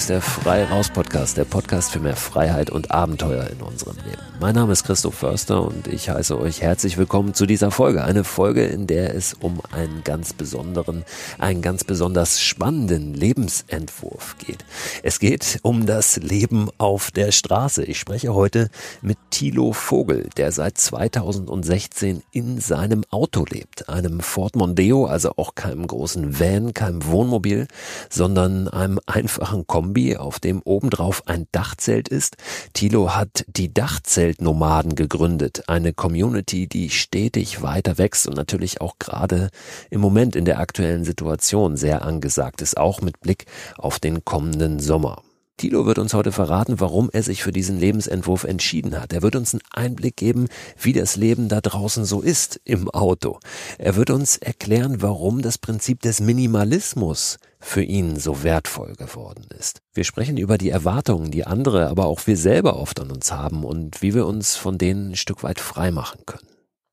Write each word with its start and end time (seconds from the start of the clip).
Ist 0.00 0.08
der 0.08 0.22
Frei 0.22 0.64
Raus 0.64 0.88
Podcast, 0.88 1.36
der 1.36 1.44
Podcast 1.44 1.90
für 1.90 2.00
mehr 2.00 2.16
Freiheit 2.16 2.70
und 2.70 2.90
Abenteuer 2.90 3.46
in 3.48 3.60
unserem 3.60 3.98
Leben. 3.98 4.22
Mein 4.40 4.54
Name 4.54 4.72
ist 4.72 4.84
Christoph 4.84 5.16
Förster 5.16 5.62
und 5.62 5.86
ich 5.88 6.08
heiße 6.08 6.40
euch 6.40 6.62
herzlich 6.62 6.96
willkommen 6.96 7.34
zu 7.34 7.44
dieser 7.44 7.70
Folge. 7.70 8.02
Eine 8.02 8.24
Folge, 8.24 8.64
in 8.64 8.86
der 8.86 9.14
es 9.14 9.34
um 9.34 9.60
einen 9.70 10.02
ganz 10.02 10.32
besonderen, 10.32 11.04
einen 11.38 11.60
ganz 11.60 11.84
besonders 11.84 12.40
spannenden 12.40 13.12
Lebensentwurf 13.12 14.36
geht. 14.38 14.64
Es 15.02 15.18
geht 15.18 15.58
um 15.60 15.84
das 15.84 16.16
Leben 16.16 16.70
auf 16.78 17.10
der 17.10 17.30
Straße. 17.30 17.84
Ich 17.84 18.00
spreche 18.00 18.32
heute 18.32 18.70
mit 19.02 19.18
Thilo 19.28 19.74
Vogel, 19.74 20.30
der 20.38 20.50
seit 20.50 20.78
2016 20.78 22.22
in 22.32 22.58
seinem 22.58 23.04
Auto 23.10 23.44
lebt. 23.44 23.90
Einem 23.90 24.20
Ford 24.20 24.56
Mondeo, 24.56 25.04
also 25.04 25.32
auch 25.36 25.54
keinem 25.54 25.86
großen 25.86 26.40
Van, 26.40 26.72
keinem 26.72 27.04
Wohnmobil, 27.04 27.68
sondern 28.08 28.66
einem 28.66 28.98
einfachen 29.04 29.50
einfachen 29.50 29.66
Kombi, 29.90 30.16
auf 30.16 30.38
dem 30.38 30.62
obendrauf 30.62 31.26
ein 31.26 31.48
Dachzelt 31.50 32.08
ist. 32.08 32.36
Thilo 32.74 33.16
hat 33.16 33.44
die 33.48 33.74
Dachzeltnomaden 33.74 34.94
gegründet, 34.94 35.64
eine 35.66 35.92
Community, 35.92 36.68
die 36.68 36.90
stetig 36.90 37.60
weiter 37.62 37.98
wächst 37.98 38.28
und 38.28 38.36
natürlich 38.36 38.80
auch 38.80 39.00
gerade 39.00 39.50
im 39.90 40.00
Moment 40.00 40.36
in 40.36 40.44
der 40.44 40.60
aktuellen 40.60 41.04
Situation 41.04 41.76
sehr 41.76 42.02
angesagt 42.02 42.62
ist, 42.62 42.76
auch 42.76 43.00
mit 43.00 43.18
Blick 43.18 43.46
auf 43.78 43.98
den 43.98 44.24
kommenden 44.24 44.78
Sommer. 44.78 45.22
Thilo 45.56 45.84
wird 45.86 45.98
uns 45.98 46.14
heute 46.14 46.30
verraten, 46.30 46.78
warum 46.78 47.10
er 47.12 47.24
sich 47.24 47.42
für 47.42 47.52
diesen 47.52 47.78
Lebensentwurf 47.78 48.44
entschieden 48.44 48.98
hat. 48.98 49.12
Er 49.12 49.22
wird 49.22 49.34
uns 49.34 49.52
einen 49.52 49.62
Einblick 49.72 50.16
geben, 50.16 50.46
wie 50.80 50.92
das 50.92 51.16
Leben 51.16 51.48
da 51.48 51.60
draußen 51.60 52.04
so 52.04 52.20
ist 52.20 52.60
im 52.64 52.88
Auto. 52.88 53.40
Er 53.76 53.96
wird 53.96 54.10
uns 54.10 54.36
erklären, 54.36 55.02
warum 55.02 55.42
das 55.42 55.58
Prinzip 55.58 56.00
des 56.00 56.20
Minimalismus 56.20 57.38
für 57.60 57.82
ihn 57.82 58.16
so 58.16 58.42
wertvoll 58.42 58.94
geworden 58.94 59.46
ist. 59.58 59.80
Wir 59.92 60.04
sprechen 60.04 60.36
über 60.38 60.58
die 60.58 60.70
Erwartungen, 60.70 61.30
die 61.30 61.46
andere, 61.46 61.88
aber 61.88 62.06
auch 62.06 62.26
wir 62.26 62.36
selber 62.36 62.76
oft 62.76 63.00
an 63.00 63.10
uns 63.10 63.32
haben 63.32 63.64
und 63.64 64.02
wie 64.02 64.14
wir 64.14 64.26
uns 64.26 64.56
von 64.56 64.78
denen 64.78 65.10
ein 65.10 65.16
Stück 65.16 65.42
weit 65.42 65.60
frei 65.60 65.90
machen 65.90 66.20
können. 66.26 66.46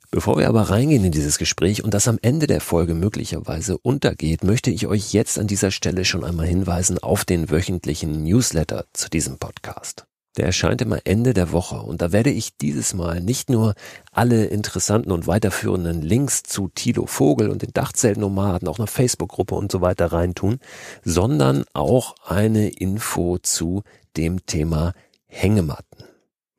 Bevor 0.09 0.38
wir 0.38 0.48
aber 0.48 0.70
reingehen 0.70 1.04
in 1.04 1.12
dieses 1.12 1.38
Gespräch 1.38 1.84
und 1.84 1.94
das 1.94 2.08
am 2.08 2.18
Ende 2.22 2.48
der 2.48 2.62
Folge 2.62 2.94
möglicherweise 2.94 3.78
untergeht, 3.78 4.44
möchte 4.44 4.72
ich 4.72 4.88
euch 4.88 5.14
jetzt 5.14 5.38
an 5.38 5.48
dieser 5.48 5.72
Stelle 5.72 6.06
schon 6.06 6.24
einmal 6.24 6.48
hinweisen 6.48 6.98
auf 6.98 7.26
den 7.26 7.50
wöchentlichen 7.50 8.24
Newsletter 8.24 8.86
zu 8.94 9.09
diesem 9.09 9.38
Podcast. 9.38 10.06
Der 10.38 10.46
erscheint 10.46 10.82
immer 10.84 11.00
Ende 11.04 11.34
der 11.34 11.52
Woche 11.52 11.82
und 11.82 12.02
da 12.02 12.12
werde 12.12 12.30
ich 12.30 12.58
dieses 12.58 12.94
Mal 12.94 13.22
nicht 13.22 13.50
nur 13.50 13.74
alle 14.12 14.46
interessanten 14.46 15.12
und 15.12 15.26
weiterführenden 15.26 16.04
Links 16.04 16.44
zu 16.44 16.70
Tilo 16.74 17.08
Vogel 17.08 17.50
und 17.50 17.64
den 17.64 17.74
Dachzeltnomaden, 17.74 18.68
auch 18.68 18.78
einer 18.78 18.88
Facebook-Gruppe 18.88 19.56
und 19.56 19.72
so 19.72 19.82
weiter 19.82 20.12
reintun, 20.14 20.60
sondern 21.04 21.66
auch 21.74 22.16
eine 22.26 22.70
Info 22.70 23.40
zu 23.40 23.82
dem 24.16 24.46
Thema 24.46 24.94
Hängematten. 25.26 26.06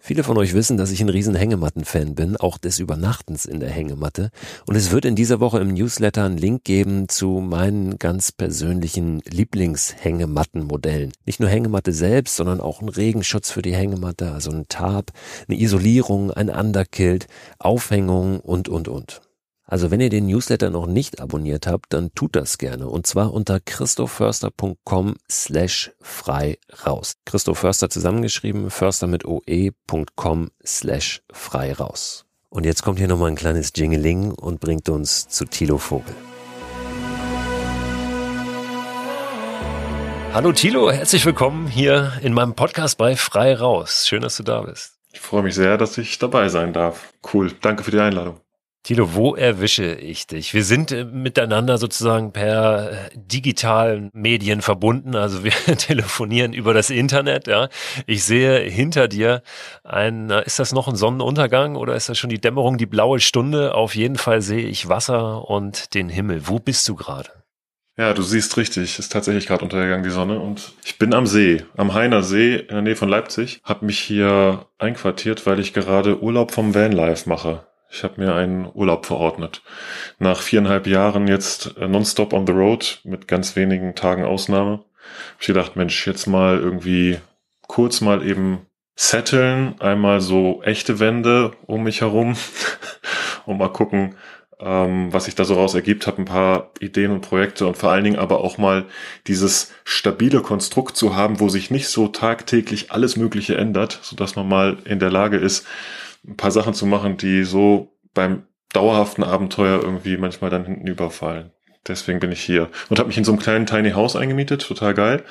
Viele 0.08 0.24
von 0.24 0.38
euch 0.38 0.54
wissen, 0.54 0.78
dass 0.78 0.90
ich 0.90 1.02
ein 1.02 1.10
riesen 1.10 1.34
Hängematten-Fan 1.34 2.14
bin, 2.14 2.38
auch 2.38 2.56
des 2.56 2.78
Übernachtens 2.78 3.44
in 3.44 3.60
der 3.60 3.68
Hängematte. 3.68 4.30
Und 4.64 4.74
es 4.74 4.90
wird 4.90 5.04
in 5.04 5.16
dieser 5.16 5.38
Woche 5.38 5.58
im 5.58 5.74
Newsletter 5.74 6.24
einen 6.24 6.38
Link 6.38 6.64
geben 6.64 7.10
zu 7.10 7.42
meinen 7.46 7.98
ganz 7.98 8.32
persönlichen 8.32 9.20
Lieblingshängemattenmodellen. 9.28 11.12
Nicht 11.26 11.40
nur 11.40 11.50
Hängematte 11.50 11.92
selbst, 11.92 12.36
sondern 12.36 12.62
auch 12.62 12.80
ein 12.80 12.88
Regenschutz 12.88 13.50
für 13.50 13.60
die 13.60 13.74
Hängematte, 13.74 14.32
also 14.32 14.50
ein 14.50 14.64
Tarp, 14.70 15.12
eine 15.46 15.60
Isolierung, 15.60 16.30
ein 16.30 16.48
Underkilt, 16.48 17.26
Aufhängung 17.58 18.40
und, 18.40 18.70
und, 18.70 18.88
und. 18.88 19.20
Also 19.70 19.90
wenn 19.90 20.00
ihr 20.00 20.08
den 20.08 20.24
Newsletter 20.24 20.70
noch 20.70 20.86
nicht 20.86 21.20
abonniert 21.20 21.66
habt, 21.66 21.92
dann 21.92 22.14
tut 22.14 22.34
das 22.34 22.56
gerne. 22.56 22.88
Und 22.88 23.06
zwar 23.06 23.34
unter 23.34 23.60
christoförster.com 23.60 25.16
slash 25.30 25.92
frei 26.00 26.56
raus. 26.86 27.16
Christoph 27.26 27.58
Förster 27.58 27.90
zusammengeschrieben, 27.90 28.70
förster 28.70 29.06
mit 29.06 29.26
oe.com 29.26 30.48
slash 30.64 31.20
frei 31.30 31.74
raus. 31.74 32.24
Und 32.48 32.64
jetzt 32.64 32.82
kommt 32.82 32.98
hier 32.98 33.08
nochmal 33.08 33.28
ein 33.28 33.36
kleines 33.36 33.72
Jingeling 33.76 34.32
und 34.32 34.58
bringt 34.58 34.88
uns 34.88 35.28
zu 35.28 35.44
Thilo 35.44 35.76
Vogel. 35.76 36.14
Hallo 40.32 40.52
Thilo, 40.52 40.90
herzlich 40.90 41.26
willkommen 41.26 41.66
hier 41.66 42.14
in 42.22 42.32
meinem 42.32 42.54
Podcast 42.54 42.96
bei 42.96 43.16
Frei 43.16 43.54
Raus. 43.54 44.08
Schön, 44.08 44.22
dass 44.22 44.38
du 44.38 44.44
da 44.44 44.62
bist. 44.62 44.94
Ich 45.12 45.20
freue 45.20 45.42
mich 45.42 45.54
sehr, 45.54 45.76
dass 45.76 45.98
ich 45.98 46.18
dabei 46.18 46.48
sein 46.48 46.72
darf. 46.72 47.12
Cool, 47.34 47.52
danke 47.60 47.84
für 47.84 47.90
die 47.90 48.00
Einladung. 48.00 48.40
Tilo, 48.84 49.14
wo 49.14 49.34
erwische 49.34 49.94
ich 49.96 50.26
dich? 50.26 50.54
Wir 50.54 50.64
sind 50.64 50.92
äh, 50.92 51.04
miteinander 51.04 51.78
sozusagen 51.78 52.32
per 52.32 52.92
äh, 52.92 53.10
digitalen 53.14 54.10
Medien 54.14 54.62
verbunden, 54.62 55.14
also 55.14 55.44
wir 55.44 55.52
telefonieren 55.78 56.52
über 56.52 56.72
das 56.72 56.88
Internet, 56.90 57.48
ja. 57.48 57.68
Ich 58.06 58.24
sehe 58.24 58.60
hinter 58.60 59.08
dir 59.08 59.42
ein, 59.84 60.30
ist 60.30 60.58
das 60.58 60.72
noch 60.72 60.88
ein 60.88 60.96
Sonnenuntergang 60.96 61.76
oder 61.76 61.96
ist 61.96 62.08
das 62.08 62.18
schon 62.18 62.30
die 62.30 62.40
Dämmerung, 62.40 62.78
die 62.78 62.86
blaue 62.86 63.20
Stunde? 63.20 63.74
Auf 63.74 63.94
jeden 63.94 64.16
Fall 64.16 64.40
sehe 64.40 64.66
ich 64.66 64.88
Wasser 64.88 65.48
und 65.48 65.94
den 65.94 66.08
Himmel. 66.08 66.46
Wo 66.48 66.58
bist 66.58 66.88
du 66.88 66.94
gerade? 66.94 67.30
Ja, 67.98 68.14
du 68.14 68.22
siehst 68.22 68.56
richtig, 68.56 68.96
ist 69.00 69.12
tatsächlich 69.12 69.48
gerade 69.48 69.64
untergegangen 69.64 70.04
die 70.04 70.10
Sonne 70.10 70.38
und 70.38 70.72
ich 70.84 70.98
bin 70.98 71.12
am 71.12 71.26
See, 71.26 71.64
am 71.76 71.94
Heiner 71.94 72.22
See 72.22 72.54
in 72.54 72.68
der 72.68 72.82
Nähe 72.82 72.96
von 72.96 73.08
Leipzig, 73.08 73.60
habe 73.64 73.86
mich 73.86 73.98
hier 73.98 74.66
einquartiert, 74.78 75.46
weil 75.46 75.58
ich 75.58 75.74
gerade 75.74 76.22
Urlaub 76.22 76.52
vom 76.52 76.76
Vanlife 76.76 77.28
mache. 77.28 77.67
Ich 77.90 78.04
habe 78.04 78.20
mir 78.20 78.34
einen 78.34 78.68
Urlaub 78.72 79.06
verordnet. 79.06 79.62
Nach 80.18 80.40
viereinhalb 80.40 80.86
Jahren 80.86 81.26
jetzt 81.26 81.76
äh, 81.78 81.88
nonstop 81.88 82.32
on 82.32 82.46
the 82.46 82.52
road 82.52 83.00
mit 83.04 83.28
ganz 83.28 83.56
wenigen 83.56 83.94
Tagen 83.94 84.24
Ausnahme. 84.24 84.80
Hab 85.34 85.40
ich 85.40 85.46
gedacht, 85.46 85.76
Mensch, 85.76 86.06
jetzt 86.06 86.26
mal 86.26 86.58
irgendwie 86.58 87.18
kurz 87.66 88.00
mal 88.00 88.26
eben 88.26 88.66
setteln, 88.94 89.80
einmal 89.80 90.20
so 90.20 90.62
echte 90.64 90.98
Wände 90.98 91.52
um 91.66 91.84
mich 91.84 92.00
herum 92.00 92.36
und 93.46 93.58
mal 93.58 93.72
gucken, 93.72 94.16
ähm, 94.60 95.12
was 95.12 95.26
sich 95.26 95.34
da 95.34 95.44
so 95.44 95.54
raus 95.54 95.74
ergibt. 95.74 96.06
Habe 96.06 96.22
ein 96.22 96.26
paar 96.26 96.72
Ideen 96.80 97.12
und 97.12 97.22
Projekte 97.22 97.66
und 97.66 97.76
vor 97.76 97.90
allen 97.90 98.04
Dingen 98.04 98.18
aber 98.18 98.40
auch 98.40 98.58
mal 98.58 98.84
dieses 99.26 99.72
stabile 99.84 100.42
Konstrukt 100.42 100.96
zu 100.96 101.14
haben, 101.14 101.40
wo 101.40 101.48
sich 101.48 101.70
nicht 101.70 101.88
so 101.88 102.08
tagtäglich 102.08 102.90
alles 102.90 103.16
Mögliche 103.16 103.56
ändert, 103.56 103.98
so 104.02 104.16
dass 104.16 104.36
man 104.36 104.48
mal 104.48 104.78
in 104.84 104.98
der 104.98 105.10
Lage 105.10 105.36
ist, 105.38 105.66
ein 106.28 106.36
paar 106.36 106.50
Sachen 106.50 106.74
zu 106.74 106.86
machen, 106.86 107.16
die 107.16 107.44
so 107.44 107.96
beim 108.14 108.44
dauerhaften 108.72 109.24
Abenteuer 109.24 109.82
irgendwie 109.82 110.16
manchmal 110.16 110.50
dann 110.50 110.64
hinten 110.64 110.86
überfallen. 110.86 111.52
Deswegen 111.86 112.20
bin 112.20 112.32
ich 112.32 112.42
hier 112.42 112.68
und 112.90 112.98
habe 112.98 113.08
mich 113.08 113.16
in 113.16 113.24
so 113.24 113.32
einem 113.32 113.40
kleinen 113.40 113.66
Tiny 113.66 113.92
House 113.92 114.14
eingemietet, 114.14 114.66
total 114.66 114.94
geil. 114.94 115.24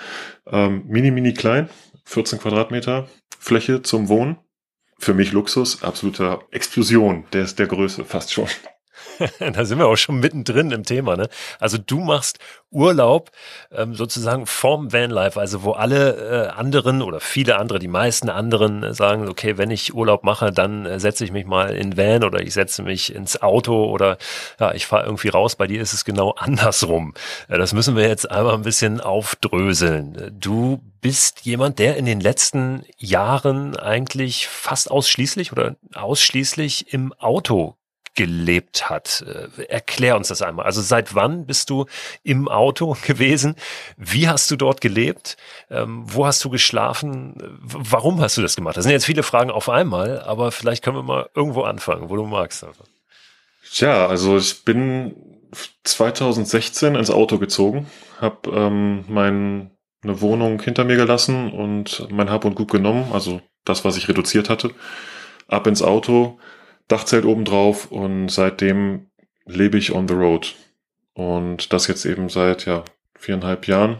Ähm, 0.48 0.84
mini, 0.88 1.12
mini 1.12 1.34
klein, 1.34 1.70
14 2.06 2.40
Quadratmeter 2.40 3.08
Fläche 3.38 3.84
zum 3.84 4.10
Wohnen. 4.10 4.38
Für 4.98 5.14
mich 5.14 5.32
Luxus, 5.32 5.84
absoluter 5.84 6.42
Explosion 6.52 7.26
der 7.32 7.44
ist 7.44 7.60
der 7.60 7.68
Größe 7.68 8.04
fast 8.04 8.34
schon. 8.34 8.48
da 9.40 9.66
sind 9.66 9.80
wir 9.80 9.88
auch 9.88 9.96
schon 9.96 10.20
mittendrin 10.20 10.72
im 10.72 10.84
Thema. 10.84 11.16
Ne? 11.16 11.30
Also 11.60 11.78
du 11.78 12.00
machst 12.00 12.40
Urlaub 12.70 13.32
ähm, 13.72 13.96
sozusagen 13.96 14.46
vorm 14.46 14.92
Vanlife, 14.92 15.40
also 15.40 15.64
wo 15.64 15.72
alle 15.72 16.48
äh, 16.48 16.50
anderen 16.50 17.02
oder 17.02 17.20
viele 17.20 17.58
andere, 17.58 17.80
die 17.80 17.88
meisten 17.88 18.30
anderen 18.30 18.84
äh, 18.84 18.94
sagen, 18.94 19.28
okay, 19.28 19.58
wenn 19.58 19.72
ich 19.72 19.94
Urlaub 19.94 20.24
mache, 20.24 20.52
dann 20.52 20.86
äh, 20.86 21.00
setze 21.00 21.24
ich 21.24 21.32
mich 21.32 21.46
mal 21.46 21.74
in 21.76 21.96
Van 21.96 22.24
oder 22.24 22.42
ich 22.42 22.54
setze 22.54 22.84
mich 22.84 23.14
ins 23.14 23.42
Auto 23.42 23.86
oder 23.86 24.18
ja, 24.60 24.74
ich 24.74 24.86
fahre 24.86 25.06
irgendwie 25.06 25.30
raus. 25.30 25.56
Bei 25.56 25.68
dir 25.68 25.82
ist 25.82 25.94
es 25.94 26.04
genau 26.04 26.32
andersrum. 26.38 27.14
Äh, 27.48 27.58
das 27.58 27.74
müssen 27.74 27.96
wir 27.96 28.08
jetzt 28.08 28.30
einmal 28.30 28.54
ein 28.54 28.64
bisschen 28.64 29.00
aufdröseln. 29.00 30.36
Du 30.38 30.82
bist 31.00 31.46
jemand, 31.46 31.80
der 31.80 31.96
in 31.96 32.06
den 32.06 32.20
letzten 32.20 32.84
Jahren 32.98 33.78
eigentlich 33.78 34.48
fast 34.48 34.92
ausschließlich 34.92 35.54
oder 35.54 35.76
ausschließlich 35.96 36.94
im 36.94 37.14
Auto 37.14 37.78
gelebt 38.18 38.90
hat. 38.90 39.24
Äh, 39.26 39.64
erklär 39.66 40.18
uns 40.18 40.28
das 40.28 40.42
einmal. 40.42 40.66
Also 40.66 40.82
seit 40.82 41.16
wann 41.16 41.46
bist 41.46 41.70
du 41.70 41.86
im 42.24 42.50
Auto 42.50 42.98
gewesen? 43.06 43.56
Wie 43.96 44.28
hast 44.28 44.52
du 44.52 44.58
dort 44.58 44.82
gelebt? 44.82 45.38
Ähm, 45.70 46.04
wo 46.06 46.26
hast 46.26 46.44
du 46.44 46.50
geschlafen? 46.50 47.36
Warum 47.62 48.20
hast 48.20 48.36
du 48.36 48.42
das 48.42 48.58
gemacht? 48.58 48.76
Das 48.76 48.84
sind 48.84 48.92
jetzt 48.92 49.06
viele 49.06 49.24
Fragen 49.24 49.52
auf 49.52 49.70
einmal, 49.70 50.20
aber 50.22 50.52
vielleicht 50.52 50.84
können 50.84 50.98
wir 50.98 51.04
mal 51.04 51.30
irgendwo 51.34 51.62
anfangen, 51.62 52.10
wo 52.10 52.18
du 52.18 52.26
magst. 52.26 52.66
Tja, 53.72 54.08
also 54.08 54.38
ich 54.38 54.66
bin 54.66 55.16
2016 55.84 56.96
ins 56.96 57.12
Auto 57.12 57.38
gezogen, 57.38 57.88
habe 58.20 58.50
ähm, 58.50 59.06
meine 59.08 59.70
Wohnung 60.04 60.60
hinter 60.62 60.86
mir 60.86 60.96
gelassen 60.96 61.52
und 61.52 62.08
mein 62.10 62.32
Hab 62.32 62.46
und 62.46 62.56
Gut 62.56 62.72
genommen, 62.72 63.12
also 63.14 63.42
das, 63.64 63.86
was 63.86 63.96
ich 63.96 64.08
reduziert 64.08 64.50
hatte, 64.50 64.72
ab 65.48 65.68
ins 65.68 65.84
Auto, 65.84 66.40
Dachzelt 66.88 67.26
oben 67.26 67.46
drauf 67.46 67.92
und 67.92 68.30
seitdem 68.30 69.08
lebe 69.46 69.78
ich 69.78 69.94
on 69.94 70.08
the 70.08 70.14
road. 70.14 70.56
Und 71.14 71.74
das 71.74 71.88
jetzt 71.88 72.06
eben 72.06 72.30
seit 72.30 72.66
ja 72.66 72.84
viereinhalb 73.18 73.68
Jahren. 73.68 73.98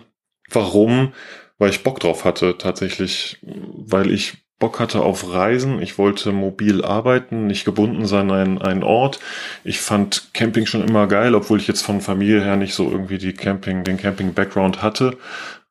Warum? 0.50 1.14
Weil 1.58 1.72
ich 1.72 1.84
Bock 1.84 2.00
drauf 2.00 2.24
hatte, 2.24 2.58
tatsächlich, 2.58 3.40
weil 3.42 4.12
ich 4.12 4.38
Bock 4.60 4.80
hatte 4.80 5.02
auf 5.02 5.32
Reisen. 5.32 5.82
Ich 5.82 5.98
wollte 5.98 6.32
mobil 6.32 6.84
arbeiten, 6.84 7.48
nicht 7.48 7.66
gebunden 7.66 8.06
sein 8.06 8.32
an 8.32 8.60
einen 8.60 8.84
Ort. 8.84 9.20
Ich 9.64 9.80
fand 9.80 10.34
Camping 10.34 10.66
schon 10.66 10.88
immer 10.88 11.08
geil, 11.08 11.36
obwohl 11.36 11.60
ich 11.60 11.68
jetzt 11.68 11.84
von 11.84 12.02
Familie 12.02 12.44
her 12.44 12.56
nicht 12.56 12.74
so 12.74 12.90
irgendwie 12.90 13.20
die 13.20 13.34
Camping, 13.34 13.84
den 13.84 13.98
Camping-Background 13.98 14.82
hatte. 14.82 15.18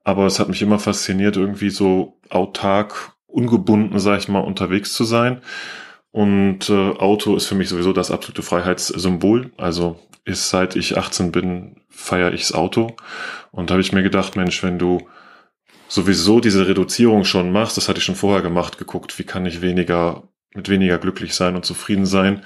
Aber 0.05 0.27
es 0.27 0.39
hat 0.39 0.49
mich 0.49 0.63
immer 0.63 0.79
fasziniert, 0.79 1.37
irgendwie 1.37 1.71
so 1.71 2.17
autark, 2.31 3.13
ungebunden, 3.27 3.99
sag 3.99 4.19
ich 4.19 4.29
mal, 4.29 4.41
unterwegs 4.41 4.93
zu 4.93 5.05
sein. 5.05 5.43
Und 6.17 6.71
äh, 6.71 6.73
Auto 6.73 7.37
ist 7.37 7.45
für 7.45 7.57
mich 7.57 7.69
sowieso 7.69 7.93
das 7.93 8.11
absolute 8.11 8.41
Freiheitssymbol. 8.41 9.51
Also 9.59 10.01
ist 10.25 10.49
seit 10.49 10.75
ich 10.75 10.97
18 10.97 11.31
bin, 11.31 11.83
feiere 11.91 12.33
ichs 12.33 12.53
Auto. 12.53 12.97
Und 13.51 13.71
habe 13.71 13.83
ich 13.83 13.93
mir 13.93 14.03
gedacht, 14.03 14.35
Mensch, 14.35 14.63
wenn 14.63 14.79
du 14.79 15.07
sowieso 15.89 16.41
diese 16.41 16.67
Reduzierung 16.67 17.25
schon 17.25 17.53
machst, 17.53 17.77
das 17.77 17.91
hatte 17.91 17.99
ich 17.99 18.05
schon 18.07 18.15
vorher 18.15 18.41
gemacht, 18.41 18.79
geguckt, 18.79 19.19
wie 19.19 19.25
kann 19.25 19.45
ich 19.45 19.61
weniger, 19.61 20.23
mit 20.55 20.71
weniger 20.71 20.97
glücklich 20.97 21.35
sein 21.35 21.55
und 21.55 21.67
zufrieden 21.67 22.07
sein 22.07 22.41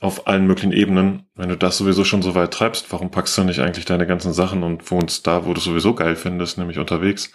auf 0.00 0.26
allen 0.26 0.48
möglichen 0.48 0.72
Ebenen. 0.72 1.28
Wenn 1.36 1.50
du 1.50 1.56
das 1.56 1.78
sowieso 1.78 2.02
schon 2.02 2.22
so 2.22 2.34
weit 2.34 2.52
treibst, 2.52 2.90
warum 2.90 3.12
packst 3.12 3.38
du 3.38 3.44
nicht 3.44 3.60
eigentlich 3.60 3.84
deine 3.84 4.08
ganzen 4.08 4.32
Sachen 4.32 4.64
und 4.64 4.90
wohnst 4.90 5.28
da, 5.28 5.46
wo 5.46 5.54
du 5.54 5.60
sowieso 5.60 5.94
geil 5.94 6.16
findest, 6.16 6.58
nämlich 6.58 6.78
unterwegs? 6.78 7.30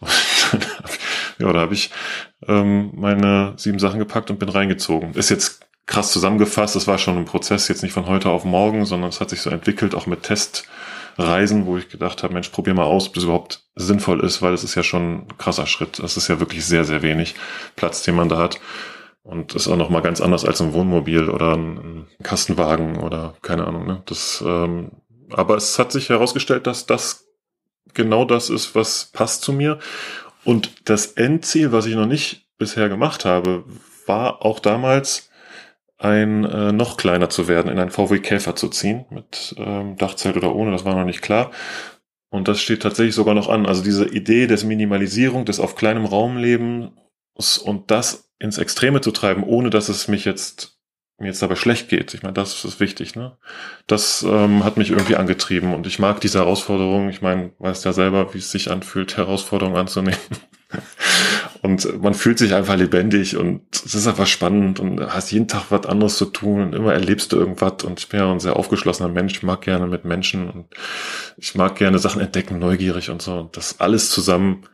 ja, 1.38 1.52
da 1.52 1.60
habe 1.60 1.74
ich 1.74 1.90
ähm, 2.46 2.90
meine 2.94 3.54
sieben 3.56 3.78
Sachen 3.78 3.98
gepackt 3.98 4.30
und 4.30 4.38
bin 4.38 4.48
reingezogen. 4.48 5.14
Ist 5.14 5.30
jetzt 5.30 5.60
krass 5.86 6.12
zusammengefasst, 6.12 6.76
das 6.76 6.86
war 6.86 6.98
schon 6.98 7.16
ein 7.16 7.24
Prozess, 7.24 7.68
jetzt 7.68 7.82
nicht 7.82 7.92
von 7.92 8.06
heute 8.06 8.28
auf 8.28 8.44
morgen, 8.44 8.84
sondern 8.84 9.08
es 9.08 9.20
hat 9.20 9.30
sich 9.30 9.40
so 9.40 9.50
entwickelt, 9.50 9.94
auch 9.94 10.06
mit 10.06 10.22
Testreisen, 10.22 11.66
wo 11.66 11.78
ich 11.78 11.88
gedacht 11.88 12.22
habe, 12.22 12.34
Mensch, 12.34 12.50
probier 12.50 12.74
mal 12.74 12.84
aus, 12.84 13.08
ob 13.08 13.14
das 13.14 13.24
überhaupt 13.24 13.64
sinnvoll 13.74 14.20
ist, 14.20 14.42
weil 14.42 14.52
es 14.52 14.64
ist 14.64 14.74
ja 14.74 14.82
schon 14.82 15.26
ein 15.26 15.38
krasser 15.38 15.66
Schritt. 15.66 15.98
Es 15.98 16.16
ist 16.16 16.28
ja 16.28 16.40
wirklich 16.40 16.64
sehr, 16.64 16.84
sehr 16.84 17.02
wenig 17.02 17.34
Platz, 17.74 18.02
den 18.02 18.16
man 18.16 18.28
da 18.28 18.36
hat. 18.36 18.60
Und 19.22 19.54
ist 19.54 19.68
auch 19.68 19.76
noch 19.76 19.90
mal 19.90 20.00
ganz 20.00 20.20
anders 20.20 20.44
als 20.44 20.60
ein 20.60 20.72
Wohnmobil 20.72 21.28
oder 21.28 21.54
ein 21.54 22.06
Kastenwagen 22.22 22.98
oder 22.98 23.34
keine 23.42 23.66
Ahnung. 23.66 23.86
Ne? 23.86 24.02
Das, 24.06 24.42
ähm, 24.46 24.92
aber 25.30 25.56
es 25.56 25.78
hat 25.78 25.92
sich 25.92 26.08
herausgestellt, 26.08 26.66
dass 26.66 26.86
das 26.86 27.26
genau 27.94 28.24
das 28.24 28.50
ist, 28.50 28.74
was 28.74 29.10
passt 29.12 29.42
zu 29.42 29.52
mir. 29.52 29.78
Und 30.44 30.88
das 30.88 31.12
Endziel, 31.12 31.72
was 31.72 31.86
ich 31.86 31.94
noch 31.94 32.06
nicht 32.06 32.46
bisher 32.58 32.88
gemacht 32.88 33.24
habe, 33.24 33.64
war 34.06 34.44
auch 34.44 34.60
damals 34.60 35.30
ein 35.98 36.44
äh, 36.44 36.72
noch 36.72 36.96
kleiner 36.96 37.28
zu 37.28 37.48
werden, 37.48 37.70
in 37.70 37.78
einen 37.78 37.90
VW 37.90 38.20
Käfer 38.20 38.54
zu 38.54 38.68
ziehen, 38.68 39.04
mit 39.10 39.54
ähm, 39.58 39.96
Dachzelt 39.96 40.36
oder 40.36 40.54
ohne, 40.54 40.70
das 40.70 40.84
war 40.84 40.94
noch 40.94 41.04
nicht 41.04 41.22
klar. 41.22 41.50
Und 42.30 42.46
das 42.46 42.60
steht 42.60 42.82
tatsächlich 42.82 43.14
sogar 43.14 43.34
noch 43.34 43.48
an. 43.48 43.66
Also 43.66 43.82
diese 43.82 44.06
Idee 44.06 44.46
des 44.46 44.64
Minimalisierung, 44.64 45.44
des 45.44 45.60
auf 45.60 45.74
kleinem 45.74 46.04
Raum 46.04 46.36
lebens 46.36 47.58
und 47.58 47.90
das 47.90 48.30
ins 48.38 48.58
Extreme 48.58 49.00
zu 49.00 49.10
treiben, 49.10 49.42
ohne 49.42 49.70
dass 49.70 49.88
es 49.88 50.08
mich 50.08 50.24
jetzt 50.24 50.77
mir 51.18 51.28
jetzt 51.28 51.42
dabei 51.42 51.56
schlecht 51.56 51.88
geht. 51.88 52.14
Ich 52.14 52.22
meine, 52.22 52.34
das 52.34 52.64
ist 52.64 52.80
wichtig. 52.80 53.16
Ne? 53.16 53.36
Das 53.86 54.24
ähm, 54.28 54.64
hat 54.64 54.76
mich 54.76 54.90
irgendwie 54.90 55.16
angetrieben 55.16 55.74
und 55.74 55.86
ich 55.86 55.98
mag 55.98 56.20
diese 56.20 56.38
Herausforderung. 56.38 57.08
Ich 57.08 57.22
meine, 57.22 57.52
weißt 57.58 57.84
ja 57.84 57.92
selber, 57.92 58.34
wie 58.34 58.38
es 58.38 58.50
sich 58.50 58.70
anfühlt, 58.70 59.16
Herausforderungen 59.16 59.76
anzunehmen. 59.76 60.18
und 61.62 62.00
man 62.02 62.14
fühlt 62.14 62.38
sich 62.38 62.54
einfach 62.54 62.76
lebendig 62.76 63.36
und 63.36 63.62
es 63.72 63.94
ist 63.94 64.06
einfach 64.06 64.26
spannend 64.28 64.78
und 64.78 65.00
hast 65.00 65.32
jeden 65.32 65.48
Tag 65.48 65.66
was 65.70 65.86
anderes 65.86 66.16
zu 66.16 66.26
tun 66.26 66.62
und 66.62 66.74
immer 66.74 66.92
erlebst 66.92 67.32
du 67.32 67.36
irgendwas 67.36 67.82
und 67.84 67.98
ich 67.98 68.08
bin 68.08 68.20
ja 68.20 68.30
ein 68.30 68.40
sehr 68.40 68.56
aufgeschlossener 68.56 69.08
Mensch, 69.08 69.38
ich 69.38 69.42
mag 69.42 69.62
gerne 69.62 69.86
mit 69.86 70.04
Menschen 70.04 70.48
und 70.50 70.66
ich 71.36 71.54
mag 71.54 71.74
gerne 71.76 71.98
Sachen 71.98 72.20
entdecken, 72.20 72.58
neugierig 72.58 73.10
und 73.10 73.22
so. 73.22 73.38
Und 73.38 73.56
das 73.56 73.80
alles 73.80 74.10
zusammen 74.10 74.66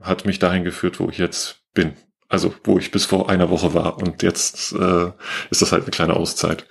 hat 0.00 0.24
mich 0.24 0.38
dahin 0.38 0.64
geführt, 0.64 1.00
wo 1.00 1.10
ich 1.10 1.18
jetzt 1.18 1.60
bin. 1.74 1.94
Also 2.28 2.54
wo 2.64 2.78
ich 2.78 2.90
bis 2.90 3.04
vor 3.04 3.30
einer 3.30 3.50
Woche 3.50 3.74
war 3.74 3.98
und 3.98 4.22
jetzt 4.22 4.72
äh, 4.72 5.12
ist 5.50 5.62
das 5.62 5.72
halt 5.72 5.82
eine 5.82 5.90
kleine 5.90 6.14
Auszeit. 6.14 6.66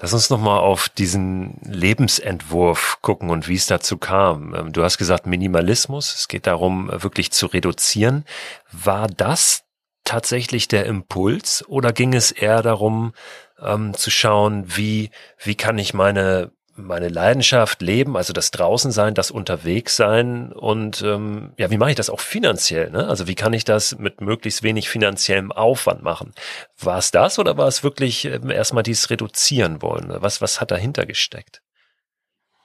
Lass 0.00 0.12
uns 0.12 0.28
nochmal 0.28 0.60
auf 0.60 0.88
diesen 0.88 1.58
Lebensentwurf 1.64 2.98
gucken 3.00 3.30
und 3.30 3.48
wie 3.48 3.54
es 3.54 3.66
dazu 3.66 3.96
kam. 3.96 4.54
Ähm, 4.54 4.72
du 4.72 4.82
hast 4.82 4.98
gesagt 4.98 5.26
Minimalismus. 5.26 6.14
Es 6.14 6.28
geht 6.28 6.46
darum, 6.46 6.90
wirklich 6.92 7.32
zu 7.32 7.46
reduzieren. 7.46 8.24
War 8.70 9.06
das 9.06 9.64
tatsächlich 10.04 10.68
der 10.68 10.86
Impuls 10.86 11.64
oder 11.66 11.92
ging 11.92 12.14
es 12.14 12.30
eher 12.30 12.62
darum, 12.62 13.12
ähm, 13.60 13.94
zu 13.94 14.10
schauen, 14.10 14.64
wie, 14.76 15.10
wie 15.42 15.54
kann 15.54 15.78
ich 15.78 15.94
meine 15.94 16.52
meine 16.76 17.08
Leidenschaft 17.08 17.82
leben, 17.82 18.16
also 18.16 18.32
das 18.32 18.50
draußen 18.50 18.90
sein, 18.90 19.14
das 19.14 19.30
unterwegs 19.30 19.96
sein 19.96 20.52
und 20.52 21.02
ähm, 21.02 21.52
ja, 21.58 21.70
wie 21.70 21.78
mache 21.78 21.90
ich 21.90 21.96
das 21.96 22.10
auch 22.10 22.20
finanziell? 22.20 22.90
Ne? 22.90 23.06
Also 23.06 23.26
wie 23.26 23.34
kann 23.34 23.52
ich 23.52 23.64
das 23.64 23.98
mit 23.98 24.20
möglichst 24.20 24.62
wenig 24.62 24.88
finanziellem 24.88 25.52
Aufwand 25.52 26.02
machen? 26.02 26.32
War 26.78 26.98
es 26.98 27.10
das 27.10 27.38
oder 27.38 27.56
war 27.56 27.68
es 27.68 27.82
wirklich 27.82 28.24
ähm, 28.26 28.50
erstmal 28.50 28.82
dieses 28.82 29.10
Reduzieren 29.10 29.82
wollen? 29.82 30.14
Was, 30.20 30.40
was 30.40 30.60
hat 30.60 30.70
dahinter 30.70 31.06
gesteckt? 31.06 31.62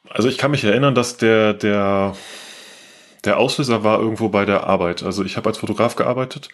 Also 0.10 0.28
ich 0.28 0.38
kann 0.38 0.52
mich 0.52 0.64
erinnern, 0.64 0.96
dass 0.96 1.18
der, 1.18 1.54
der, 1.54 2.16
der 3.24 3.38
Auslöser 3.38 3.84
war 3.84 4.00
irgendwo 4.00 4.30
bei 4.30 4.46
der 4.46 4.66
Arbeit. 4.66 5.04
Also 5.04 5.24
ich 5.24 5.38
habe 5.38 5.50
als 5.50 5.60
Fotograf 5.60 5.96
gearbeitet 5.96 6.50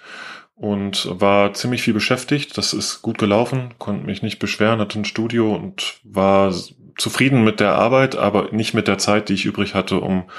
und 0.55 1.07
war 1.09 1.53
ziemlich 1.53 1.83
viel 1.83 1.93
beschäftigt. 1.93 2.57
Das 2.57 2.73
ist 2.73 3.01
gut 3.01 3.17
gelaufen, 3.17 3.75
konnte 3.77 4.05
mich 4.05 4.21
nicht 4.21 4.39
beschweren, 4.39 4.79
hatte 4.79 4.99
ein 4.99 5.05
Studio 5.05 5.55
und 5.55 5.99
war 6.03 6.53
zufrieden 6.97 7.43
mit 7.43 7.59
der 7.59 7.75
Arbeit, 7.75 8.15
aber 8.15 8.51
nicht 8.51 8.73
mit 8.73 8.87
der 8.87 8.97
Zeit, 8.97 9.29
die 9.29 9.33
ich 9.33 9.45
übrig 9.45 9.73
hatte, 9.75 9.99
um 9.99 10.29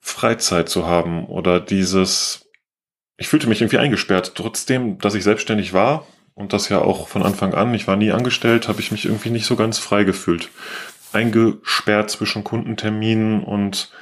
Freizeit 0.00 0.68
zu 0.68 0.86
haben 0.86 1.26
oder 1.26 1.60
dieses, 1.60 2.50
ich 3.16 3.28
fühlte 3.28 3.48
mich 3.48 3.60
irgendwie 3.60 3.78
eingesperrt. 3.78 4.32
Trotzdem, 4.34 4.98
dass 4.98 5.14
ich 5.14 5.24
selbstständig 5.24 5.72
war 5.72 6.06
und 6.34 6.52
das 6.52 6.68
ja 6.68 6.80
auch 6.80 7.08
von 7.08 7.22
Anfang 7.22 7.54
an, 7.54 7.74
ich 7.74 7.86
war 7.86 7.96
nie 7.96 8.10
angestellt, 8.10 8.68
habe 8.68 8.80
ich 8.80 8.90
mich 8.90 9.04
irgendwie 9.04 9.30
nicht 9.30 9.46
so 9.46 9.56
ganz 9.56 9.78
frei 9.78 10.04
gefühlt. 10.04 10.48
Eingesperrt 11.12 12.10
zwischen 12.10 12.42
Kundenterminen 12.42 13.44
und 13.44 13.92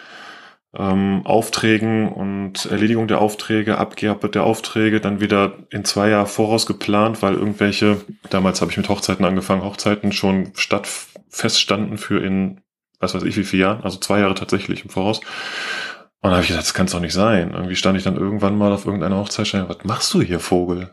ähm, 0.74 1.22
Aufträgen 1.24 2.08
und 2.08 2.66
Erledigung 2.66 3.08
der 3.08 3.20
Aufträge, 3.20 3.78
Abgabe 3.78 4.28
der 4.28 4.44
Aufträge, 4.44 5.00
dann 5.00 5.20
wieder 5.20 5.54
in 5.70 5.84
zwei 5.84 6.10
Jahren 6.10 6.26
voraus 6.26 6.66
geplant, 6.66 7.22
weil 7.22 7.34
irgendwelche, 7.34 8.00
damals 8.30 8.60
habe 8.60 8.70
ich 8.70 8.76
mit 8.76 8.88
Hochzeiten 8.88 9.24
angefangen, 9.24 9.64
Hochzeiten 9.64 10.12
schon 10.12 10.52
statt 10.54 10.88
feststanden 11.30 11.98
für 11.98 12.22
in, 12.24 12.60
was 12.98 13.14
weiß 13.14 13.22
ich, 13.22 13.36
wie 13.36 13.44
viele 13.44 13.62
Jahren, 13.62 13.82
also 13.82 13.98
zwei 13.98 14.20
Jahre 14.20 14.34
tatsächlich 14.34 14.84
im 14.84 14.90
Voraus. 14.90 15.20
Und 15.20 16.28
dann 16.28 16.32
habe 16.32 16.42
ich 16.42 16.48
gedacht, 16.48 16.64
das 16.64 16.74
kann 16.74 16.86
es 16.86 16.92
doch 16.92 17.00
nicht 17.00 17.14
sein. 17.14 17.52
Irgendwie 17.52 17.76
stand 17.76 17.96
ich 17.96 18.04
dann 18.04 18.16
irgendwann 18.16 18.58
mal 18.58 18.72
auf 18.72 18.84
irgendeiner 18.84 19.16
Hochzeit, 19.16 19.52
was 19.68 19.84
machst 19.84 20.12
du 20.12 20.20
hier, 20.20 20.38
Vogel? 20.40 20.90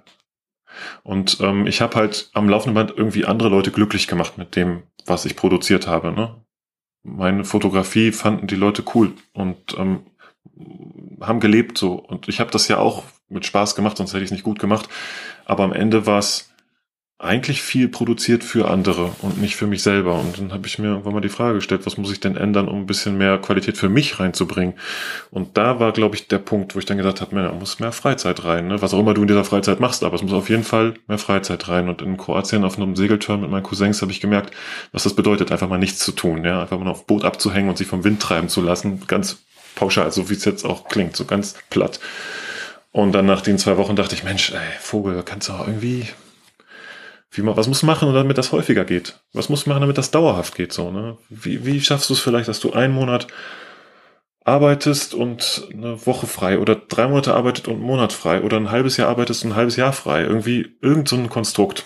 Und 1.04 1.40
ähm, 1.42 1.68
ich 1.68 1.82
habe 1.82 1.96
halt 1.96 2.30
am 2.34 2.48
laufenden 2.48 2.76
Band 2.76 2.98
irgendwie 2.98 3.26
andere 3.26 3.50
Leute 3.50 3.72
glücklich 3.72 4.08
gemacht 4.08 4.38
mit 4.38 4.56
dem, 4.56 4.84
was 5.06 5.26
ich 5.26 5.36
produziert 5.36 5.88
habe. 5.88 6.12
Ne? 6.12 6.36
meine 7.08 7.46
Fotografie 7.46 8.12
fanden 8.12 8.48
die 8.48 8.56
Leute 8.56 8.84
cool 8.94 9.14
und 9.34 9.78
ähm, 9.78 10.02
haben 11.22 11.40
gelebt 11.40 11.78
so. 11.78 11.94
Und 11.94 12.28
ich 12.28 12.40
habe 12.40 12.52
das 12.52 12.68
ja 12.68 12.78
auch 12.78 13.04
mit 13.30 13.46
Spaß 13.46 13.76
gemacht, 13.76 13.98
sonst 13.98 14.14
hätte 14.14 14.24
ich 14.24 14.28
es 14.28 14.32
nicht 14.32 14.44
gut 14.44 14.60
gemacht. 14.60 14.90
Aber 15.46 15.64
am 15.64 15.74
Ende 15.74 16.06
war 16.06 16.20
es 16.20 16.52
eigentlich 17.20 17.64
viel 17.64 17.88
produziert 17.88 18.44
für 18.44 18.70
andere 18.70 19.12
und 19.22 19.42
nicht 19.42 19.56
für 19.56 19.66
mich 19.66 19.82
selber. 19.82 20.20
Und 20.20 20.38
dann 20.38 20.54
habe 20.54 20.68
ich 20.68 20.78
mir 20.78 20.90
irgendwann 20.90 21.14
mal 21.14 21.22
die 21.22 21.30
Frage 21.30 21.56
gestellt, 21.56 21.86
was 21.86 21.98
muss 21.98 22.12
ich 22.12 22.20
denn 22.20 22.38
ändern, 22.38 22.68
um 22.68 22.82
ein 22.82 22.86
bisschen 22.86 23.18
mehr 23.18 23.40
Qualität 23.40 23.76
für 23.76 23.90
mich 23.90 24.20
reinzubringen? 24.20 24.76
Und 25.32 25.58
da 25.58 25.80
war, 25.80 25.94
glaube 25.94 26.16
ich, 26.16 26.28
der 26.28 26.38
Punkt, 26.38 26.76
wo 26.76 26.80
ich 26.80 26.86
dann 26.86 26.98
gesagt 26.98 27.22
habe, 27.22 27.34
man 27.34 27.58
muss 27.58 27.80
mehr 27.80 27.92
Freizeit 27.92 28.44
rein. 28.44 28.68
Ne? 28.68 28.84
Was 28.84 28.94
auch 28.94 29.00
immer 29.00 29.16
du 29.16 29.22
in 29.22 29.28
dieser 29.28 29.46
Freizeit 29.46 29.80
machst, 29.80 30.04
aber 30.04 30.16
es 30.16 30.22
muss 30.22 30.34
auf 30.34 30.50
jeden 30.50 30.64
Fall 30.64 30.94
mehr 31.08 31.18
Freizeit 31.18 31.68
rein. 31.68 31.90
Und 31.90 32.04
in 32.04 32.18
Kroatien 32.18 32.64
auf 32.64 32.78
einem 32.78 32.96
Segelturn 32.96 33.42
mit 33.42 33.50
meinen 33.50 33.64
Cousins 33.64 34.04
habe 34.04 34.12
ich 34.12 34.22
gemerkt, 34.22 34.54
was 34.92 35.04
das 35.04 35.16
bedeutet, 35.16 35.52
einfach 35.52 35.70
mal 35.70 35.80
nichts 35.80 36.00
zu 36.00 36.12
tun. 36.12 36.46
Ja? 36.46 36.62
Einfach 36.62 36.78
mal 36.78 36.92
auf 36.92 37.08
Boot 37.08 37.26
abzuhängen 37.26 37.70
und 37.70 37.80
sich 37.80 37.88
vom 37.88 38.04
Wind 38.04 38.22
treiben 38.22 38.48
zu 38.48 38.62
lassen. 38.62 39.02
Ganz 39.08 39.40
pauschal, 39.74 40.12
so 40.12 40.30
wie 40.30 40.34
es 40.34 40.46
jetzt 40.46 40.66
auch 40.66 40.88
klingt, 40.88 41.16
so 41.16 41.26
ganz 41.26 41.56
platt. 41.72 42.00
Und 42.92 43.12
dann 43.14 43.26
nach 43.26 43.42
den 43.42 43.58
zwei 43.58 43.78
Wochen 43.78 43.96
dachte 43.96 44.14
ich, 44.14 44.24
Mensch, 44.24 44.52
ey, 44.52 44.60
Vogel, 44.80 45.24
kannst 45.24 45.50
du 45.50 45.54
auch 45.54 45.68
irgendwie 45.68 46.06
wie 47.32 47.42
man, 47.42 47.58
was 47.58 47.68
muss 47.68 47.84
man 47.84 47.96
machen, 47.96 48.14
damit 48.14 48.38
das 48.38 48.52
häufiger 48.52 48.86
geht? 48.86 49.20
Was 49.34 49.50
muss 49.50 49.66
machen, 49.66 49.82
damit 49.82 49.98
das 49.98 50.12
dauerhaft 50.12 50.56
geht? 50.56 50.74
So, 50.74 50.92
ne? 50.92 51.18
Wie, 51.30 51.66
wie 51.66 51.82
schaffst 51.82 52.10
du 52.10 52.14
es 52.14 52.20
vielleicht, 52.20 52.48
dass 52.48 52.60
du 52.60 52.74
einen 52.74 52.94
Monat 52.94 53.28
arbeitest 54.44 55.14
und 55.14 55.68
eine 55.74 56.06
Woche 56.06 56.26
frei 56.26 56.58
oder 56.60 56.76
drei 56.76 57.08
Monate 57.08 57.34
arbeitet 57.34 57.68
und 57.68 57.76
einen 57.76 57.84
Monat 57.84 58.14
frei 58.14 58.42
oder 58.42 58.58
ein 58.58 58.72
halbes 58.72 58.96
Jahr 58.96 59.10
arbeitest 59.10 59.44
und 59.44 59.52
ein 59.52 59.56
halbes 59.58 59.76
Jahr 59.76 59.92
frei? 59.92 60.24
Irgendwie 60.24 60.78
irgend 60.82 61.10
so 61.10 61.18
ein 61.18 61.30
Konstrukt. 61.30 61.84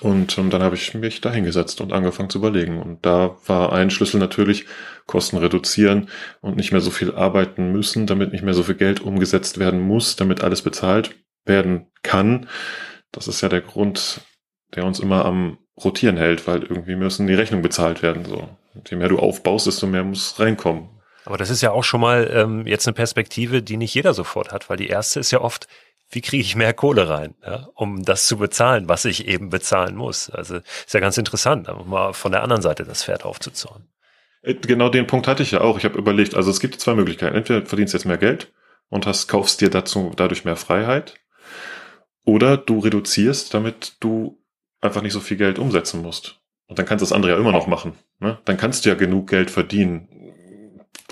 Und 0.00 0.38
ähm, 0.38 0.50
dann 0.50 0.62
habe 0.62 0.76
ich 0.76 0.94
mich 0.94 1.20
da 1.20 1.32
hingesetzt 1.32 1.80
und 1.80 1.92
angefangen 1.92 2.30
zu 2.30 2.38
überlegen. 2.38 2.80
Und 2.80 3.04
da 3.04 3.36
war 3.46 3.72
ein 3.72 3.90
Schlüssel 3.90 4.20
natürlich 4.20 4.66
Kosten 5.06 5.38
reduzieren 5.38 6.08
und 6.40 6.56
nicht 6.56 6.72
mehr 6.72 6.80
so 6.80 6.90
viel 6.90 7.14
arbeiten 7.14 7.72
müssen, 7.72 8.06
damit 8.06 8.32
nicht 8.32 8.44
mehr 8.44 8.54
so 8.54 8.62
viel 8.62 8.76
Geld 8.76 9.00
umgesetzt 9.00 9.58
werden 9.58 9.80
muss, 9.80 10.16
damit 10.16 10.42
alles 10.44 10.62
bezahlt 10.62 11.16
werden 11.44 11.86
kann. 12.02 12.48
Das 13.10 13.26
ist 13.26 13.40
ja 13.40 13.48
der 13.48 13.62
Grund, 13.62 14.20
der 14.74 14.84
uns 14.84 15.00
immer 15.00 15.24
am 15.24 15.58
Rotieren 15.82 16.16
hält, 16.16 16.46
weil 16.46 16.62
irgendwie 16.62 16.96
müssen 16.96 17.26
die 17.26 17.34
Rechnungen 17.34 17.62
bezahlt 17.62 18.02
werden. 18.02 18.24
So. 18.24 18.48
Je 18.88 18.96
mehr 18.96 19.08
du 19.08 19.18
aufbaust, 19.18 19.66
desto 19.66 19.86
mehr 19.86 20.04
muss 20.04 20.38
reinkommen. 20.38 20.88
Aber 21.24 21.36
das 21.36 21.50
ist 21.50 21.60
ja 21.60 21.72
auch 21.72 21.84
schon 21.84 22.00
mal 22.00 22.30
ähm, 22.32 22.66
jetzt 22.66 22.86
eine 22.86 22.94
Perspektive, 22.94 23.62
die 23.62 23.76
nicht 23.76 23.94
jeder 23.94 24.14
sofort 24.14 24.50
hat, 24.50 24.70
weil 24.70 24.76
die 24.76 24.88
erste 24.88 25.20
ist 25.20 25.30
ja 25.30 25.40
oft, 25.40 25.68
wie 26.10 26.22
kriege 26.22 26.40
ich 26.40 26.56
mehr 26.56 26.72
Kohle 26.72 27.08
rein, 27.08 27.34
ja, 27.44 27.68
um 27.74 28.02
das 28.02 28.26
zu 28.26 28.38
bezahlen, 28.38 28.88
was 28.88 29.04
ich 29.04 29.28
eben 29.28 29.50
bezahlen 29.50 29.94
muss. 29.94 30.30
Also 30.30 30.56
ist 30.56 30.94
ja 30.94 31.00
ganz 31.00 31.18
interessant, 31.18 31.68
mal 31.86 32.14
von 32.14 32.32
der 32.32 32.42
anderen 32.42 32.62
Seite 32.62 32.84
das 32.84 33.04
Pferd 33.04 33.24
aufzuzäumen. 33.24 33.88
Äh, 34.42 34.54
genau 34.54 34.88
den 34.88 35.06
Punkt 35.06 35.28
hatte 35.28 35.42
ich 35.42 35.50
ja 35.50 35.60
auch. 35.60 35.76
Ich 35.76 35.84
habe 35.84 35.98
überlegt, 35.98 36.34
also 36.34 36.50
es 36.50 36.60
gibt 36.60 36.80
zwei 36.80 36.94
Möglichkeiten. 36.94 37.36
Entweder 37.36 37.66
verdienst 37.66 37.94
jetzt 37.94 38.06
mehr 38.06 38.18
Geld 38.18 38.52
und 38.88 39.06
hast, 39.06 39.28
kaufst 39.28 39.60
dir 39.60 39.70
dazu 39.70 40.12
dadurch 40.16 40.44
mehr 40.44 40.56
Freiheit. 40.56 41.14
Oder 42.24 42.56
du 42.56 42.78
reduzierst, 42.78 43.54
damit 43.54 43.96
du 44.00 44.37
einfach 44.80 45.02
nicht 45.02 45.12
so 45.12 45.20
viel 45.20 45.36
Geld 45.36 45.58
umsetzen 45.58 46.02
musst. 46.02 46.40
Und 46.66 46.78
dann 46.78 46.86
kannst 46.86 47.02
du 47.02 47.06
das 47.06 47.12
andere 47.12 47.32
ja 47.32 47.38
immer 47.38 47.52
noch 47.52 47.66
machen. 47.66 47.94
Ne? 48.20 48.38
Dann 48.44 48.56
kannst 48.56 48.84
du 48.84 48.90
ja 48.90 48.94
genug 48.94 49.28
Geld 49.28 49.50
verdienen, 49.50 50.08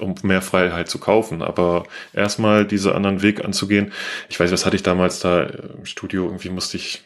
um 0.01 0.15
mehr 0.23 0.43
Freiheit 0.43 0.89
zu 0.89 0.99
kaufen. 0.99 1.43
Aber 1.43 1.85
erstmal 2.13 2.67
diese 2.67 2.95
anderen 2.95 3.23
Weg 3.23 3.45
anzugehen. 3.45 3.93
Ich 4.29 4.39
weiß, 4.39 4.53
was 4.53 4.67
hatte 4.67 4.77
ich 4.77 4.83
damals 4.83 5.21
da 5.21 5.45
im 5.45 5.87
Studio? 5.87 6.27
Irgendwie 6.27 6.51
musste 6.51 6.77
ich 6.77 7.03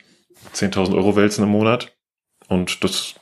10.000 0.55 0.95
Euro 0.97 1.17
wälzen 1.17 1.45
im 1.45 1.51
Monat. 1.51 1.95
Und 2.49 2.83
das 2.83 3.15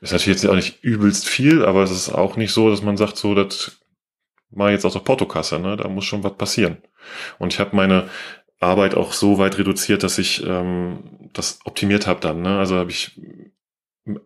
ist 0.00 0.12
natürlich 0.12 0.40
jetzt 0.40 0.46
auch 0.46 0.54
nicht 0.54 0.82
übelst 0.84 1.28
viel, 1.28 1.64
aber 1.64 1.82
es 1.82 1.90
ist 1.90 2.10
auch 2.10 2.36
nicht 2.36 2.52
so, 2.52 2.70
dass 2.70 2.82
man 2.82 2.96
sagt, 2.96 3.16
so, 3.16 3.34
das 3.34 3.80
mal 4.50 4.70
jetzt 4.70 4.84
aus 4.84 4.92
der 4.92 5.00
Portokasse, 5.00 5.58
ne? 5.58 5.76
Da 5.76 5.88
muss 5.88 6.04
schon 6.04 6.22
was 6.22 6.36
passieren. 6.36 6.78
Und 7.38 7.52
ich 7.52 7.58
habe 7.58 7.74
meine 7.74 8.08
Arbeit 8.60 8.94
auch 8.94 9.12
so 9.12 9.38
weit 9.38 9.58
reduziert, 9.58 10.02
dass 10.02 10.18
ich 10.18 10.44
ähm, 10.46 11.28
das 11.32 11.58
optimiert 11.64 12.06
habe 12.06 12.20
dann. 12.20 12.42
Ne? 12.42 12.58
Also 12.58 12.76
habe 12.76 12.90
ich 12.90 13.20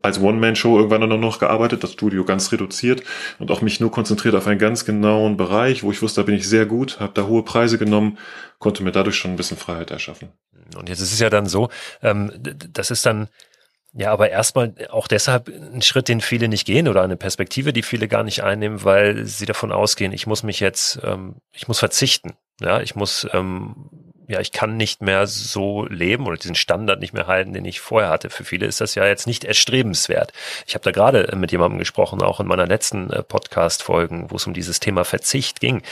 als 0.03 0.21
One-Man-Show 0.21 0.77
irgendwann 0.77 1.09
nur 1.09 1.19
noch 1.19 1.39
gearbeitet, 1.39 1.83
das 1.83 1.93
Studio 1.93 2.25
ganz 2.25 2.53
reduziert 2.53 3.03
und 3.39 3.51
auch 3.51 3.63
mich 3.63 3.81
nur 3.81 3.91
konzentriert 3.91 4.35
auf 4.35 4.47
einen 4.47 4.59
ganz 4.59 4.85
genauen 4.85 5.37
Bereich, 5.37 5.83
wo 5.83 5.91
ich 5.91 6.03
wusste, 6.03 6.21
da 6.21 6.27
bin 6.27 6.35
ich 6.35 6.47
sehr 6.47 6.67
gut, 6.67 7.01
habe 7.01 7.15
da 7.15 7.27
hohe 7.27 7.43
Preise 7.43 7.79
genommen, 7.79 8.19
konnte 8.59 8.83
mir 8.83 8.93
dadurch 8.93 9.17
schon 9.17 9.31
ein 9.31 9.37
bisschen 9.37 9.57
Freiheit 9.57 9.91
erschaffen. 9.91 10.29
Und 10.77 10.89
jetzt 10.89 11.01
ist 11.01 11.13
es 11.13 11.19
ja 11.19 11.31
dann 11.31 11.47
so, 11.47 11.71
ähm, 12.03 12.31
das 12.73 12.91
ist 12.91 13.07
dann 13.07 13.29
ja, 13.93 14.13
aber 14.13 14.31
erstmal 14.31 14.73
auch 14.91 15.09
deshalb 15.09 15.49
ein 15.49 15.83
Schritt, 15.83 16.07
den 16.07 16.21
viele 16.21 16.47
nicht 16.47 16.65
gehen 16.65 16.87
oder 16.87 17.03
eine 17.03 17.17
Perspektive, 17.17 17.73
die 17.73 17.83
viele 17.83 18.07
gar 18.07 18.23
nicht 18.23 18.45
einnehmen, 18.45 18.85
weil 18.85 19.27
sie 19.27 19.47
davon 19.47 19.73
ausgehen, 19.73 20.13
ich 20.13 20.29
muss 20.29 20.45
mich 20.45 20.61
jetzt, 20.61 21.01
ähm, 21.03 21.37
ich 21.53 21.67
muss 21.67 21.81
verzichten. 21.81 22.35
Ja, 22.61 22.81
ich 22.83 22.95
muss 22.95 23.27
ähm, 23.33 23.91
ja, 24.31 24.41
ich 24.41 24.53
kann 24.53 24.77
nicht 24.77 25.03
mehr 25.03 25.27
so 25.27 25.87
leben 25.87 26.27
oder 26.27 26.37
diesen 26.37 26.55
Standard 26.55 27.01
nicht 27.01 27.13
mehr 27.13 27.27
halten, 27.27 27.53
den 27.53 27.65
ich 27.65 27.81
vorher 27.81 28.11
hatte. 28.11 28.31
Für 28.31 28.45
viele 28.45 28.67
ist 28.67 28.81
das 28.81 28.95
ja 28.95 29.05
jetzt 29.05 29.27
nicht 29.27 29.45
erstrebenswert. 29.45 30.33
Ich 30.67 30.75
habe 30.75 30.85
da 30.85 30.93
gerade 30.93 31.37
mit 31.37 31.51
jemandem 31.51 31.81
gesprochen, 31.81 32.23
auch 32.23 32.39
in 32.39 32.47
meiner 32.47 32.67
letzten 32.67 33.11
äh, 33.11 33.25
Podcast-Folgen, 33.25 34.31
wo 34.31 34.37
es 34.37 34.47
um 34.47 34.55
dieses 34.55 34.79
Thema 34.79 35.05
Verzicht 35.05 35.59
ging. 35.59 35.83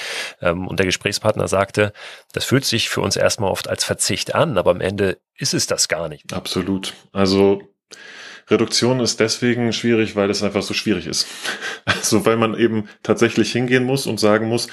Ähm, 0.41 0.69
und 0.69 0.79
der 0.79 0.87
Gesprächspartner 0.87 1.49
sagte, 1.49 1.93
das 2.33 2.45
fühlt 2.45 2.65
sich 2.65 2.89
für 2.89 3.01
uns 3.01 3.17
erstmal 3.17 3.51
oft 3.51 3.69
als 3.69 3.83
Verzicht 3.83 4.37
an, 4.37 4.57
aber 4.57 4.71
am 4.71 4.81
Ende 4.81 5.19
ist 5.37 5.53
es 5.53 5.67
das 5.67 5.89
gar 5.89 6.09
nicht. 6.09 6.33
Absolut. 6.33 6.95
Also 7.13 7.63
Reduktion 8.49 9.01
ist 9.01 9.19
deswegen 9.19 9.73
schwierig, 9.73 10.15
weil 10.15 10.31
es 10.31 10.45
einfach 10.45 10.63
so 10.63 10.75
schwierig 10.75 11.07
ist. 11.07 11.27
Also 11.85 12.25
weil 12.25 12.37
man 12.37 12.57
eben 12.57 12.89
tatsächlich 13.03 13.51
hingehen 13.51 13.85
muss 13.85 14.07
und 14.07 14.21
sagen 14.21 14.49
muss, 14.49 14.69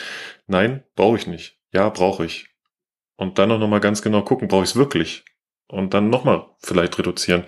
nein, 0.48 0.84
brauche 0.96 1.18
ich 1.18 1.28
nicht. 1.28 1.58
Ja, 1.74 1.90
brauche 1.90 2.26
ich 2.26 2.55
und 3.18 3.40
dann 3.40 3.52
auch 3.52 3.60
nochmal 3.60 3.80
ganz 3.80 4.02
genau 4.02 4.22
gucken, 4.22 4.48
brauche 4.48 4.64
ich 4.64 4.72
es 4.72 4.76
wirklich? 4.76 5.24
Und 5.68 5.96
dann 5.96 6.12
nochmal 6.12 6.46
vielleicht 6.60 7.00
reduzieren. 7.00 7.44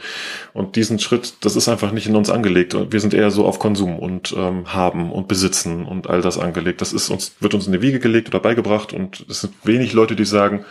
Und 0.54 0.76
diesen 0.76 0.98
Schritt, 0.98 1.36
das 1.42 1.56
ist 1.56 1.70
einfach 1.70 1.92
nicht 1.92 2.08
in 2.08 2.16
uns 2.16 2.32
angelegt. 2.32 2.76
Wir 2.92 3.00
sind 3.00 3.14
eher 3.14 3.30
so 3.30 3.46
auf 3.46 3.60
Konsum 3.60 4.00
und 4.00 4.34
ähm, 4.36 4.74
haben 4.74 5.12
und 5.12 5.28
besitzen 5.28 5.86
und 5.86 6.08
all 6.08 6.22
das 6.22 6.40
angelegt. 6.40 6.82
Das 6.82 6.94
ist 6.94 7.10
uns, 7.10 7.36
wird 7.42 7.54
uns 7.54 7.68
in 7.68 7.74
die 7.74 7.82
Wiege 7.84 8.00
gelegt 8.00 8.30
oder 8.30 8.40
beigebracht 8.40 8.92
und 8.92 9.24
es 9.30 9.42
sind 9.42 9.54
wenig 9.64 9.94
Leute, 9.94 10.16
die 10.16 10.26
sagen, 10.26 10.66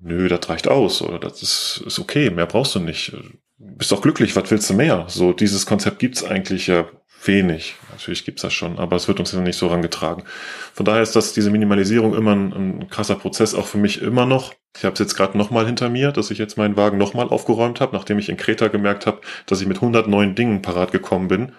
nö, 0.00 0.28
das 0.28 0.48
reicht 0.48 0.66
aus 0.66 1.00
oder 1.00 1.20
das 1.20 1.42
ist, 1.42 1.82
ist 1.86 2.00
okay, 2.00 2.30
mehr 2.30 2.46
brauchst 2.46 2.74
du 2.74 2.80
nicht. 2.80 3.16
Bist 3.58 3.92
doch 3.92 4.02
glücklich, 4.02 4.34
was 4.34 4.50
willst 4.50 4.68
du 4.70 4.74
mehr? 4.74 5.04
So, 5.08 5.32
dieses 5.32 5.64
Konzept 5.64 6.00
gibt's 6.00 6.24
eigentlich 6.24 6.66
ja 6.66 6.88
wenig. 7.24 7.76
Natürlich 7.90 8.24
gibt's 8.24 8.42
das 8.42 8.52
schon, 8.52 8.78
aber 8.78 8.96
es 8.96 9.08
wird 9.08 9.20
uns 9.20 9.32
ja 9.32 9.40
nicht 9.40 9.58
so 9.58 9.66
rangetragen. 9.68 10.24
Von 10.72 10.86
daher 10.86 11.02
ist 11.02 11.16
das 11.16 11.32
diese 11.32 11.50
Minimalisierung 11.50 12.14
immer 12.14 12.34
ein, 12.34 12.52
ein 12.52 12.88
krasser 12.88 13.16
Prozess, 13.16 13.54
auch 13.54 13.66
für 13.66 13.78
mich 13.78 14.00
immer 14.02 14.26
noch. 14.26 14.54
Ich 14.76 14.84
habe 14.84 14.92
es 14.92 15.00
jetzt 15.00 15.16
gerade 15.16 15.36
nochmal 15.36 15.66
hinter 15.66 15.88
mir, 15.88 16.12
dass 16.12 16.30
ich 16.30 16.38
jetzt 16.38 16.56
meinen 16.56 16.76
Wagen 16.76 16.98
nochmal 16.98 17.28
aufgeräumt 17.28 17.80
habe, 17.80 17.96
nachdem 17.96 18.18
ich 18.18 18.28
in 18.28 18.36
Kreta 18.36 18.68
gemerkt 18.68 19.06
habe, 19.06 19.20
dass 19.46 19.60
ich 19.60 19.66
mit 19.66 19.78
100 19.78 20.06
neuen 20.06 20.34
Dingen 20.34 20.62
parat 20.62 20.92
gekommen 20.92 21.28
bin 21.28 21.52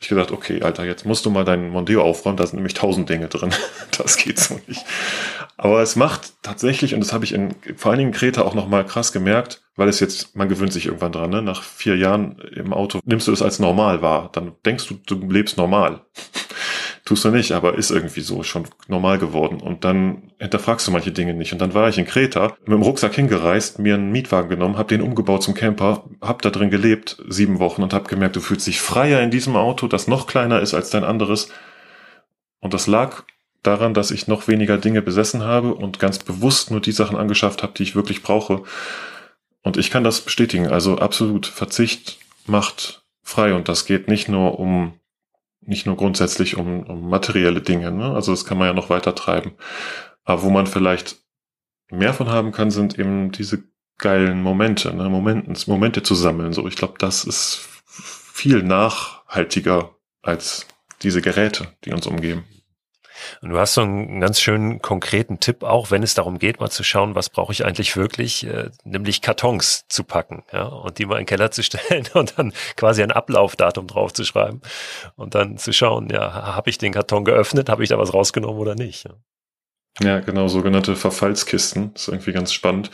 ich 0.00 0.08
gesagt, 0.08 0.32
okay, 0.32 0.62
Alter, 0.62 0.84
jetzt 0.84 1.04
musst 1.04 1.26
du 1.26 1.30
mal 1.30 1.44
deinen 1.44 1.68
Mondeo 1.68 2.02
aufräumen, 2.02 2.38
da 2.38 2.46
sind 2.46 2.56
nämlich 2.56 2.72
tausend 2.72 3.10
Dinge 3.10 3.28
drin. 3.28 3.50
das 3.98 4.16
geht 4.16 4.38
so 4.38 4.58
nicht. 4.66 4.84
Aber 5.58 5.82
es 5.82 5.94
macht 5.94 6.32
tatsächlich, 6.42 6.94
und 6.94 7.00
das 7.00 7.12
habe 7.12 7.26
ich 7.26 7.34
in 7.34 7.54
vor 7.76 7.90
allen 7.90 7.98
Dingen 7.98 8.12
Kreta 8.12 8.42
auch 8.42 8.54
nochmal 8.54 8.86
krass 8.86 9.12
gemerkt, 9.12 9.62
weil 9.76 9.88
es 9.88 10.00
jetzt, 10.00 10.34
man 10.34 10.48
gewöhnt 10.48 10.72
sich 10.72 10.86
irgendwann 10.86 11.12
dran, 11.12 11.28
ne? 11.28 11.42
nach 11.42 11.62
vier 11.62 11.96
Jahren 11.96 12.38
im 12.54 12.72
Auto 12.72 13.00
nimmst 13.04 13.28
du 13.28 13.32
es 13.32 13.42
als 13.42 13.58
normal 13.58 14.00
wahr. 14.00 14.30
Dann 14.32 14.52
denkst 14.64 14.88
du, 14.88 14.94
du 14.94 15.30
lebst 15.30 15.58
normal. 15.58 16.00
Tust 17.10 17.24
du 17.24 17.30
nicht, 17.30 17.50
aber 17.50 17.74
ist 17.74 17.90
irgendwie 17.90 18.20
so 18.20 18.44
schon 18.44 18.68
normal 18.86 19.18
geworden. 19.18 19.60
Und 19.60 19.82
dann 19.84 20.30
hinterfragst 20.38 20.86
du 20.86 20.92
manche 20.92 21.10
Dinge 21.10 21.34
nicht. 21.34 21.52
Und 21.52 21.58
dann 21.58 21.74
war 21.74 21.88
ich 21.88 21.98
in 21.98 22.04
Kreta, 22.04 22.54
mit 22.60 22.68
dem 22.68 22.82
Rucksack 22.82 23.16
hingereist, 23.16 23.80
mir 23.80 23.94
einen 23.94 24.12
Mietwagen 24.12 24.48
genommen, 24.48 24.78
habe 24.78 24.90
den 24.90 25.02
umgebaut 25.02 25.42
zum 25.42 25.54
Camper, 25.54 26.04
hab 26.20 26.40
da 26.42 26.50
drin 26.50 26.70
gelebt, 26.70 27.20
sieben 27.28 27.58
Wochen 27.58 27.82
und 27.82 27.92
hab 27.92 28.06
gemerkt, 28.06 28.36
du 28.36 28.40
fühlst 28.40 28.68
dich 28.68 28.80
freier 28.80 29.20
in 29.22 29.32
diesem 29.32 29.56
Auto, 29.56 29.88
das 29.88 30.06
noch 30.06 30.28
kleiner 30.28 30.60
ist 30.60 30.72
als 30.72 30.90
dein 30.90 31.02
anderes. 31.02 31.48
Und 32.60 32.74
das 32.74 32.86
lag 32.86 33.24
daran, 33.64 33.92
dass 33.92 34.12
ich 34.12 34.28
noch 34.28 34.46
weniger 34.46 34.78
Dinge 34.78 35.02
besessen 35.02 35.42
habe 35.42 35.74
und 35.74 35.98
ganz 35.98 36.20
bewusst 36.20 36.70
nur 36.70 36.78
die 36.78 36.92
Sachen 36.92 37.16
angeschafft 37.16 37.64
habe, 37.64 37.72
die 37.76 37.82
ich 37.82 37.96
wirklich 37.96 38.22
brauche. 38.22 38.62
Und 39.62 39.76
ich 39.78 39.90
kann 39.90 40.04
das 40.04 40.20
bestätigen. 40.20 40.68
Also 40.68 40.98
absolut 40.98 41.46
Verzicht 41.46 42.20
macht 42.46 43.02
frei. 43.24 43.52
Und 43.52 43.68
das 43.68 43.84
geht 43.84 44.06
nicht 44.06 44.28
nur 44.28 44.60
um 44.60 44.99
nicht 45.70 45.86
nur 45.86 45.96
grundsätzlich 45.96 46.56
um, 46.56 46.82
um 46.82 47.08
materielle 47.08 47.62
Dinge. 47.62 47.92
Ne? 47.92 48.12
Also 48.12 48.32
das 48.32 48.44
kann 48.44 48.58
man 48.58 48.66
ja 48.66 48.74
noch 48.74 48.90
weiter 48.90 49.14
treiben. 49.14 49.52
Aber 50.24 50.42
wo 50.42 50.50
man 50.50 50.66
vielleicht 50.66 51.16
mehr 51.90 52.12
von 52.12 52.28
haben 52.28 52.50
kann, 52.50 52.72
sind 52.72 52.98
eben 52.98 53.30
diese 53.30 53.62
geilen 53.96 54.42
Momente, 54.42 54.94
ne? 54.94 55.08
Momenten, 55.08 55.56
Momente 55.66 56.02
zu 56.02 56.14
sammeln. 56.14 56.52
So, 56.52 56.66
ich 56.66 56.74
glaube, 56.74 56.94
das 56.98 57.24
ist 57.24 57.68
viel 57.84 58.62
nachhaltiger 58.62 59.94
als 60.22 60.66
diese 61.02 61.22
Geräte, 61.22 61.68
die 61.84 61.92
uns 61.92 62.06
umgeben. 62.06 62.44
Und 63.42 63.50
du 63.50 63.58
hast 63.58 63.74
so 63.74 63.82
einen 63.82 64.20
ganz 64.20 64.40
schönen 64.40 64.80
konkreten 64.82 65.40
Tipp 65.40 65.62
auch, 65.62 65.90
wenn 65.90 66.02
es 66.02 66.14
darum 66.14 66.38
geht, 66.38 66.60
mal 66.60 66.70
zu 66.70 66.84
schauen, 66.84 67.14
was 67.14 67.30
brauche 67.30 67.52
ich 67.52 67.64
eigentlich 67.64 67.96
wirklich, 67.96 68.46
äh, 68.46 68.70
nämlich 68.84 69.22
Kartons 69.22 69.84
zu 69.88 70.04
packen, 70.04 70.44
ja, 70.52 70.64
und 70.64 70.98
die 70.98 71.06
mal 71.06 71.16
in 71.16 71.20
den 71.22 71.26
Keller 71.26 71.50
zu 71.50 71.62
stellen 71.64 72.06
und 72.14 72.34
dann 72.38 72.52
quasi 72.76 73.02
ein 73.02 73.12
Ablaufdatum 73.12 73.86
draufzuschreiben 73.86 74.60
und 75.16 75.34
dann 75.34 75.58
zu 75.58 75.72
schauen, 75.72 76.08
ja, 76.10 76.54
habe 76.54 76.70
ich 76.70 76.78
den 76.78 76.92
Karton 76.92 77.24
geöffnet, 77.24 77.68
habe 77.68 77.82
ich 77.82 77.88
da 77.88 77.98
was 77.98 78.14
rausgenommen 78.14 78.60
oder 78.60 78.74
nicht? 78.74 79.04
Ja. 79.04 79.14
Ja, 79.98 80.20
genau, 80.20 80.48
sogenannte 80.48 80.96
Verfallskisten. 80.96 81.92
Das 81.92 82.02
ist 82.02 82.08
irgendwie 82.08 82.32
ganz 82.32 82.52
spannend, 82.52 82.90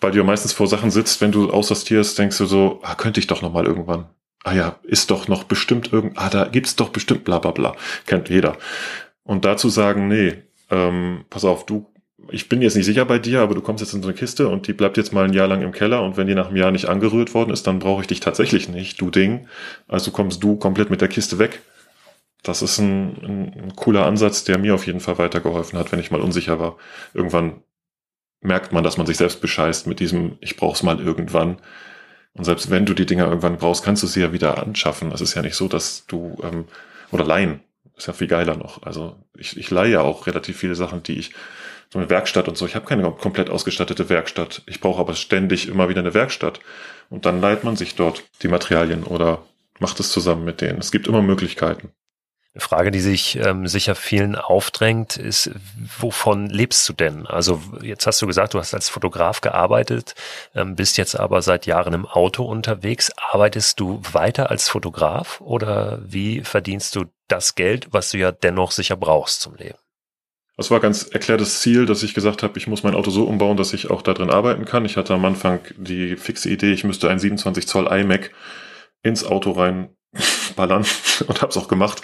weil 0.00 0.12
du 0.12 0.18
ja 0.18 0.24
meistens 0.24 0.52
vor 0.52 0.66
Sachen 0.66 0.90
sitzt, 0.90 1.20
wenn 1.20 1.30
du 1.30 1.50
aussortierst, 1.50 2.18
denkst 2.18 2.38
du 2.38 2.46
so, 2.46 2.80
ah, 2.82 2.94
könnte 2.94 3.20
ich 3.20 3.26
doch 3.26 3.42
noch 3.42 3.52
mal 3.52 3.66
irgendwann. 3.66 4.06
Ah 4.44 4.54
ja, 4.54 4.78
ist 4.82 5.10
doch 5.10 5.28
noch 5.28 5.44
bestimmt 5.44 5.92
irgend, 5.92 6.16
ah, 6.16 6.30
da 6.30 6.44
gibt's 6.44 6.74
doch 6.74 6.88
bestimmt 6.88 7.24
bla 7.24 7.38
bla 7.38 7.50
bla. 7.50 7.76
Kennt 8.06 8.28
jeder. 8.28 8.56
Und 9.28 9.44
dazu 9.44 9.68
sagen, 9.68 10.08
nee, 10.08 10.42
ähm, 10.70 11.26
pass 11.28 11.44
auf, 11.44 11.66
du, 11.66 11.92
ich 12.30 12.48
bin 12.48 12.62
jetzt 12.62 12.76
nicht 12.76 12.86
sicher 12.86 13.04
bei 13.04 13.18
dir, 13.18 13.42
aber 13.42 13.54
du 13.54 13.60
kommst 13.60 13.82
jetzt 13.82 13.92
in 13.92 14.00
so 14.00 14.08
eine 14.08 14.16
Kiste 14.16 14.48
und 14.48 14.66
die 14.66 14.72
bleibt 14.72 14.96
jetzt 14.96 15.12
mal 15.12 15.26
ein 15.26 15.34
Jahr 15.34 15.46
lang 15.46 15.60
im 15.60 15.70
Keller 15.70 16.02
und 16.02 16.16
wenn 16.16 16.26
die 16.26 16.34
nach 16.34 16.46
einem 16.46 16.56
Jahr 16.56 16.70
nicht 16.70 16.86
angerührt 16.86 17.34
worden 17.34 17.50
ist, 17.50 17.66
dann 17.66 17.78
brauche 17.78 18.00
ich 18.00 18.06
dich 18.06 18.20
tatsächlich 18.20 18.70
nicht, 18.70 18.98
du 18.98 19.10
Ding. 19.10 19.46
Also 19.86 20.12
kommst 20.12 20.42
du 20.42 20.56
komplett 20.56 20.88
mit 20.88 21.02
der 21.02 21.08
Kiste 21.08 21.38
weg. 21.38 21.60
Das 22.42 22.62
ist 22.62 22.78
ein, 22.78 23.52
ein, 23.52 23.72
cooler 23.76 24.06
Ansatz, 24.06 24.44
der 24.44 24.56
mir 24.56 24.74
auf 24.74 24.86
jeden 24.86 25.00
Fall 25.00 25.18
weitergeholfen 25.18 25.78
hat, 25.78 25.92
wenn 25.92 26.00
ich 26.00 26.10
mal 26.10 26.22
unsicher 26.22 26.58
war. 26.58 26.78
Irgendwann 27.12 27.62
merkt 28.40 28.72
man, 28.72 28.82
dass 28.82 28.96
man 28.96 29.06
sich 29.06 29.18
selbst 29.18 29.42
bescheißt 29.42 29.86
mit 29.86 30.00
diesem, 30.00 30.38
ich 30.40 30.56
brauch's 30.56 30.82
mal 30.82 31.00
irgendwann. 31.00 31.58
Und 32.32 32.44
selbst 32.44 32.70
wenn 32.70 32.86
du 32.86 32.94
die 32.94 33.04
Dinger 33.04 33.26
irgendwann 33.26 33.58
brauchst, 33.58 33.84
kannst 33.84 34.02
du 34.02 34.06
sie 34.06 34.22
ja 34.22 34.32
wieder 34.32 34.62
anschaffen. 34.62 35.12
Es 35.12 35.20
ist 35.20 35.34
ja 35.34 35.42
nicht 35.42 35.56
so, 35.56 35.68
dass 35.68 36.06
du, 36.06 36.38
ähm, 36.42 36.64
oder 37.10 37.26
leihen, 37.26 37.60
ist 37.98 38.06
ja 38.06 38.12
viel 38.12 38.28
geiler 38.28 38.56
noch. 38.56 38.82
Also 38.82 39.16
ich, 39.36 39.56
ich 39.56 39.70
leihe 39.70 39.92
ja 39.92 40.00
auch 40.00 40.26
relativ 40.26 40.56
viele 40.56 40.74
Sachen, 40.74 41.02
die 41.02 41.18
ich, 41.18 41.32
so 41.90 41.98
eine 41.98 42.10
Werkstatt 42.10 42.48
und 42.48 42.56
so. 42.56 42.66
Ich 42.66 42.74
habe 42.74 42.86
keine 42.86 43.10
komplett 43.12 43.50
ausgestattete 43.50 44.08
Werkstatt. 44.08 44.62
Ich 44.66 44.80
brauche 44.80 45.00
aber 45.00 45.14
ständig 45.14 45.68
immer 45.68 45.88
wieder 45.88 46.00
eine 46.00 46.14
Werkstatt. 46.14 46.60
Und 47.08 47.24
dann 47.24 47.40
leiht 47.40 47.64
man 47.64 47.76
sich 47.76 47.94
dort 47.94 48.24
die 48.42 48.48
Materialien 48.48 49.04
oder 49.04 49.42
macht 49.78 49.98
es 50.00 50.10
zusammen 50.10 50.44
mit 50.44 50.60
denen. 50.60 50.78
Es 50.78 50.90
gibt 50.90 51.06
immer 51.06 51.22
Möglichkeiten. 51.22 51.90
Frage, 52.58 52.90
die 52.90 53.00
sich 53.00 53.36
ähm, 53.36 53.66
sicher 53.66 53.94
vielen 53.94 54.34
aufdrängt, 54.34 55.16
ist, 55.16 55.50
wovon 55.98 56.46
lebst 56.48 56.88
du 56.88 56.92
denn? 56.92 57.26
Also 57.26 57.60
jetzt 57.82 58.06
hast 58.06 58.20
du 58.22 58.26
gesagt, 58.26 58.54
du 58.54 58.58
hast 58.58 58.74
als 58.74 58.88
Fotograf 58.88 59.40
gearbeitet, 59.40 60.14
ähm, 60.54 60.74
bist 60.74 60.96
jetzt 60.98 61.18
aber 61.18 61.42
seit 61.42 61.66
Jahren 61.66 61.94
im 61.94 62.06
Auto 62.06 62.44
unterwegs. 62.44 63.10
Arbeitest 63.16 63.80
du 63.80 64.00
weiter 64.12 64.50
als 64.50 64.68
Fotograf 64.68 65.40
oder 65.40 66.00
wie 66.04 66.42
verdienst 66.42 66.96
du 66.96 67.04
das 67.28 67.54
Geld, 67.54 67.88
was 67.92 68.10
du 68.10 68.18
ja 68.18 68.32
dennoch 68.32 68.70
sicher 68.70 68.96
brauchst 68.96 69.40
zum 69.40 69.54
Leben. 69.54 69.78
Das 70.56 70.72
war 70.72 70.80
ganz 70.80 71.04
erklärtes 71.04 71.60
Ziel, 71.60 71.86
dass 71.86 72.02
ich 72.02 72.14
gesagt 72.14 72.42
habe, 72.42 72.58
ich 72.58 72.66
muss 72.66 72.82
mein 72.82 72.96
Auto 72.96 73.10
so 73.10 73.24
umbauen, 73.24 73.56
dass 73.56 73.72
ich 73.72 73.90
auch 73.90 74.02
da 74.02 74.12
drin 74.12 74.30
arbeiten 74.30 74.64
kann. 74.64 74.84
Ich 74.84 74.96
hatte 74.96 75.14
am 75.14 75.24
Anfang 75.24 75.60
die 75.76 76.16
fixe 76.16 76.50
Idee, 76.50 76.72
ich 76.72 76.82
müsste 76.82 77.08
ein 77.08 77.20
27 77.20 77.68
Zoll 77.68 77.86
iMac 77.86 78.32
ins 79.02 79.24
Auto 79.24 79.52
rein 79.52 79.90
durchballern 80.58 80.84
und 81.26 81.42
habe 81.42 81.50
es 81.50 81.56
auch 81.56 81.68
gemacht. 81.68 82.02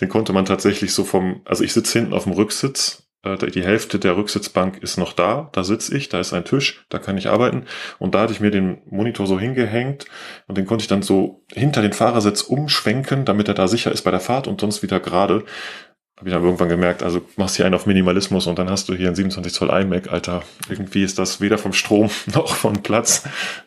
Den 0.00 0.08
konnte 0.08 0.32
man 0.32 0.44
tatsächlich 0.44 0.92
so 0.92 1.04
vom, 1.04 1.40
also 1.44 1.64
ich 1.64 1.72
sitze 1.72 1.98
hinten 1.98 2.14
auf 2.14 2.24
dem 2.24 2.32
Rücksitz 2.32 3.02
äh, 3.22 3.36
die 3.36 3.64
Hälfte 3.64 3.98
der 3.98 4.16
Rücksitzbank 4.16 4.82
ist 4.82 4.98
noch 4.98 5.12
da, 5.12 5.48
da 5.52 5.64
sitze 5.64 5.96
ich, 5.96 6.08
da 6.08 6.20
ist 6.20 6.32
ein 6.32 6.44
Tisch, 6.44 6.84
da 6.90 6.98
kann 6.98 7.18
ich 7.18 7.28
arbeiten. 7.28 7.64
Und 7.98 8.14
da 8.14 8.22
hatte 8.22 8.32
ich 8.32 8.40
mir 8.40 8.50
den 8.50 8.82
Monitor 8.86 9.26
so 9.26 9.40
hingehängt 9.40 10.06
und 10.46 10.58
den 10.58 10.66
konnte 10.66 10.82
ich 10.82 10.88
dann 10.88 11.02
so 11.02 11.44
hinter 11.52 11.82
den 11.82 11.92
Fahrersitz 11.92 12.42
umschwenken, 12.42 13.24
damit 13.24 13.48
er 13.48 13.54
da 13.54 13.68
sicher 13.68 13.92
ist 13.92 14.02
bei 14.02 14.10
der 14.10 14.20
Fahrt 14.20 14.46
und 14.46 14.60
sonst 14.60 14.82
wieder 14.82 15.00
gerade. 15.00 15.44
Habe 16.16 16.28
ich 16.28 16.34
dann 16.34 16.44
irgendwann 16.44 16.68
gemerkt, 16.68 17.02
also 17.02 17.22
machst 17.36 17.56
hier 17.56 17.66
einen 17.66 17.74
auf 17.74 17.86
Minimalismus 17.86 18.46
und 18.46 18.56
dann 18.56 18.70
hast 18.70 18.88
du 18.88 18.94
hier 18.94 19.08
einen 19.08 19.16
27 19.16 19.52
Zoll 19.52 19.70
iMac, 19.70 20.12
Alter. 20.12 20.44
Irgendwie 20.68 21.02
ist 21.02 21.18
das 21.18 21.40
weder 21.40 21.58
vom 21.58 21.72
Strom 21.72 22.08
noch 22.32 22.54
von 22.54 22.84
Platz 22.84 23.24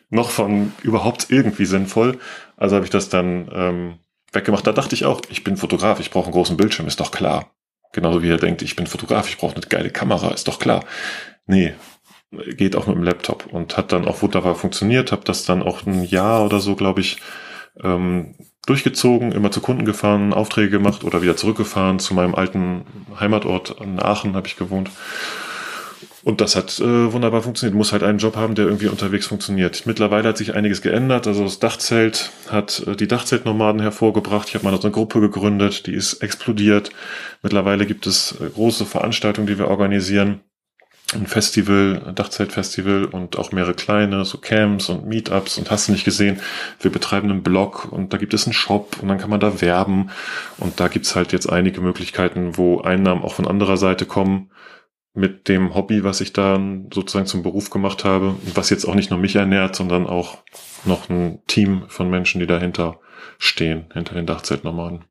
noch 0.08 0.30
von 0.30 0.72
überhaupt 0.82 1.26
irgendwie 1.28 1.66
sinnvoll. 1.66 2.18
Also 2.56 2.76
habe 2.76 2.86
ich 2.86 2.90
das 2.90 3.08
dann 3.08 3.50
ähm, 3.52 3.98
weggemacht. 4.32 4.66
Da 4.66 4.72
dachte 4.72 4.94
ich 4.94 5.04
auch, 5.04 5.20
ich 5.30 5.44
bin 5.44 5.56
Fotograf, 5.56 6.00
ich 6.00 6.10
brauche 6.10 6.26
einen 6.26 6.34
großen 6.34 6.56
Bildschirm, 6.56 6.86
ist 6.86 7.00
doch 7.00 7.10
klar. 7.10 7.52
Genauso 7.92 8.22
wie 8.22 8.30
er 8.30 8.36
denkt, 8.36 8.62
ich 8.62 8.76
bin 8.76 8.86
Fotograf, 8.86 9.28
ich 9.28 9.38
brauche 9.38 9.56
eine 9.56 9.64
geile 9.66 9.90
Kamera, 9.90 10.30
ist 10.30 10.48
doch 10.48 10.58
klar. 10.58 10.84
Nee, 11.46 11.74
geht 12.30 12.76
auch 12.76 12.86
mit 12.86 12.96
dem 12.96 13.02
Laptop 13.02 13.46
und 13.46 13.76
hat 13.76 13.92
dann 13.92 14.06
auch 14.06 14.20
wunderbar 14.20 14.54
funktioniert, 14.54 15.12
habe 15.12 15.24
das 15.24 15.44
dann 15.44 15.62
auch 15.62 15.86
ein 15.86 16.04
Jahr 16.04 16.44
oder 16.44 16.60
so, 16.60 16.76
glaube 16.76 17.00
ich, 17.00 17.18
ähm, 17.82 18.34
durchgezogen, 18.66 19.32
immer 19.32 19.50
zu 19.50 19.62
Kunden 19.62 19.86
gefahren, 19.86 20.34
Aufträge 20.34 20.68
gemacht 20.68 21.04
oder 21.04 21.22
wieder 21.22 21.36
zurückgefahren 21.36 21.98
zu 21.98 22.12
meinem 22.12 22.34
alten 22.34 22.84
Heimatort 23.18 23.80
in 23.80 24.00
Aachen 24.02 24.36
habe 24.36 24.46
ich 24.46 24.56
gewohnt 24.56 24.90
und 26.28 26.42
das 26.42 26.56
hat 26.56 26.78
äh, 26.78 27.10
wunderbar 27.10 27.40
funktioniert. 27.40 27.74
Muss 27.74 27.92
halt 27.92 28.02
einen 28.02 28.18
Job 28.18 28.36
haben, 28.36 28.54
der 28.54 28.66
irgendwie 28.66 28.88
unterwegs 28.88 29.26
funktioniert. 29.26 29.86
Mittlerweile 29.86 30.28
hat 30.28 30.36
sich 30.36 30.54
einiges 30.54 30.82
geändert. 30.82 31.26
Also 31.26 31.42
das 31.42 31.58
Dachzelt 31.58 32.32
hat 32.50 32.86
äh, 32.86 32.96
die 32.96 33.08
Dachzeltnomaden 33.08 33.80
hervorgebracht. 33.80 34.46
Ich 34.46 34.54
habe 34.54 34.66
mal 34.66 34.76
so 34.76 34.82
eine 34.82 34.90
Gruppe 34.90 35.20
gegründet, 35.20 35.86
die 35.86 35.94
ist 35.94 36.22
explodiert. 36.22 36.90
Mittlerweile 37.42 37.86
gibt 37.86 38.06
es 38.06 38.38
äh, 38.42 38.50
große 38.50 38.84
Veranstaltungen, 38.84 39.46
die 39.46 39.58
wir 39.58 39.68
organisieren. 39.68 40.40
Ein 41.14 41.26
Festival, 41.26 42.02
ein 42.06 42.14
Dachzeltfestival 42.14 43.06
und 43.06 43.38
auch 43.38 43.52
mehrere 43.52 43.72
kleine, 43.72 44.26
so 44.26 44.36
Camps 44.36 44.90
und 44.90 45.06
Meetups 45.06 45.56
und 45.56 45.70
hast 45.70 45.88
du 45.88 45.92
nicht 45.92 46.04
gesehen. 46.04 46.40
Wir 46.78 46.92
betreiben 46.92 47.30
einen 47.30 47.42
Blog 47.42 47.90
und 47.90 48.12
da 48.12 48.18
gibt 48.18 48.34
es 48.34 48.44
einen 48.44 48.52
Shop 48.52 48.98
und 49.00 49.08
dann 49.08 49.16
kann 49.16 49.30
man 49.30 49.40
da 49.40 49.62
werben. 49.62 50.10
Und 50.58 50.78
da 50.78 50.88
gibt's 50.88 51.16
halt 51.16 51.32
jetzt 51.32 51.50
einige 51.50 51.80
Möglichkeiten, 51.80 52.58
wo 52.58 52.82
Einnahmen 52.82 53.22
auch 53.22 53.32
von 53.32 53.48
anderer 53.48 53.78
Seite 53.78 54.04
kommen 54.04 54.50
mit 55.18 55.48
dem 55.48 55.74
Hobby, 55.74 56.04
was 56.04 56.20
ich 56.20 56.32
dann 56.32 56.88
sozusagen 56.94 57.26
zum 57.26 57.42
Beruf 57.42 57.70
gemacht 57.70 58.04
habe, 58.04 58.36
was 58.54 58.70
jetzt 58.70 58.84
auch 58.84 58.94
nicht 58.94 59.10
nur 59.10 59.18
mich 59.18 59.34
ernährt, 59.34 59.74
sondern 59.74 60.06
auch 60.06 60.38
noch 60.84 61.08
ein 61.10 61.40
Team 61.46 61.82
von 61.88 62.08
Menschen, 62.08 62.40
die 62.40 62.46
dahinter 62.46 63.00
stehen, 63.38 63.86
hinter 63.92 64.14
den 64.14 64.26
Dachzeltnomaden. 64.26 65.04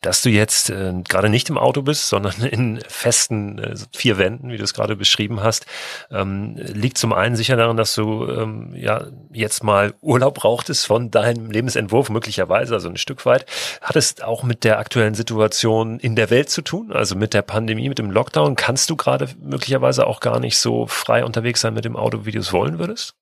Dass 0.00 0.22
du 0.22 0.30
jetzt 0.30 0.70
äh, 0.70 0.92
gerade 1.08 1.28
nicht 1.28 1.50
im 1.50 1.58
Auto 1.58 1.82
bist, 1.82 2.08
sondern 2.08 2.42
in 2.42 2.80
festen 2.88 3.58
äh, 3.58 3.74
vier 3.94 4.18
Wänden, 4.18 4.50
wie 4.50 4.56
du 4.56 4.64
es 4.64 4.74
gerade 4.74 4.96
beschrieben 4.96 5.42
hast, 5.42 5.66
ähm, 6.10 6.56
liegt 6.56 6.98
zum 6.98 7.12
einen 7.12 7.36
sicher 7.36 7.56
daran, 7.56 7.76
dass 7.76 7.94
du 7.94 8.26
ähm, 8.26 8.74
ja 8.74 9.06
jetzt 9.32 9.62
mal 9.64 9.94
Urlaub 10.00 10.34
brauchtest 10.34 10.86
von 10.86 11.10
deinem 11.10 11.50
Lebensentwurf, 11.50 12.10
möglicherweise, 12.10 12.74
also 12.74 12.88
ein 12.88 12.96
Stück 12.96 13.26
weit. 13.26 13.46
Hat 13.80 13.96
es 13.96 14.20
auch 14.20 14.42
mit 14.42 14.64
der 14.64 14.78
aktuellen 14.78 15.14
Situation 15.14 15.98
in 15.98 16.16
der 16.16 16.30
Welt 16.30 16.50
zu 16.50 16.62
tun, 16.62 16.92
also 16.92 17.14
mit 17.16 17.34
der 17.34 17.42
Pandemie, 17.42 17.88
mit 17.88 17.98
dem 17.98 18.10
Lockdown? 18.10 18.56
Kannst 18.56 18.90
du 18.90 18.96
gerade 18.96 19.28
möglicherweise 19.40 20.06
auch 20.06 20.20
gar 20.20 20.40
nicht 20.40 20.58
so 20.58 20.86
frei 20.86 21.24
unterwegs 21.24 21.60
sein 21.60 21.74
mit 21.74 21.84
dem 21.84 21.96
Auto, 21.96 22.24
wie 22.24 22.32
du 22.32 22.38
es 22.38 22.52
wollen 22.52 22.78
würdest? 22.78 23.14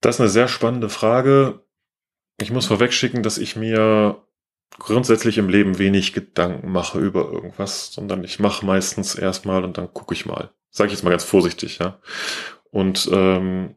Das 0.00 0.16
ist 0.16 0.20
eine 0.20 0.30
sehr 0.30 0.48
spannende 0.48 0.88
Frage. 0.88 1.60
Ich 2.38 2.50
muss 2.50 2.66
vorwegschicken, 2.66 3.22
dass 3.22 3.38
ich 3.38 3.56
mir 3.56 4.22
grundsätzlich 4.78 5.38
im 5.38 5.48
Leben 5.48 5.78
wenig 5.78 6.12
Gedanken 6.12 6.70
mache 6.70 6.98
über 6.98 7.30
irgendwas, 7.30 7.92
sondern 7.92 8.24
ich 8.24 8.38
mache 8.38 8.64
meistens 8.64 9.14
erstmal 9.14 9.64
und 9.64 9.78
dann 9.78 9.92
gucke 9.92 10.14
ich 10.14 10.26
mal. 10.26 10.50
Sage 10.70 10.88
ich 10.88 10.94
jetzt 10.94 11.02
mal 11.02 11.10
ganz 11.10 11.24
vorsichtig, 11.24 11.78
ja. 11.78 11.98
Und 12.70 13.08
ähm, 13.12 13.76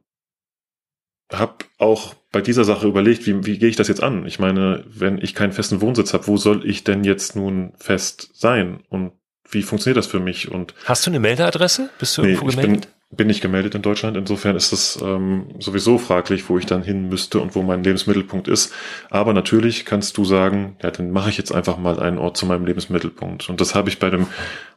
habe 1.31 1.65
auch 1.77 2.15
bei 2.31 2.41
dieser 2.41 2.63
Sache 2.63 2.87
überlegt, 2.87 3.25
wie, 3.27 3.45
wie 3.45 3.57
gehe 3.57 3.69
ich 3.69 3.75
das 3.75 3.87
jetzt 3.87 4.03
an? 4.03 4.25
Ich 4.25 4.39
meine, 4.39 4.83
wenn 4.87 5.19
ich 5.19 5.35
keinen 5.35 5.53
festen 5.53 5.81
Wohnsitz 5.81 6.13
habe, 6.13 6.27
wo 6.27 6.37
soll 6.37 6.67
ich 6.67 6.83
denn 6.83 7.03
jetzt 7.03 7.35
nun 7.35 7.73
fest 7.77 8.31
sein? 8.33 8.83
Und 8.89 9.13
wie 9.49 9.63
funktioniert 9.63 9.97
das 9.97 10.07
für 10.07 10.19
mich? 10.19 10.51
Und 10.51 10.73
Hast 10.85 11.05
du 11.05 11.11
eine 11.11 11.19
Meldeadresse? 11.19 11.89
Bist 11.99 12.17
du 12.17 12.23
nee, 12.23 12.33
irgendwo 12.33 12.47
gemeldet? 12.47 12.89
Bin, 13.11 13.25
nicht 13.25 13.41
gemeldet 13.41 13.73
in 13.73 13.81
Deutschland. 13.81 14.17
Insofern 14.17 14.55
ist 14.55 14.71
es 14.71 14.99
ähm, 15.01 15.47
sowieso 15.57 15.97
fraglich, 15.97 16.47
wo 16.47 16.59
ich 16.59 16.67
dann 16.67 16.83
hin 16.83 17.09
müsste 17.09 17.39
und 17.39 17.55
wo 17.55 17.63
mein 17.63 17.83
Lebensmittelpunkt 17.83 18.47
ist. 18.47 18.71
Aber 19.09 19.33
natürlich 19.33 19.83
kannst 19.83 20.15
du 20.17 20.25
sagen, 20.25 20.75
ja, 20.83 20.91
dann 20.91 21.09
mache 21.09 21.31
ich 21.31 21.37
jetzt 21.37 21.51
einfach 21.51 21.79
mal 21.79 21.99
einen 21.99 22.19
Ort 22.19 22.37
zu 22.37 22.45
meinem 22.45 22.67
Lebensmittelpunkt. 22.67 23.49
Und 23.49 23.61
das 23.61 23.73
habe 23.73 23.89
ich 23.89 23.97
bei 23.97 24.11
dem 24.11 24.27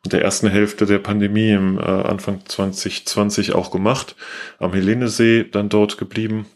der 0.07 0.23
ersten 0.23 0.49
Hälfte 0.49 0.87
der 0.87 0.99
Pandemie 0.99 1.51
im 1.51 1.79
äh, 1.79 1.83
Anfang 1.83 2.41
2020 2.47 3.55
auch 3.55 3.71
gemacht. 3.71 4.17
Am 4.59 4.73
Helenesee 4.73 5.45
dann 5.45 5.69
dort 5.69 5.99
geblieben. 5.99 6.47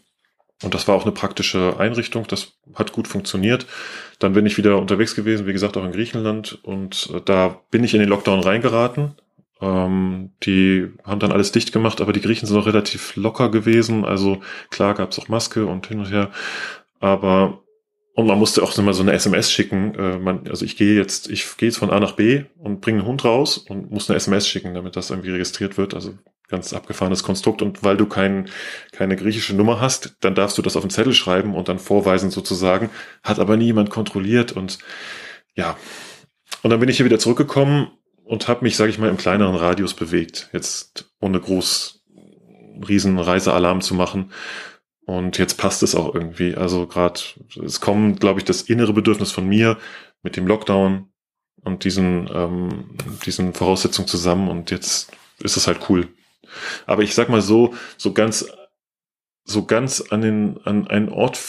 Und 0.63 0.73
das 0.73 0.87
war 0.87 0.95
auch 0.95 1.03
eine 1.03 1.11
praktische 1.11 1.79
Einrichtung. 1.79 2.25
Das 2.27 2.53
hat 2.73 2.91
gut 2.91 3.07
funktioniert. 3.07 3.67
Dann 4.17 4.33
bin 4.33 4.47
ich 4.47 4.57
wieder 4.57 4.79
unterwegs 4.79 5.13
gewesen, 5.13 5.45
wie 5.45 5.53
gesagt, 5.53 5.77
auch 5.77 5.85
in 5.85 5.91
Griechenland. 5.91 6.57
Und 6.63 7.11
äh, 7.13 7.21
da 7.23 7.61
bin 7.69 7.83
ich 7.83 7.93
in 7.93 7.99
den 7.99 8.09
Lockdown 8.09 8.39
reingeraten 8.39 9.13
ähm, 9.61 10.31
die 10.43 10.87
haben 11.03 11.19
dann 11.19 11.31
alles 11.31 11.51
dicht 11.51 11.71
gemacht, 11.71 12.01
aber 12.01 12.13
die 12.13 12.21
Griechen 12.21 12.47
sind 12.47 12.57
auch 12.57 12.67
relativ 12.67 13.15
locker 13.15 13.49
gewesen. 13.49 14.05
Also 14.05 14.41
klar 14.69 14.93
gab 14.93 15.11
es 15.11 15.19
auch 15.19 15.29
Maske 15.29 15.65
und 15.65 15.87
hin 15.87 15.99
und 15.99 16.11
her. 16.11 16.31
Aber 16.99 17.63
und 18.17 18.25
man 18.25 18.39
musste 18.39 18.63
auch 18.63 18.75
immer 18.79 18.95
so 18.95 19.03
eine 19.03 19.13
SMS 19.13 19.51
schicken. 19.51 19.93
Äh, 19.93 20.17
man, 20.17 20.47
also 20.47 20.65
ich 20.65 20.75
gehe 20.75 20.95
jetzt, 20.95 21.29
ich 21.29 21.55
gehe 21.57 21.69
jetzt 21.69 21.77
von 21.77 21.91
A 21.91 21.99
nach 21.99 22.13
B 22.13 22.45
und 22.57 22.81
bringe 22.81 22.99
einen 22.99 23.07
Hund 23.07 23.23
raus 23.23 23.59
und 23.59 23.91
muss 23.91 24.09
eine 24.09 24.17
SMS 24.17 24.47
schicken, 24.47 24.73
damit 24.73 24.95
das 24.95 25.11
irgendwie 25.11 25.29
registriert 25.29 25.77
wird. 25.77 25.93
Also 25.93 26.17
ganz 26.47 26.73
abgefahrenes 26.73 27.21
Konstrukt. 27.21 27.61
Und 27.61 27.83
weil 27.83 27.95
du 27.95 28.07
kein, 28.07 28.49
keine 28.91 29.15
griechische 29.17 29.55
Nummer 29.55 29.79
hast, 29.81 30.17
dann 30.21 30.33
darfst 30.33 30.57
du 30.57 30.63
das 30.63 30.75
auf 30.75 30.83
den 30.83 30.89
Zettel 30.89 31.13
schreiben 31.13 31.53
und 31.53 31.69
dann 31.69 31.77
vorweisen 31.77 32.31
sozusagen. 32.31 32.89
Hat 33.21 33.37
aber 33.37 33.55
nie 33.55 33.65
jemand 33.65 33.91
kontrolliert 33.91 34.51
und 34.51 34.79
ja. 35.53 35.77
Und 36.63 36.71
dann 36.71 36.79
bin 36.79 36.89
ich 36.89 36.97
hier 36.97 37.05
wieder 37.05 37.19
zurückgekommen 37.19 37.91
und 38.27 38.47
habe 38.47 38.63
mich, 38.63 38.75
sage 38.75 38.89
ich 38.89 38.99
mal, 38.99 39.09
im 39.09 39.17
kleineren 39.17 39.55
Radius 39.55 39.93
bewegt. 39.93 40.49
Jetzt 40.51 41.09
ohne 41.19 41.39
groß 41.39 42.03
riesen 42.87 43.17
Reisealarm 43.17 43.81
zu 43.81 43.95
machen. 43.95 44.31
Und 45.05 45.37
jetzt 45.37 45.57
passt 45.57 45.81
es 45.83 45.95
auch 45.95 46.13
irgendwie. 46.13 46.55
Also 46.55 46.85
gerade, 46.85 47.21
es 47.63 47.79
kommt, 47.79 48.19
glaube 48.19 48.39
ich, 48.41 48.45
das 48.45 48.63
innere 48.63 48.91
Bedürfnis 48.91 49.31
von 49.31 49.47
mir 49.47 49.77
mit 50.21 50.35
dem 50.35 50.45
Lockdown 50.45 51.09
und 51.63 51.85
diesen, 51.85 52.29
ähm, 52.33 52.97
diesen 53.25 53.53
Voraussetzungen 53.53 54.09
zusammen. 54.09 54.49
Und 54.49 54.71
jetzt 54.71 55.09
ist 55.39 55.55
es 55.55 55.67
halt 55.67 55.89
cool. 55.89 56.09
Aber 56.85 57.03
ich 57.03 57.15
sag 57.15 57.29
mal 57.29 57.41
so, 57.41 57.73
so 57.95 58.11
ganz, 58.11 58.45
so 59.45 59.65
ganz 59.65 60.01
an 60.01 60.21
den, 60.21 60.59
an 60.65 60.87
einen 60.87 61.09
Ort 61.09 61.39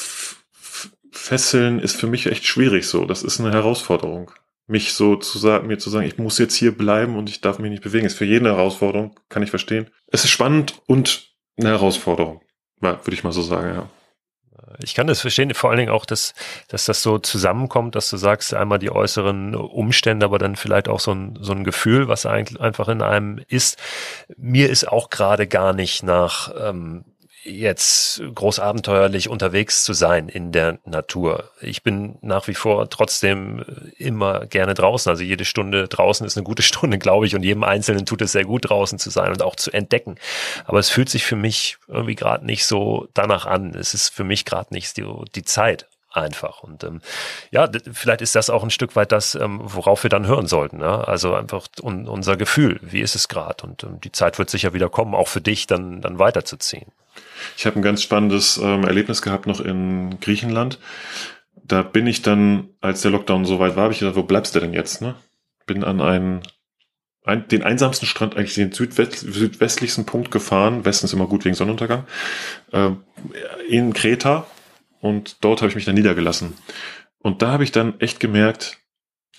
fesseln 1.11 1.81
ist 1.81 1.97
für 1.97 2.07
mich 2.07 2.27
echt 2.27 2.47
schwierig 2.47 2.87
so. 2.87 3.05
Das 3.05 3.25
ist 3.25 3.41
eine 3.41 3.53
Herausforderung 3.53 4.31
mich 4.69 4.93
so 4.93 5.17
zu 5.17 5.39
sagen, 5.39 5.67
mir 5.67 5.79
zu 5.79 5.91
sagen, 5.91 6.07
ich 6.07 6.19
muss 6.19 6.39
jetzt 6.39 6.55
hier 6.55 6.77
bleiben 6.77 7.17
und 7.17 7.29
ich 7.29 7.41
darf 7.41 7.59
mich 7.59 7.71
nicht 7.71 7.83
bewegen, 7.83 8.07
ist 8.07 8.19
für 8.19 8.25
jeden 8.25 8.47
eine 8.47 8.57
Herausforderung, 8.57 9.19
kann 9.29 9.43
ich 9.43 9.51
verstehen. 9.51 9.89
Es 10.07 10.25
ist 10.25 10.31
spannend 10.31 10.81
und 10.87 11.33
eine 11.59 11.71
Herausforderung, 11.71 12.43
würde 12.81 13.13
ich 13.13 13.25
mal 13.25 13.33
so 13.33 13.43
sagen, 13.43 13.75
ja. 13.75 13.89
Ich 14.83 14.95
kann 14.95 15.07
das 15.07 15.21
verstehen, 15.21 15.55
vor 15.55 15.71
allen 15.71 15.79
Dingen 15.79 15.93
auch, 15.93 16.05
dass, 16.05 16.35
dass 16.69 16.85
das 16.85 17.03
so 17.03 17.19
zusammenkommt, 17.19 17.95
dass 17.95 18.11
du 18.11 18.19
sagst, 18.19 18.53
einmal 18.53 18.79
die 18.79 18.91
äußeren 18.91 19.55
Umstände, 19.55 20.27
aber 20.27 20.39
dann 20.39 20.57
vielleicht 20.57 20.89
auch 20.89 21.01
so 21.01 21.13
ein, 21.13 21.39
so 21.41 21.53
ein 21.53 21.65
Gefühl, 21.65 22.09
was 22.09 22.27
eigentlich 22.27 22.61
einfach 22.61 22.89
in 22.89 23.01
einem 23.01 23.41
ist. 23.49 23.79
Mir 24.37 24.69
ist 24.69 24.87
auch 24.87 25.09
gerade 25.09 25.47
gar 25.47 25.73
nicht 25.73 26.03
nach 26.03 26.53
ähm, 26.61 27.05
jetzt 27.45 28.23
groß 28.35 28.59
abenteuerlich 28.61 29.29
unterwegs 29.29 29.85
zu 29.85 29.93
sein 29.93 30.29
in 30.29 30.53
der 30.53 30.79
Natur. 30.85 31.51
Ich 31.61 31.83
bin 31.83 32.19
nach 32.21 32.49
wie 32.49 32.55
vor 32.55 32.91
trotzdem 32.91 33.65
immer 33.97 34.47
gerne 34.47 34.75
draußen. 34.75 35.11
Also 35.11 35.23
jede 35.23 35.45
Stunde 35.45 35.89
draußen 35.89 36.27
ist 36.27 36.37
eine 36.37 36.45
gute 36.45 36.63
Stunde, 36.69 36.99
glaube 36.99 37.27
ich, 37.27 37.35
und 37.35 37.43
jedem 37.43 37.65
Einzelnen 37.65 38.07
tut 38.07 38.23
es 38.23 38.33
sehr 38.33 38.45
gut, 38.45 38.69
draußen 38.69 38.99
zu 38.99 39.11
sein 39.11 39.31
und 39.33 39.43
auch 39.43 39.57
zu 39.57 39.71
entdecken. 39.71 40.17
Aber 40.65 40.79
es 40.79 40.91
fühlt 40.91 41.09
sich 41.09 41.25
für 41.25 41.37
mich 41.37 41.79
irgendwie 41.87 42.15
gerade 42.15 42.45
nicht 42.45 42.67
so 42.67 43.09
danach 43.15 43.47
an. 43.47 43.75
Es 43.75 43.95
ist 43.95 44.11
für 44.11 44.25
mich 44.25 44.45
gerade 44.45 44.73
nicht 44.73 44.97
die, 44.97 45.07
die 45.35 45.45
Zeit 45.45 45.87
einfach. 46.19 46.63
Und 46.63 46.85
ähm, 46.85 47.01
ja, 47.51 47.69
vielleicht 47.93 48.21
ist 48.21 48.35
das 48.35 48.51
auch 48.51 48.63
ein 48.63 48.71
Stück 48.71 48.97
weit 48.97 49.13
das, 49.13 49.35
ähm, 49.35 49.61
worauf 49.63 50.03
wir 50.03 50.11
dann 50.11 50.27
hören 50.27 50.47
sollten. 50.47 50.81
Ja? 50.81 51.01
Also 51.03 51.35
einfach 51.35 51.67
un 51.83 52.09
unser 52.09 52.37
Gefühl, 52.37 52.79
wie 52.83 53.01
ist 53.01 53.15
es 53.15 53.29
gerade? 53.29 53.65
Und 53.65 53.85
ähm, 53.85 54.01
die 54.03 54.13
Zeit 54.13 54.39
wird 54.39 54.51
sicher 54.51 54.75
wieder 54.75 54.89
kommen, 54.89 55.15
auch 55.15 55.29
für 55.29 55.41
dich 55.41 55.67
dann, 55.67 56.01
dann 56.01 56.19
weiterzuziehen. 56.19 56.91
Ich 57.57 57.67
habe 57.67 57.77
ein 57.77 57.83
ganz 57.83 58.03
spannendes 58.03 58.59
ähm, 58.59 58.85
Erlebnis 58.85 59.23
gehabt 59.23 59.47
noch 59.47 59.61
in 59.61 60.21
Griechenland. 60.21 60.79
Da 61.55 61.83
bin 61.83 62.07
ich 62.07 62.23
dann, 62.23 62.71
als 62.81 63.03
der 63.03 63.11
Lockdown 63.11 63.45
so 63.45 63.59
weit 63.59 63.77
war, 63.77 63.85
habe 63.85 63.93
ich 63.93 63.99
gedacht, 63.99 64.17
wo 64.17 64.23
bleibst 64.23 64.55
du 64.55 64.61
denn 64.61 64.73
jetzt? 64.73 65.03
Ne? 65.03 65.15
Bin 65.67 65.85
an 65.85 66.01
einen, 66.01 66.43
ein, 67.25 67.47
den 67.49 67.63
einsamsten 67.63 68.07
Strand, 68.07 68.37
eigentlich 68.37 68.55
den 68.55 68.73
südwest, 68.73 69.19
südwestlichsten 69.19 70.07
Punkt 70.07 70.31
gefahren. 70.31 70.85
Westen 70.85 71.07
ist 71.07 71.13
immer 71.13 71.27
gut 71.27 71.45
wegen 71.45 71.55
Sonnenuntergang. 71.55 72.05
Äh, 72.73 72.91
in 73.69 73.93
Kreta 73.93 74.47
und 75.01 75.45
dort 75.45 75.61
habe 75.61 75.69
ich 75.69 75.75
mich 75.75 75.85
dann 75.85 75.95
niedergelassen. 75.95 76.55
Und 77.19 77.43
da 77.43 77.53
habe 77.53 77.65
ich 77.65 77.73
dann 77.73 77.99
echt 78.01 78.21
gemerkt, 78.21 78.79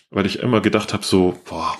weil 0.10 0.26
ich 0.26 0.39
immer 0.39 0.62
gedacht 0.62 0.93
habe, 0.93 1.06
so, 1.06 1.39
boah, 1.45 1.78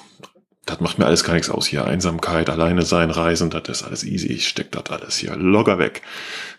das 0.65 0.79
macht 0.79 0.99
mir 0.99 1.05
alles 1.05 1.23
gar 1.23 1.33
nichts 1.33 1.49
aus 1.49 1.65
hier. 1.65 1.85
Einsamkeit, 1.85 2.49
alleine 2.49 2.83
sein, 2.83 3.09
Reisen, 3.09 3.49
das 3.49 3.67
ist 3.67 3.83
alles 3.83 4.03
easy. 4.03 4.27
Ich 4.27 4.47
steck 4.47 4.71
das 4.71 4.89
alles 4.89 5.17
hier 5.17 5.35
locker 5.35 5.79
weg. 5.79 6.03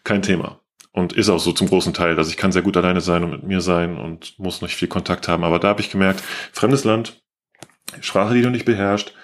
Kein 0.05 0.23
Thema. 0.23 0.61
Und 0.93 1.13
ist 1.13 1.29
auch 1.29 1.39
so 1.39 1.53
zum 1.53 1.69
großen 1.69 1.95
Teil. 1.95 2.19
Also 2.19 2.31
ich 2.31 2.37
kann 2.37 2.51
sehr 2.51 2.63
gut 2.63 2.77
alleine 2.77 3.01
sein 3.01 3.23
und 3.23 3.31
mit 3.31 3.43
mir 3.45 3.61
sein 3.61 3.97
und 3.97 4.37
muss 4.39 4.63
nicht 4.63 4.75
viel 4.75 4.89
Kontakt 4.89 5.29
haben. 5.29 5.45
Aber 5.45 5.61
da 5.61 5.69
habe 5.69 5.81
ich 5.81 5.91
gemerkt, 5.91 6.21
fremdes 6.53 6.83
Land, 6.83 7.23
Sprache, 8.01 8.35
die 8.35 8.43
du 8.43 8.51
nicht 8.51 8.65
beherrschst, 8.65 9.15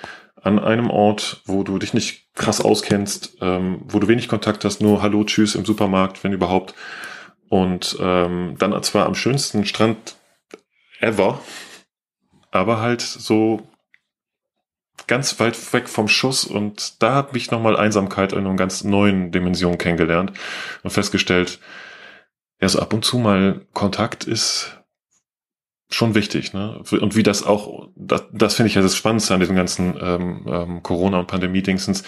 an 0.40 0.60
einem 0.60 0.90
Ort, 0.90 1.42
wo 1.44 1.64
du 1.64 1.78
dich 1.78 1.92
nicht 1.92 2.32
krass 2.34 2.60
auskennst, 2.60 3.38
ähm, 3.40 3.80
wo 3.86 3.98
du 3.98 4.06
wenig 4.06 4.28
Kontakt 4.28 4.64
hast, 4.64 4.80
nur 4.80 5.02
Hallo, 5.02 5.24
Tschüss 5.24 5.56
im 5.56 5.64
Supermarkt, 5.64 6.22
wenn 6.22 6.32
überhaupt. 6.32 6.74
Und 7.48 7.96
ähm, 8.00 8.56
dann 8.58 8.82
zwar 8.82 9.06
am 9.06 9.14
schönsten 9.14 9.64
Strand 9.64 10.16
ever, 11.00 11.40
aber 12.50 12.80
halt 12.80 13.00
so 13.00 13.68
ganz 15.06 15.38
weit 15.38 15.72
weg 15.72 15.88
vom 15.88 16.08
Schuss. 16.08 16.44
Und 16.44 17.02
da 17.02 17.14
hat 17.14 17.32
mich 17.32 17.50
nochmal 17.50 17.76
Einsamkeit 17.76 18.32
in 18.32 18.40
einer 18.40 18.56
ganz 18.56 18.84
neuen 18.84 19.30
Dimension 19.30 19.78
kennengelernt 19.78 20.32
und 20.82 20.90
festgestellt, 20.90 21.60
ja, 22.60 22.68
so 22.68 22.80
ab 22.80 22.92
und 22.92 23.04
zu 23.04 23.18
mal 23.18 23.66
Kontakt 23.74 24.24
ist 24.24 24.75
schon 25.88 26.16
wichtig, 26.16 26.52
ne? 26.52 26.82
Und 26.90 27.14
wie 27.14 27.22
das 27.22 27.44
auch, 27.44 27.88
das, 27.94 28.24
das 28.32 28.54
finde 28.54 28.68
ich 28.68 28.74
ja 28.74 28.82
das 28.82 28.96
Spannendste 28.96 29.34
an 29.34 29.40
diesem 29.40 29.54
ganzen 29.54 29.96
ähm, 30.00 30.44
ähm, 30.48 30.82
Corona- 30.82 31.20
und 31.20 31.28
Pandemie-Dingsens, 31.28 32.02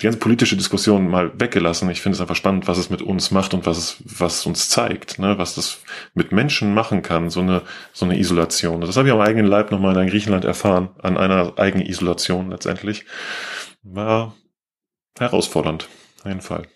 die 0.00 0.04
ganze 0.04 0.18
politische 0.18 0.56
Diskussion 0.56 1.08
mal 1.08 1.38
weggelassen. 1.38 1.90
Ich 1.90 2.00
finde 2.00 2.16
es 2.16 2.22
einfach 2.22 2.36
spannend, 2.36 2.68
was 2.68 2.78
es 2.78 2.88
mit 2.88 3.02
uns 3.02 3.30
macht 3.30 3.52
und 3.52 3.66
was 3.66 3.76
es, 3.76 3.96
was 4.04 4.46
uns 4.46 4.70
zeigt, 4.70 5.18
ne? 5.18 5.36
was 5.36 5.54
das 5.54 5.82
mit 6.14 6.32
Menschen 6.32 6.72
machen 6.72 7.02
kann, 7.02 7.28
so 7.28 7.40
eine, 7.40 7.62
so 7.92 8.06
eine 8.06 8.18
Isolation. 8.18 8.80
Das 8.80 8.96
habe 8.96 9.08
ich 9.08 9.14
am 9.14 9.20
eigenen 9.20 9.46
Leib 9.46 9.70
nochmal 9.70 9.96
in 9.98 10.08
Griechenland 10.08 10.46
erfahren, 10.46 10.90
an 11.02 11.18
einer 11.18 11.58
eigenen 11.58 11.86
Isolation 11.86 12.50
letztendlich. 12.50 13.04
War 13.82 14.34
herausfordernd, 15.18 15.88
auf 16.20 16.26
jeden 16.26 16.40
Fall. 16.40 16.66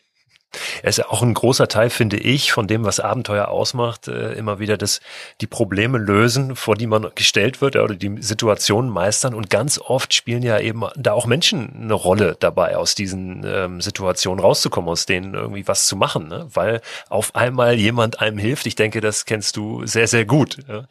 Er 0.83 0.91
ist 0.91 0.99
ja 0.99 1.09
auch 1.09 1.23
ein 1.23 1.35
großer 1.35 1.69
Teil, 1.69 1.91
finde 1.91 2.17
ich, 2.17 2.53
von 2.53 2.67
dem, 2.67 2.85
was 2.85 3.01
Abenteuer 3.01 3.49
ausmacht, 3.49 4.09
äh, 4.09 4.33
immer 4.33 4.59
wieder 4.59 4.77
das, 4.77 5.01
die 5.41 5.47
Probleme 5.47 5.99
lösen, 5.99 6.57
vor 6.57 6.75
die 6.75 6.87
man 6.87 7.09
gestellt 7.15 7.61
wird 7.61 7.77
oder 7.77 7.95
die 7.95 8.21
Situationen 8.21 8.91
meistern. 8.91 9.35
Und 9.35 9.51
ganz 9.51 9.79
oft 9.79 10.15
spielen 10.15 10.43
ja 10.43 10.59
eben 10.59 10.85
da 10.97 11.13
auch 11.13 11.27
Menschen 11.27 11.83
eine 11.83 11.95
Rolle 11.95 12.37
dabei, 12.39 12.77
aus 12.77 12.95
diesen 12.95 13.45
ähm, 13.47 13.81
Situationen 13.81 14.41
rauszukommen, 14.41 14.91
aus 14.91 15.07
denen 15.07 15.35
irgendwie 15.35 15.67
was 15.67 15.87
zu 15.87 15.97
machen, 15.97 16.29
ne? 16.29 16.47
weil 16.53 16.81
auf 17.09 17.35
einmal 17.35 17.75
jemand 17.75 18.21
einem 18.21 18.39
hilft. 18.39 18.67
Ich 18.67 18.75
denke, 18.75 19.01
das 19.01 19.25
kennst 19.25 19.57
du 19.57 19.87
sehr, 19.87 20.07
sehr 20.07 20.25
gut. 20.25 20.59
Ja? 20.69 20.85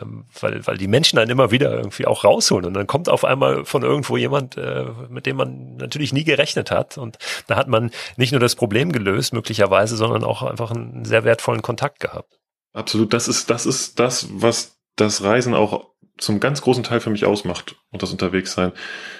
ähm, 0.00 0.24
weil, 0.40 0.66
weil 0.66 0.76
die 0.76 0.88
Menschen 0.88 1.16
dann 1.16 1.28
immer 1.30 1.50
wieder 1.50 1.72
irgendwie 1.72 2.06
auch 2.06 2.24
rausholen 2.24 2.66
und 2.66 2.74
dann 2.74 2.86
kommt 2.86 3.08
auf 3.08 3.24
einmal 3.24 3.64
von 3.64 3.82
irgendwo 3.82 4.16
jemand, 4.16 4.56
äh, 4.56 4.86
mit 5.08 5.26
dem 5.26 5.36
man 5.36 5.76
natürlich 5.76 6.12
nie 6.12 6.24
gerechnet 6.24 6.70
hat 6.70 6.98
und 6.98 7.18
da 7.46 7.56
hat 7.56 7.68
man 7.68 7.90
nicht 8.16 8.32
nur 8.32 8.40
das 8.40 8.54
Problem 8.54 8.92
gelöst 9.04 9.32
möglicherweise, 9.32 9.96
sondern 9.96 10.24
auch 10.24 10.42
einfach 10.42 10.70
einen 10.70 11.04
sehr 11.04 11.24
wertvollen 11.24 11.62
Kontakt 11.62 12.00
gehabt. 12.00 12.38
Absolut, 12.72 13.12
das 13.12 13.28
ist 13.28 13.50
das 13.50 13.66
ist 13.66 13.98
das, 13.98 14.28
was 14.30 14.78
das 14.96 15.22
Reisen 15.22 15.54
auch 15.54 15.90
zum 16.18 16.38
ganz 16.38 16.60
großen 16.60 16.84
Teil 16.84 17.00
für 17.00 17.10
mich 17.10 17.24
ausmacht 17.24 17.76
und 17.90 18.02
das 18.02 18.12
Unterwegssein. 18.12 18.72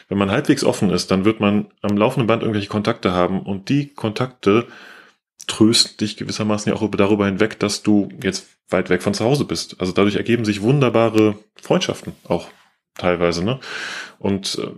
Wenn 0.09 0.19
man 0.19 0.31
halbwegs 0.31 0.65
offen 0.65 0.91
ist, 0.91 1.11
dann 1.11 1.25
wird 1.25 1.41
man 1.41 1.69
am 1.81 1.97
laufenden 1.97 2.27
Band 2.27 2.43
irgendwelche 2.43 2.69
Kontakte 2.69 3.13
haben 3.13 3.41
und 3.43 3.69
die 3.69 3.93
Kontakte 3.95 4.67
trösten 5.47 5.97
dich 5.97 6.17
gewissermaßen 6.17 6.71
ja 6.71 6.79
auch 6.79 6.89
darüber 6.91 7.27
hinweg, 7.27 7.59
dass 7.59 7.83
du 7.83 8.11
jetzt 8.23 8.49
weit 8.69 8.91
weg 8.91 9.03
von 9.03 9.15
zu 9.15 9.25
Hause 9.25 9.45
bist. 9.45 9.81
Also 9.81 9.93
dadurch 9.93 10.17
ergeben 10.17 10.45
sich 10.45 10.63
wunderbare 10.63 11.37
Freundschaften 11.61 12.13
auch 12.25 12.49
teilweise, 12.97 13.45
ne? 13.45 13.59
Und 14.19 14.59
äh, 14.59 14.71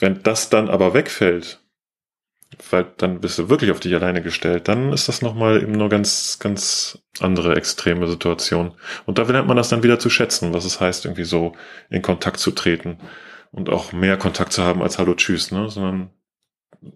wenn 0.00 0.22
das 0.22 0.50
dann 0.50 0.68
aber 0.68 0.92
wegfällt, 0.92 1.60
weil 2.70 2.86
dann 2.96 3.20
bist 3.20 3.38
du 3.38 3.48
wirklich 3.48 3.70
auf 3.70 3.80
dich 3.80 3.94
alleine 3.94 4.22
gestellt, 4.22 4.68
dann 4.68 4.92
ist 4.92 5.08
das 5.08 5.22
nochmal 5.22 5.62
eben 5.62 5.72
nur 5.72 5.88
ganz, 5.88 6.38
ganz 6.38 6.98
andere 7.20 7.56
extreme 7.56 8.06
Situation. 8.08 8.72
Und 9.06 9.18
da 9.18 9.22
lernt 9.22 9.48
man 9.48 9.56
das 9.56 9.68
dann 9.68 9.82
wieder 9.82 9.98
zu 9.98 10.10
schätzen, 10.10 10.52
was 10.52 10.64
es 10.64 10.80
heißt, 10.80 11.04
irgendwie 11.04 11.24
so 11.24 11.54
in 11.88 12.02
Kontakt 12.02 12.38
zu 12.38 12.50
treten 12.50 12.98
und 13.52 13.68
auch 13.68 13.92
mehr 13.92 14.16
Kontakt 14.16 14.52
zu 14.52 14.62
haben 14.62 14.82
als 14.82 14.98
Hallo 14.98 15.14
Tschüss, 15.14 15.50
ne? 15.50 15.68
sondern 15.70 16.10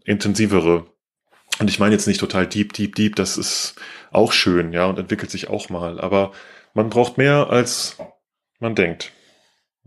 intensivere. 0.04 0.86
Und 1.58 1.70
ich 1.70 1.78
meine 1.78 1.94
jetzt 1.94 2.06
nicht 2.06 2.20
total 2.20 2.46
deep, 2.46 2.72
deep, 2.72 2.94
deep, 2.94 3.16
das 3.16 3.38
ist 3.38 3.76
auch 4.10 4.32
schön, 4.32 4.72
ja, 4.72 4.86
und 4.86 4.98
entwickelt 4.98 5.30
sich 5.30 5.48
auch 5.48 5.68
mal. 5.68 6.00
Aber 6.00 6.32
man 6.72 6.90
braucht 6.90 7.18
mehr, 7.18 7.50
als 7.50 7.96
man 8.58 8.74
denkt. 8.74 9.12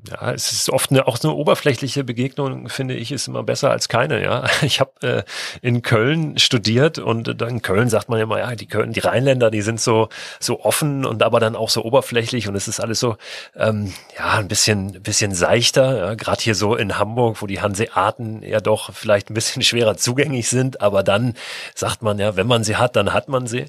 Ja, 0.05 0.31
es 0.31 0.51
ist 0.51 0.69
oft 0.69 0.91
eine, 0.91 1.07
auch 1.07 1.17
eine 1.23 1.33
oberflächliche 1.33 2.03
Begegnung, 2.03 2.69
finde 2.69 2.93
ich, 2.93 3.11
ist 3.11 3.27
immer 3.27 3.41
besser 3.41 3.71
als 3.71 3.89
keine. 3.89 4.21
Ja, 4.21 4.45
ich 4.61 4.79
habe 4.79 4.91
äh, 5.01 5.23
in 5.63 5.81
Köln 5.81 6.37
studiert 6.37 6.99
und 6.99 7.41
äh, 7.41 7.47
in 7.47 7.63
Köln 7.63 7.89
sagt 7.89 8.07
man 8.07 8.19
ja 8.19 8.25
immer, 8.25 8.37
ja, 8.37 8.55
die 8.55 8.67
Köln, 8.67 8.93
die 8.93 8.99
Rheinländer, 8.99 9.49
die 9.49 9.63
sind 9.63 9.81
so 9.81 10.09
so 10.39 10.61
offen 10.61 11.03
und 11.03 11.23
aber 11.23 11.39
dann 11.39 11.55
auch 11.55 11.69
so 11.69 11.83
oberflächlich 11.83 12.47
und 12.47 12.55
es 12.55 12.67
ist 12.67 12.79
alles 12.79 12.99
so 12.99 13.17
ähm, 13.55 13.91
ja 14.15 14.33
ein 14.33 14.47
bisschen 14.47 15.01
bisschen 15.01 15.33
seichter. 15.33 15.97
Ja, 15.97 16.13
Gerade 16.13 16.43
hier 16.43 16.55
so 16.55 16.75
in 16.75 16.99
Hamburg, 16.99 17.41
wo 17.41 17.47
die 17.47 17.59
Hanseaten 17.59 18.43
ja 18.43 18.59
doch 18.59 18.93
vielleicht 18.93 19.31
ein 19.31 19.33
bisschen 19.33 19.61
schwerer 19.63 19.97
zugänglich 19.97 20.47
sind, 20.47 20.79
aber 20.79 21.01
dann 21.01 21.33
sagt 21.73 22.03
man 22.03 22.19
ja, 22.19 22.35
wenn 22.35 22.47
man 22.47 22.63
sie 22.63 22.75
hat, 22.75 22.95
dann 22.95 23.13
hat 23.13 23.29
man 23.29 23.47
sie. 23.47 23.65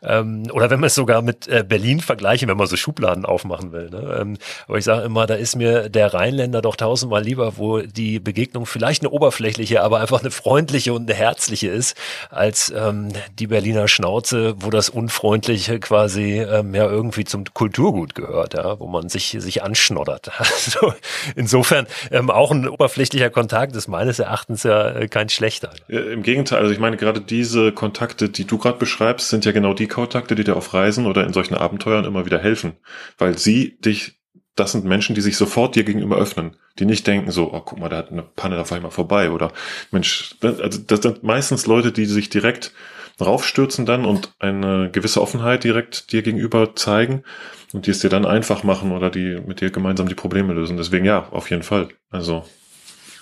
Ähm, 0.00 0.44
oder 0.52 0.70
wenn 0.70 0.78
man 0.78 0.86
es 0.86 0.94
sogar 0.94 1.22
mit 1.22 1.48
äh, 1.48 1.64
Berlin 1.68 1.98
vergleichen, 2.00 2.48
wenn 2.48 2.56
man 2.56 2.68
so 2.68 2.76
Schubladen 2.76 3.24
aufmachen 3.24 3.72
will. 3.72 3.90
Ne? 3.90 4.18
Ähm, 4.20 4.38
aber 4.68 4.78
ich 4.78 4.84
sage 4.84 5.02
immer, 5.02 5.26
da 5.26 5.34
ist 5.34 5.56
mir 5.56 5.71
der 5.72 6.14
Rheinländer 6.14 6.62
doch 6.62 6.76
tausendmal 6.76 7.22
lieber, 7.22 7.56
wo 7.56 7.80
die 7.80 8.20
Begegnung 8.20 8.66
vielleicht 8.66 9.02
eine 9.02 9.10
oberflächliche, 9.10 9.82
aber 9.82 10.00
einfach 10.00 10.20
eine 10.20 10.30
freundliche 10.30 10.92
und 10.92 11.08
eine 11.08 11.18
herzliche 11.18 11.68
ist, 11.68 11.96
als 12.30 12.72
ähm, 12.76 13.08
die 13.38 13.46
Berliner 13.46 13.88
Schnauze, 13.88 14.54
wo 14.58 14.70
das 14.70 14.88
Unfreundliche 14.88 15.80
quasi 15.80 16.40
ähm, 16.40 16.74
ja 16.74 16.86
irgendwie 16.86 17.24
zum 17.24 17.44
Kulturgut 17.52 18.14
gehört, 18.14 18.54
ja, 18.54 18.78
wo 18.80 18.86
man 18.86 19.08
sich, 19.08 19.36
sich 19.38 19.62
anschnoddert. 19.62 20.30
Also 20.62 20.92
insofern 21.34 21.86
ähm, 22.10 22.30
auch 22.30 22.50
ein 22.50 22.68
oberflächlicher 22.68 23.30
Kontakt 23.30 23.74
ist 23.74 23.88
meines 23.88 24.18
Erachtens 24.18 24.62
ja 24.62 24.90
äh, 24.90 25.08
kein 25.08 25.28
schlechter. 25.28 25.72
Ja, 25.88 26.00
Im 26.00 26.22
Gegenteil, 26.22 26.60
also 26.60 26.72
ich 26.72 26.78
meine, 26.78 26.96
gerade 26.96 27.20
diese 27.20 27.72
Kontakte, 27.72 28.28
die 28.28 28.44
du 28.44 28.58
gerade 28.58 28.78
beschreibst, 28.78 29.30
sind 29.30 29.44
ja 29.44 29.52
genau 29.52 29.74
die 29.74 29.88
Kontakte, 29.88 30.34
die 30.34 30.44
dir 30.44 30.56
auf 30.56 30.74
Reisen 30.74 31.06
oder 31.06 31.24
in 31.24 31.32
solchen 31.32 31.54
Abenteuern 31.54 32.04
immer 32.04 32.26
wieder 32.26 32.38
helfen, 32.38 32.74
weil 33.18 33.38
sie 33.38 33.78
dich 33.80 34.21
das 34.54 34.72
sind 34.72 34.84
Menschen, 34.84 35.14
die 35.14 35.20
sich 35.20 35.36
sofort 35.36 35.76
dir 35.76 35.84
gegenüber 35.84 36.16
öffnen, 36.16 36.56
die 36.78 36.84
nicht 36.84 37.06
denken 37.06 37.30
so, 37.30 37.52
oh, 37.52 37.60
guck 37.60 37.78
mal, 37.78 37.88
da 37.88 37.96
hat 37.96 38.10
eine 38.10 38.22
Panne, 38.22 38.56
da 38.56 38.64
fahr 38.64 38.78
ich 38.78 38.84
mal 38.84 38.90
vorbei 38.90 39.30
oder 39.30 39.52
Mensch, 39.90 40.34
also 40.40 40.78
das 40.86 41.00
sind 41.00 41.22
meistens 41.22 41.66
Leute, 41.66 41.92
die 41.92 42.04
sich 42.04 42.28
direkt 42.28 42.72
raufstürzen 43.20 43.86
dann 43.86 44.04
und 44.04 44.32
eine 44.38 44.90
gewisse 44.90 45.20
Offenheit 45.20 45.64
direkt 45.64 46.12
dir 46.12 46.22
gegenüber 46.22 46.74
zeigen 46.74 47.24
und 47.72 47.86
die 47.86 47.90
es 47.90 48.00
dir 48.00 48.08
dann 48.08 48.26
einfach 48.26 48.62
machen 48.62 48.92
oder 48.92 49.10
die 49.10 49.40
mit 49.46 49.60
dir 49.60 49.70
gemeinsam 49.70 50.08
die 50.08 50.14
Probleme 50.14 50.52
lösen. 50.52 50.76
Deswegen 50.76 51.04
ja, 51.04 51.28
auf 51.30 51.50
jeden 51.50 51.62
Fall. 51.62 51.88
Also 52.10 52.44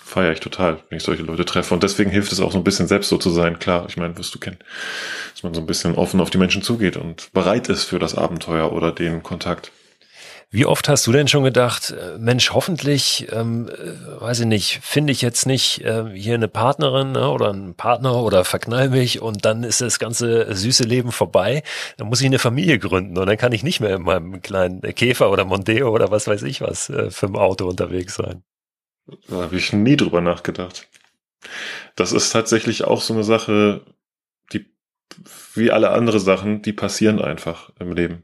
feiere 0.03 0.33
ich 0.33 0.41
total, 0.41 0.79
wenn 0.89 0.97
ich 0.97 1.03
solche 1.03 1.23
Leute 1.23 1.45
treffe. 1.45 1.73
Und 1.73 1.83
deswegen 1.83 2.11
hilft 2.11 2.31
es 2.31 2.41
auch 2.41 2.51
so 2.51 2.57
ein 2.57 2.63
bisschen 2.63 2.87
selbst 2.87 3.09
so 3.09 3.17
zu 3.17 3.29
sein. 3.29 3.59
Klar, 3.59 3.85
ich 3.87 3.95
meine, 3.95 4.17
wirst 4.17 4.35
du 4.35 4.39
kennen, 4.39 4.57
dass 5.33 5.43
man 5.43 5.53
so 5.53 5.61
ein 5.61 5.67
bisschen 5.67 5.95
offen 5.95 6.19
auf 6.19 6.29
die 6.29 6.37
Menschen 6.37 6.61
zugeht 6.61 6.97
und 6.97 7.31
bereit 7.33 7.69
ist 7.69 7.85
für 7.85 7.99
das 7.99 8.15
Abenteuer 8.15 8.73
oder 8.73 8.91
den 8.91 9.23
Kontakt. 9.23 9.71
Wie 10.53 10.65
oft 10.65 10.89
hast 10.89 11.07
du 11.07 11.13
denn 11.13 11.29
schon 11.29 11.45
gedacht, 11.45 11.91
äh, 11.91 12.17
Mensch, 12.17 12.51
hoffentlich, 12.51 13.25
ähm, 13.31 13.69
äh, 13.69 14.21
weiß 14.21 14.41
ich 14.41 14.45
nicht, 14.45 14.81
finde 14.83 15.13
ich 15.13 15.21
jetzt 15.21 15.45
nicht 15.45 15.79
äh, 15.85 16.09
hier 16.13 16.33
eine 16.33 16.49
Partnerin 16.49 17.13
ne, 17.13 17.29
oder 17.29 17.51
einen 17.51 17.73
Partner 17.73 18.21
oder 18.21 18.43
verknall 18.43 18.89
mich 18.89 19.21
und 19.21 19.45
dann 19.45 19.63
ist 19.63 19.79
das 19.79 19.97
ganze 19.97 20.53
süße 20.53 20.83
Leben 20.83 21.13
vorbei. 21.13 21.63
Dann 21.95 22.09
muss 22.09 22.19
ich 22.19 22.25
eine 22.25 22.37
Familie 22.37 22.79
gründen 22.79 23.17
und 23.17 23.27
dann 23.27 23.37
kann 23.37 23.53
ich 23.53 23.63
nicht 23.63 23.79
mehr 23.79 23.95
in 23.95 24.01
meinem 24.01 24.41
kleinen 24.41 24.81
Käfer 24.81 25.31
oder 25.31 25.45
Mondeo 25.45 25.89
oder 25.89 26.11
was 26.11 26.27
weiß 26.27 26.43
ich 26.43 26.59
was 26.59 26.89
äh, 26.89 27.11
für 27.11 27.27
ein 27.27 27.37
Auto 27.37 27.69
unterwegs 27.69 28.15
sein. 28.15 28.43
Da 29.29 29.43
habe 29.43 29.55
ich 29.55 29.71
nie 29.71 29.95
drüber 29.95 30.19
nachgedacht. 30.19 30.89
Das 31.95 32.11
ist 32.11 32.29
tatsächlich 32.29 32.83
auch 32.83 33.01
so 33.01 33.13
eine 33.13 33.23
Sache, 33.23 33.85
die 34.51 34.65
wie 35.53 35.71
alle 35.71 35.91
andere 35.91 36.19
Sachen, 36.19 36.61
die 36.61 36.73
passieren 36.73 37.21
einfach 37.21 37.71
im 37.79 37.93
Leben. 37.93 38.23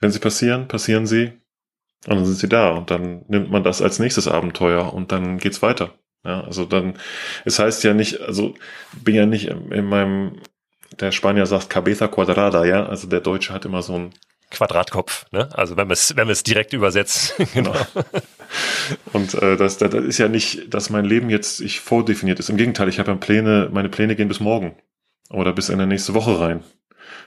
Wenn 0.00 0.10
sie 0.10 0.18
passieren, 0.18 0.66
passieren 0.66 1.06
sie 1.06 1.41
und 2.06 2.16
dann 2.16 2.24
sind 2.24 2.38
sie 2.38 2.48
da 2.48 2.70
und 2.70 2.90
dann 2.90 3.24
nimmt 3.28 3.50
man 3.50 3.62
das 3.62 3.80
als 3.80 3.98
nächstes 3.98 4.28
Abenteuer 4.28 4.92
und 4.92 5.12
dann 5.12 5.38
geht's 5.38 5.62
weiter. 5.62 5.94
Ja, 6.24 6.42
also 6.42 6.64
dann, 6.64 6.94
es 7.44 7.58
heißt 7.58 7.82
ja 7.84 7.94
nicht, 7.94 8.20
also 8.20 8.54
bin 9.02 9.14
ja 9.14 9.26
nicht 9.26 9.46
in 9.48 9.84
meinem, 9.86 10.40
der 11.00 11.10
Spanier 11.10 11.46
sagt 11.46 11.70
Cabeza 11.70 12.06
Quadrada, 12.06 12.64
ja, 12.64 12.86
also 12.86 13.08
der 13.08 13.20
Deutsche 13.20 13.52
hat 13.52 13.64
immer 13.64 13.82
so 13.82 13.94
ein 13.94 14.10
Quadratkopf, 14.50 15.26
ne? 15.32 15.48
Also 15.52 15.76
wenn 15.76 15.88
man 15.88 15.94
es 15.94 16.14
wenn 16.14 16.26
man 16.26 16.32
es 16.32 16.42
direkt 16.42 16.74
übersetzt, 16.74 17.34
genau. 17.54 17.74
Und 19.12 19.34
äh, 19.34 19.56
das, 19.56 19.78
das 19.78 19.94
ist 19.94 20.18
ja 20.18 20.28
nicht, 20.28 20.72
dass 20.72 20.90
mein 20.90 21.06
Leben 21.06 21.30
jetzt 21.30 21.60
ich 21.60 21.80
vordefiniert 21.80 22.38
ist. 22.38 22.50
Im 22.50 22.58
Gegenteil, 22.58 22.88
ich 22.88 22.98
habe 22.98 23.10
ja 23.10 23.16
Pläne, 23.16 23.70
meine 23.72 23.88
Pläne 23.88 24.14
gehen 24.14 24.28
bis 24.28 24.40
morgen 24.40 24.76
oder 25.30 25.52
bis 25.52 25.70
in 25.70 25.78
der 25.78 25.86
nächste 25.86 26.14
Woche 26.14 26.38
rein. 26.38 26.62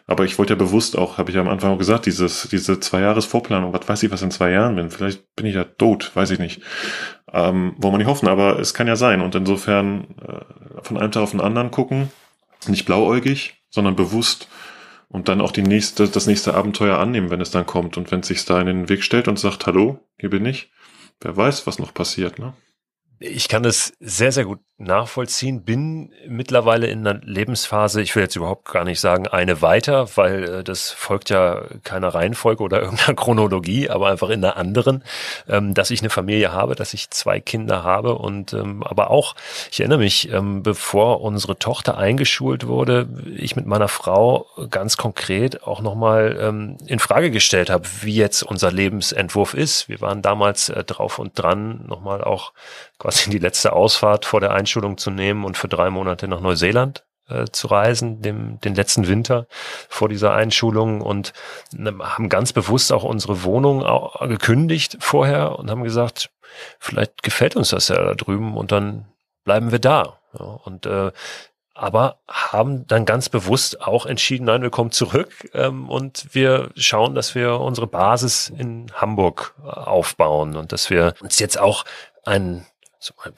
Aber 0.07 0.25
ich 0.25 0.37
wollte 0.37 0.53
ja 0.53 0.57
bewusst 0.57 0.97
auch, 0.97 1.17
habe 1.17 1.31
ich 1.31 1.35
ja 1.35 1.41
am 1.41 1.47
Anfang 1.47 1.71
auch 1.71 1.77
gesagt, 1.77 2.05
dieses, 2.05 2.47
diese 2.49 2.79
zwei 2.79 3.01
Jahres 3.01 3.25
Vorplanung, 3.25 3.73
was 3.73 3.87
weiß 3.87 4.03
ich, 4.03 4.11
was 4.11 4.21
in 4.21 4.31
zwei 4.31 4.51
Jahren 4.51 4.75
bin. 4.75 4.91
Vielleicht 4.91 5.35
bin 5.35 5.45
ich 5.45 5.55
ja 5.55 5.63
tot, 5.63 6.11
weiß 6.15 6.31
ich 6.31 6.39
nicht. 6.39 6.61
Ähm, 7.31 7.75
wollen 7.77 7.93
wir 7.93 7.97
nicht 7.97 8.07
hoffen, 8.07 8.27
aber 8.27 8.59
es 8.59 8.73
kann 8.73 8.87
ja 8.87 8.95
sein. 8.95 9.21
Und 9.21 9.35
insofern 9.35 10.15
äh, 10.21 10.83
von 10.83 10.97
einem 10.97 11.11
Tag 11.11 11.23
auf 11.23 11.31
den 11.31 11.41
anderen 11.41 11.71
gucken, 11.71 12.11
nicht 12.67 12.85
blauäugig, 12.85 13.61
sondern 13.69 13.95
bewusst 13.95 14.47
und 15.09 15.27
dann 15.27 15.41
auch 15.41 15.51
die 15.51 15.61
nächste, 15.61 16.07
das 16.07 16.27
nächste 16.27 16.53
Abenteuer 16.53 16.97
annehmen, 16.97 17.29
wenn 17.29 17.41
es 17.41 17.51
dann 17.51 17.65
kommt. 17.65 17.97
Und 17.97 18.11
wenn 18.11 18.19
es 18.21 18.27
sich 18.27 18.45
da 18.45 18.59
in 18.59 18.67
den 18.67 18.89
Weg 18.89 19.03
stellt 19.03 19.27
und 19.27 19.39
sagt, 19.39 19.65
hallo, 19.65 19.99
hier 20.19 20.29
bin 20.29 20.45
ich, 20.45 20.71
wer 21.21 21.35
weiß, 21.35 21.67
was 21.67 21.79
noch 21.79 21.93
passiert, 21.93 22.39
ne? 22.39 22.53
Ich 23.19 23.47
kann 23.47 23.63
es 23.65 23.93
sehr, 23.99 24.31
sehr 24.31 24.45
gut 24.45 24.59
nachvollziehen, 24.77 25.63
bin 25.63 26.11
mittlerweile 26.27 26.87
in 26.87 27.07
einer 27.07 27.21
Lebensphase, 27.23 28.01
ich 28.01 28.13
will 28.13 28.23
jetzt 28.23 28.35
überhaupt 28.35 28.65
gar 28.65 28.83
nicht 28.83 28.99
sagen 28.99 29.25
eine 29.25 29.61
weiter, 29.61 30.17
weil 30.17 30.43
äh, 30.43 30.63
das 30.65 30.91
folgt 30.91 31.29
ja 31.29 31.61
keiner 31.83 32.09
Reihenfolge 32.09 32.61
oder 32.61 32.81
irgendeiner 32.83 33.15
Chronologie, 33.15 33.89
aber 33.89 34.09
einfach 34.09 34.29
in 34.29 34.43
einer 34.43 34.57
anderen, 34.57 35.01
ähm, 35.47 35.73
dass 35.73 35.91
ich 35.91 36.01
eine 36.01 36.09
Familie 36.09 36.51
habe, 36.51 36.75
dass 36.75 36.93
ich 36.93 37.09
zwei 37.09 37.39
Kinder 37.39 37.85
habe 37.85 38.15
und 38.15 38.51
ähm, 38.51 38.83
aber 38.83 39.11
auch, 39.11 39.35
ich 39.71 39.79
erinnere 39.79 39.99
mich, 39.99 40.29
ähm, 40.29 40.61
bevor 40.61 41.21
unsere 41.21 41.57
Tochter 41.57 41.97
eingeschult 41.97 42.67
wurde, 42.67 43.07
ich 43.33 43.55
mit 43.55 43.65
meiner 43.65 43.87
Frau 43.87 44.47
ganz 44.69 44.97
konkret 44.97 45.63
auch 45.63 45.81
nochmal 45.81 46.37
ähm, 46.37 46.77
in 46.85 46.99
Frage 46.99 47.31
gestellt 47.31 47.69
habe, 47.69 47.87
wie 48.01 48.15
jetzt 48.15 48.43
unser 48.43 48.73
Lebensentwurf 48.73 49.53
ist. 49.53 49.87
Wir 49.87 50.01
waren 50.01 50.21
damals 50.21 50.67
äh, 50.67 50.83
drauf 50.83 51.17
und 51.17 51.39
dran, 51.39 51.85
nochmal 51.87 52.21
auch 52.21 52.51
quasi 52.99 53.29
die 53.29 53.39
letzte 53.39 53.73
Ausfahrt 53.73 54.25
vor 54.25 54.39
der 54.39 54.53
Einschulung 54.53 54.97
zu 54.97 55.11
nehmen 55.11 55.43
und 55.43 55.57
für 55.57 55.67
drei 55.67 55.89
Monate 55.89 56.27
nach 56.27 56.39
Neuseeland 56.39 57.05
äh, 57.27 57.45
zu 57.51 57.67
reisen, 57.67 58.21
dem, 58.21 58.59
den 58.61 58.75
letzten 58.75 59.07
Winter 59.07 59.47
vor 59.89 60.09
dieser 60.09 60.33
Einschulung 60.33 61.01
und 61.01 61.33
äh, 61.73 61.91
haben 61.99 62.29
ganz 62.29 62.53
bewusst 62.53 62.91
auch 62.91 63.03
unsere 63.03 63.43
Wohnung 63.43 63.83
auch 63.83 64.19
gekündigt 64.27 64.97
vorher 64.99 65.57
und 65.57 65.69
haben 65.69 65.83
gesagt, 65.83 66.29
vielleicht 66.79 67.23
gefällt 67.23 67.55
uns 67.55 67.69
das 67.69 67.87
ja 67.87 67.95
da 67.95 68.13
drüben 68.13 68.55
und 68.55 68.71
dann 68.71 69.05
bleiben 69.43 69.71
wir 69.71 69.79
da. 69.79 70.19
Ja, 70.37 70.45
und 70.45 70.85
äh, 70.85 71.11
aber 71.77 72.19
haben 72.29 72.87
dann 72.87 73.03
ganz 73.05 73.27
bewusst 73.27 73.81
auch 73.81 74.05
entschieden, 74.05 74.45
nein, 74.45 74.61
wir 74.61 74.69
kommen 74.69 74.91
zurück 74.91 75.49
ähm, 75.53 75.89
und 75.89 76.27
wir 76.31 76.69
schauen, 76.77 77.15
dass 77.15 77.35
wir 77.35 77.59
unsere 77.59 77.87
Basis 77.87 78.47
in 78.47 78.87
Hamburg 78.93 79.55
äh, 79.61 79.67
aufbauen 79.67 80.55
und 80.55 80.71
dass 80.71 80.89
wir 80.89 81.15
uns 81.21 81.37
jetzt 81.37 81.59
auch 81.59 81.83
ein 82.23 82.65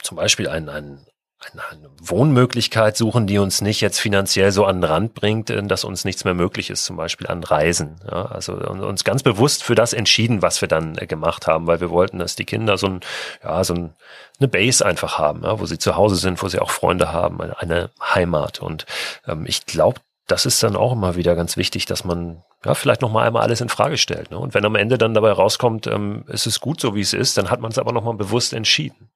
zum 0.02 0.16
Beispiel 0.16 0.48
ein, 0.48 0.68
ein, 0.68 1.06
eine 1.52 1.90
Wohnmöglichkeit 2.00 2.96
suchen, 2.96 3.26
die 3.26 3.38
uns 3.38 3.60
nicht 3.60 3.80
jetzt 3.80 4.00
finanziell 4.00 4.50
so 4.50 4.64
an 4.64 4.80
den 4.80 4.84
Rand 4.84 5.14
bringt, 5.14 5.50
äh, 5.50 5.62
dass 5.62 5.84
uns 5.84 6.04
nichts 6.04 6.24
mehr 6.24 6.34
möglich 6.34 6.70
ist, 6.70 6.84
zum 6.84 6.96
Beispiel 6.96 7.26
an 7.28 7.44
Reisen. 7.44 8.00
Ja, 8.04 8.26
also 8.26 8.54
uns 8.54 9.04
ganz 9.04 9.22
bewusst 9.22 9.62
für 9.62 9.74
das 9.74 9.92
entschieden, 9.92 10.42
was 10.42 10.60
wir 10.60 10.68
dann 10.68 10.98
äh, 10.98 11.06
gemacht 11.06 11.46
haben, 11.46 11.66
weil 11.66 11.80
wir 11.80 11.90
wollten, 11.90 12.18
dass 12.18 12.36
die 12.36 12.44
Kinder 12.44 12.76
so 12.76 12.88
ein, 12.88 13.00
ja, 13.42 13.62
so 13.62 13.74
ein, 13.74 13.94
eine 14.40 14.48
Base 14.48 14.84
einfach 14.84 15.18
haben, 15.18 15.44
ja, 15.44 15.60
wo 15.60 15.66
sie 15.66 15.78
zu 15.78 15.96
Hause 15.96 16.16
sind, 16.16 16.42
wo 16.42 16.48
sie 16.48 16.58
auch 16.58 16.70
Freunde 16.70 17.12
haben, 17.12 17.40
eine 17.40 17.90
Heimat. 18.00 18.60
Und 18.60 18.86
ähm, 19.26 19.44
ich 19.46 19.66
glaube, 19.66 20.00
das 20.28 20.44
ist 20.44 20.62
dann 20.62 20.76
auch 20.76 20.92
immer 20.92 21.16
wieder 21.16 21.34
ganz 21.34 21.56
wichtig, 21.56 21.86
dass 21.86 22.04
man 22.04 22.42
ja 22.64 22.74
vielleicht 22.74 23.00
noch 23.00 23.10
mal 23.10 23.26
einmal 23.26 23.42
alles 23.42 23.60
in 23.60 23.68
Frage 23.68 23.96
stellt. 23.96 24.30
Ne? 24.30 24.38
Und 24.38 24.54
wenn 24.54 24.64
am 24.64 24.74
Ende 24.74 24.98
dann 24.98 25.14
dabei 25.14 25.32
rauskommt, 25.32 25.86
ähm, 25.86 26.24
es 26.28 26.46
ist 26.46 26.60
gut 26.60 26.80
so 26.80 26.94
wie 26.94 27.00
es 27.00 27.14
ist, 27.14 27.38
dann 27.38 27.50
hat 27.50 27.60
man 27.60 27.70
es 27.70 27.78
aber 27.78 27.92
noch 27.92 28.04
mal 28.04 28.14
bewusst 28.14 28.52
entschieden. 28.52 29.08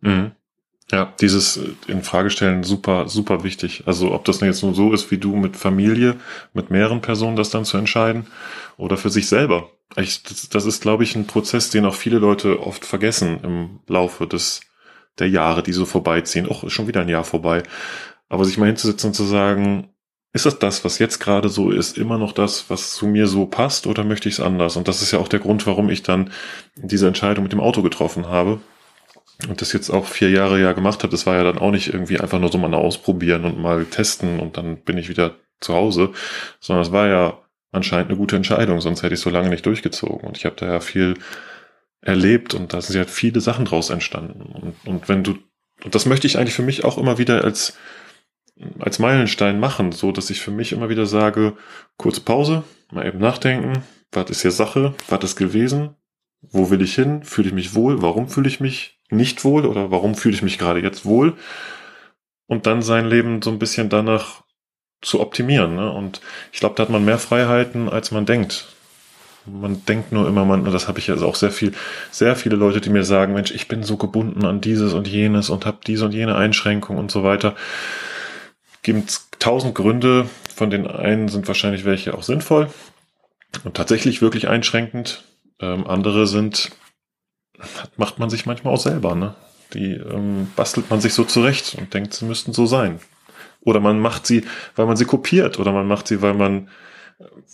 Mhm. 0.00 0.32
Ja, 0.92 1.12
dieses 1.20 1.56
äh, 1.56 1.70
in 1.88 2.02
Frage 2.02 2.30
stellen 2.30 2.62
super, 2.62 3.08
super 3.08 3.42
wichtig. 3.42 3.84
Also 3.86 4.12
ob 4.12 4.24
das 4.24 4.40
jetzt 4.40 4.62
nur 4.62 4.74
so 4.74 4.92
ist 4.92 5.10
wie 5.10 5.18
du 5.18 5.34
mit 5.34 5.56
Familie, 5.56 6.16
mit 6.52 6.70
mehreren 6.70 7.00
Personen 7.00 7.36
das 7.36 7.50
dann 7.50 7.64
zu 7.64 7.76
entscheiden 7.76 8.26
oder 8.76 8.96
für 8.96 9.10
sich 9.10 9.28
selber. 9.28 9.70
Ich, 9.96 10.22
das, 10.22 10.48
das 10.48 10.66
ist, 10.66 10.82
glaube 10.82 11.04
ich, 11.04 11.16
ein 11.16 11.26
Prozess, 11.26 11.70
den 11.70 11.86
auch 11.86 11.94
viele 11.94 12.18
Leute 12.18 12.60
oft 12.60 12.84
vergessen 12.84 13.40
im 13.42 13.80
Laufe 13.88 14.26
des 14.26 14.60
der 15.18 15.28
Jahre, 15.28 15.62
die 15.62 15.72
so 15.72 15.86
vorbeiziehen. 15.86 16.48
Och, 16.48 16.64
ist 16.64 16.72
schon 16.72 16.88
wieder 16.88 17.00
ein 17.00 17.08
Jahr 17.08 17.24
vorbei. 17.24 17.62
Aber 18.28 18.44
sich 18.44 18.58
mal 18.58 18.66
hinzusetzen 18.66 19.08
und 19.08 19.14
zu 19.14 19.24
sagen, 19.24 19.88
ist 20.32 20.46
das 20.46 20.58
das, 20.58 20.84
was 20.84 20.98
jetzt 20.98 21.18
gerade 21.18 21.48
so 21.48 21.70
ist, 21.70 21.96
immer 21.96 22.18
noch 22.18 22.32
das, 22.32 22.68
was 22.68 22.92
zu 22.92 23.06
mir 23.06 23.26
so 23.26 23.46
passt 23.46 23.86
oder 23.86 24.04
möchte 24.04 24.28
ich 24.28 24.34
es 24.34 24.40
anders? 24.40 24.76
Und 24.76 24.86
das 24.88 25.00
ist 25.00 25.12
ja 25.12 25.18
auch 25.18 25.28
der 25.28 25.40
Grund, 25.40 25.66
warum 25.66 25.88
ich 25.88 26.02
dann 26.02 26.30
diese 26.74 27.08
Entscheidung 27.08 27.42
mit 27.44 27.52
dem 27.52 27.60
Auto 27.60 27.82
getroffen 27.82 28.28
habe, 28.28 28.60
und 29.48 29.60
das 29.60 29.72
jetzt 29.72 29.90
auch 29.90 30.06
vier 30.06 30.30
Jahre 30.30 30.60
ja 30.60 30.72
gemacht 30.72 31.02
habe, 31.02 31.10
das 31.10 31.26
war 31.26 31.36
ja 31.36 31.44
dann 31.44 31.58
auch 31.58 31.70
nicht 31.70 31.92
irgendwie 31.92 32.18
einfach 32.18 32.38
nur 32.38 32.50
so 32.50 32.58
mal 32.58 32.72
ausprobieren 32.74 33.44
und 33.44 33.58
mal 33.58 33.84
testen 33.84 34.40
und 34.40 34.56
dann 34.56 34.78
bin 34.78 34.96
ich 34.96 35.08
wieder 35.08 35.36
zu 35.60 35.74
Hause, 35.74 36.12
sondern 36.60 36.84
es 36.84 36.92
war 36.92 37.06
ja 37.06 37.38
anscheinend 37.72 38.10
eine 38.10 38.18
gute 38.18 38.36
Entscheidung, 38.36 38.80
sonst 38.80 39.02
hätte 39.02 39.14
ich 39.14 39.20
so 39.20 39.30
lange 39.30 39.50
nicht 39.50 39.66
durchgezogen. 39.66 40.26
Und 40.26 40.36
ich 40.36 40.44
habe 40.44 40.56
da 40.56 40.66
ja 40.66 40.80
viel 40.80 41.14
erlebt 42.00 42.54
und 42.54 42.72
da 42.72 42.80
sind 42.80 42.96
ja 42.96 43.04
viele 43.04 43.40
Sachen 43.40 43.64
draus 43.64 43.90
entstanden. 43.90 44.42
Und, 44.42 44.74
und 44.86 45.08
wenn 45.08 45.22
du, 45.22 45.38
und 45.84 45.94
das 45.94 46.06
möchte 46.06 46.26
ich 46.26 46.38
eigentlich 46.38 46.54
für 46.54 46.62
mich 46.62 46.84
auch 46.84 46.98
immer 46.98 47.18
wieder 47.18 47.44
als, 47.44 47.76
als 48.78 48.98
Meilenstein 48.98 49.60
machen, 49.60 49.92
so 49.92 50.12
dass 50.12 50.30
ich 50.30 50.40
für 50.40 50.50
mich 50.50 50.72
immer 50.72 50.88
wieder 50.88 51.06
sage, 51.06 51.56
kurze 51.98 52.22
Pause, 52.22 52.64
mal 52.90 53.06
eben 53.06 53.18
nachdenken, 53.18 53.82
was 54.12 54.30
ist 54.30 54.42
hier 54.42 54.52
Sache, 54.52 54.94
was 55.08 55.24
ist 55.24 55.36
gewesen, 55.36 55.96
wo 56.40 56.70
will 56.70 56.80
ich 56.80 56.94
hin, 56.94 57.22
fühle 57.22 57.48
ich 57.48 57.54
mich 57.54 57.74
wohl, 57.74 58.02
warum 58.02 58.28
fühle 58.28 58.48
ich 58.48 58.60
mich 58.60 58.95
nicht 59.10 59.44
wohl 59.44 59.66
oder 59.66 59.90
warum 59.90 60.14
fühle 60.14 60.34
ich 60.34 60.42
mich 60.42 60.58
gerade 60.58 60.80
jetzt 60.80 61.04
wohl 61.04 61.36
und 62.46 62.66
dann 62.66 62.82
sein 62.82 63.06
Leben 63.06 63.42
so 63.42 63.50
ein 63.50 63.58
bisschen 63.58 63.88
danach 63.88 64.42
zu 65.02 65.20
optimieren. 65.20 65.76
Ne? 65.76 65.90
Und 65.90 66.20
ich 66.52 66.60
glaube, 66.60 66.74
da 66.74 66.82
hat 66.82 66.90
man 66.90 67.04
mehr 67.04 67.18
Freiheiten, 67.18 67.88
als 67.88 68.10
man 68.10 68.26
denkt. 68.26 68.66
Man 69.44 69.84
denkt 69.84 70.10
nur 70.10 70.26
immer, 70.26 70.44
man, 70.44 70.64
das 70.64 70.88
habe 70.88 70.98
ich 70.98 71.08
also 71.10 71.26
auch 71.26 71.36
sehr 71.36 71.52
viel, 71.52 71.72
sehr 72.10 72.34
viele 72.34 72.56
Leute, 72.56 72.80
die 72.80 72.90
mir 72.90 73.04
sagen, 73.04 73.34
Mensch, 73.34 73.52
ich 73.52 73.68
bin 73.68 73.84
so 73.84 73.96
gebunden 73.96 74.44
an 74.44 74.60
dieses 74.60 74.92
und 74.92 75.06
jenes 75.06 75.50
und 75.50 75.66
habe 75.66 75.78
diese 75.86 76.04
und 76.06 76.12
jene 76.12 76.34
Einschränkung 76.34 76.96
und 76.96 77.12
so 77.12 77.22
weiter. 77.22 77.54
Gibt 78.82 79.20
tausend 79.38 79.76
Gründe, 79.76 80.28
von 80.52 80.70
den 80.70 80.88
einen 80.88 81.28
sind 81.28 81.46
wahrscheinlich 81.46 81.84
welche 81.84 82.14
auch 82.14 82.24
sinnvoll 82.24 82.68
und 83.62 83.76
tatsächlich 83.76 84.20
wirklich 84.20 84.48
einschränkend. 84.48 85.22
Ähm, 85.60 85.86
andere 85.86 86.26
sind 86.26 86.70
macht 87.96 88.18
man 88.18 88.30
sich 88.30 88.46
manchmal 88.46 88.74
auch 88.74 88.80
selber, 88.80 89.14
ne? 89.14 89.34
Die 89.74 89.92
ähm, 89.94 90.48
bastelt 90.54 90.90
man 90.90 91.00
sich 91.00 91.14
so 91.14 91.24
zurecht 91.24 91.74
und 91.76 91.92
denkt, 91.92 92.14
sie 92.14 92.24
müssten 92.24 92.52
so 92.52 92.66
sein. 92.66 93.00
Oder 93.60 93.80
man 93.80 93.98
macht 93.98 94.26
sie, 94.26 94.44
weil 94.76 94.86
man 94.86 94.96
sie 94.96 95.06
kopiert, 95.06 95.58
oder 95.58 95.72
man 95.72 95.88
macht 95.88 96.06
sie, 96.06 96.22
weil 96.22 96.34
man, 96.34 96.68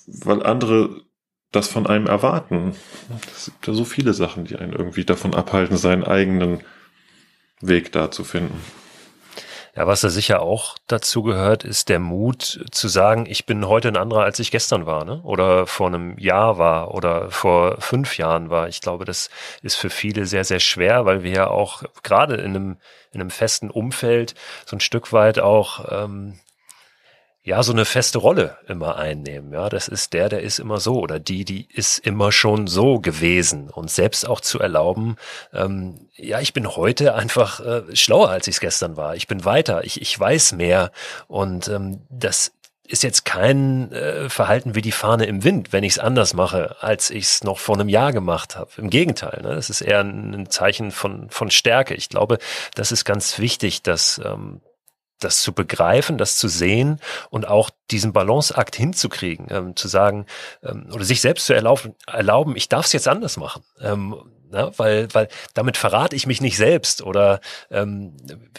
weil 0.07 0.43
andere 0.43 1.03
das 1.53 1.69
von 1.69 1.87
einem 1.87 2.07
erwarten. 2.07 2.75
Es 3.35 3.47
gibt 3.47 3.67
ja 3.67 3.75
so 3.75 3.85
viele 3.85 4.15
Sachen, 4.15 4.45
die 4.45 4.57
einen 4.57 4.73
irgendwie 4.73 5.05
davon 5.05 5.35
abhalten, 5.35 5.77
seinen 5.77 6.05
eigenen 6.05 6.61
Weg 7.61 7.93
da 7.93 8.11
zu 8.11 8.25
finden. 8.25 8.59
Ja, 9.75 9.87
was 9.87 10.03
da 10.03 10.11
sicher 10.11 10.43
auch 10.43 10.77
dazu 10.87 11.23
gehört, 11.23 11.65
ist 11.65 11.89
der 11.89 11.99
Mut 11.99 12.67
zu 12.71 12.89
sagen, 12.89 13.25
ich 13.27 13.47
bin 13.47 13.67
heute 13.67 13.89
ein 13.89 13.97
anderer, 13.97 14.23
als 14.23 14.39
ich 14.39 14.51
gestern 14.51 14.85
war, 14.85 15.07
ne? 15.07 15.23
Oder 15.23 15.67
vor 15.67 15.87
einem 15.87 16.19
Jahr 16.19 16.59
war 16.59 16.93
oder 16.95 17.31
vor 17.31 17.81
fünf 17.81 18.19
Jahren 18.19 18.51
war. 18.51 18.69
Ich 18.69 18.83
glaube, 18.83 19.07
das 19.07 19.31
ist 19.63 19.77
für 19.77 19.89
viele 19.89 20.27
sehr, 20.27 20.45
sehr 20.45 20.61
schwer, 20.61 21.07
weil 21.07 21.23
wir 21.23 21.31
ja 21.33 21.47
auch 21.49 21.85
gerade 22.03 22.35
in 22.35 22.55
einem, 22.55 22.77
in 23.13 23.23
einem 23.23 23.31
festen 23.31 23.71
Umfeld 23.71 24.35
so 24.67 24.77
ein 24.77 24.81
Stück 24.81 25.11
weit 25.11 25.39
auch 25.39 25.87
ähm, 25.91 26.39
ja, 27.45 27.63
so 27.63 27.73
eine 27.73 27.85
feste 27.85 28.19
Rolle 28.19 28.57
immer 28.69 28.97
einnehmen. 28.97 29.53
Ja, 29.53 29.69
das 29.69 29.89
ist 29.89 30.13
der, 30.13 30.29
der 30.29 30.43
ist 30.43 30.61
immer 30.61 30.79
so 30.79 31.01
oder 31.01 31.19
die, 31.19 31.45
die 31.45 31.67
ist 31.73 31.99
immer 31.99 32.31
schon 32.31 32.69
so 32.69 33.01
gewesen 33.01 33.69
und 33.69 33.91
selbst 33.91 34.29
auch 34.29 34.41
zu 34.41 34.61
erlauben, 34.61 35.17
ähm, 35.53 36.09
ja, 36.15 36.41
ich 36.41 36.53
bin 36.53 36.69
heute 36.69 37.15
einfach 37.15 37.61
äh, 37.61 37.97
schlauer, 37.97 38.29
als 38.31 38.47
ich 38.47 38.57
es 38.57 38.61
gestern 38.61 38.97
war. 38.97 39.17
Ich 39.17 39.27
bin 39.27 39.45
weiter, 39.45 39.83
ich, 39.85 40.01
ich 40.01 40.19
weiß 40.19 40.53
mehr 40.53 40.93
und 41.27 41.67
ähm, 41.69 42.03
das 42.11 42.53
ist 42.87 43.03
jetzt 43.03 43.25
kein 43.25 43.91
äh, 43.91 44.29
Verhalten 44.29 44.75
wie 44.75 44.83
die 44.83 44.93
Fahne 44.93 45.25
im 45.25 45.43
Wind, 45.43 45.73
wenn 45.73 45.83
ich 45.83 45.95
es 45.95 45.99
anders 45.99 46.35
mache, 46.35 46.77
als 46.81 47.11
ich 47.11 47.25
es 47.25 47.43
noch 47.43 47.59
vor 47.59 47.75
einem 47.75 47.89
Jahr 47.89 48.13
gemacht 48.13 48.55
habe. 48.57 48.71
Im 48.77 48.91
Gegenteil, 48.91 49.41
ne? 49.43 49.55
das 49.55 49.71
ist 49.71 49.81
eher 49.81 50.01
ein, 50.01 50.35
ein 50.35 50.51
Zeichen 50.51 50.91
von, 50.91 51.29
von 51.31 51.51
Stärke. 51.51 51.95
Ich 51.95 52.09
glaube, 52.09 52.39
das 52.75 52.93
ist 52.93 53.05
ganz 53.05 53.39
wichtig, 53.39 53.83
dass 53.83 54.21
ähm, 54.25 54.61
das 55.25 55.43
zu 55.43 55.53
begreifen, 55.53 56.19
das 56.19 56.37
zu 56.37 56.49
sehen 56.49 57.01
und 57.31 57.47
auch 57.49 57.71
diesen 57.91 58.13
Balanceakt 58.13 58.77
hinzukriegen, 58.77 59.47
ähm, 59.51 59.77
zu 59.77 59.89
sagen 59.89 60.27
ähm, 60.63 60.87
oder 60.93 61.05
sich 61.05 61.21
selbst 61.21 61.47
zu 61.47 61.55
erlauben, 61.55 61.95
erlauben 62.07 62.57
ich 62.57 62.69
darf 62.69 62.87
es 62.87 62.93
jetzt 62.93 63.09
anders 63.09 63.37
machen. 63.37 63.63
Ähm, 63.81 64.17
na, 64.53 64.71
weil, 64.77 65.09
weil 65.15 65.29
damit 65.55 65.79
verrate 65.79 66.15
ich 66.15 66.27
mich 66.27 66.43
nicht 66.43 66.59
selbst 66.59 67.03
oder 67.03 67.41
ähm, 67.71 68.15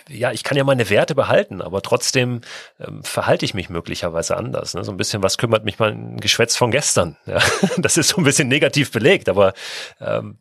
ja, 0.09 0.31
ich 0.31 0.43
kann 0.43 0.57
ja 0.57 0.63
meine 0.63 0.89
Werte 0.89 1.13
behalten, 1.13 1.61
aber 1.61 1.83
trotzdem 1.83 2.41
ähm, 2.79 3.03
verhalte 3.03 3.45
ich 3.45 3.53
mich 3.53 3.69
möglicherweise 3.69 4.35
anders. 4.35 4.73
Ne? 4.73 4.83
So 4.83 4.91
ein 4.91 4.97
bisschen, 4.97 5.21
was 5.21 5.37
kümmert 5.37 5.65
mich 5.65 5.77
mein 5.77 6.17
Geschwätz 6.17 6.57
von 6.57 6.71
gestern? 6.71 7.15
Ja? 7.25 7.39
Das 7.77 7.97
ist 7.97 8.09
so 8.09 8.17
ein 8.17 8.23
bisschen 8.23 8.47
negativ 8.47 8.91
belegt, 8.91 9.29
aber 9.29 9.53
ähm, 10.01 10.37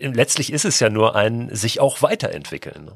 letztlich 0.00 0.52
ist 0.52 0.64
es 0.64 0.80
ja 0.80 0.90
nur 0.90 1.16
ein 1.16 1.54
sich 1.54 1.80
auch 1.80 2.02
weiterentwickeln. 2.02 2.84
Ne? 2.84 2.92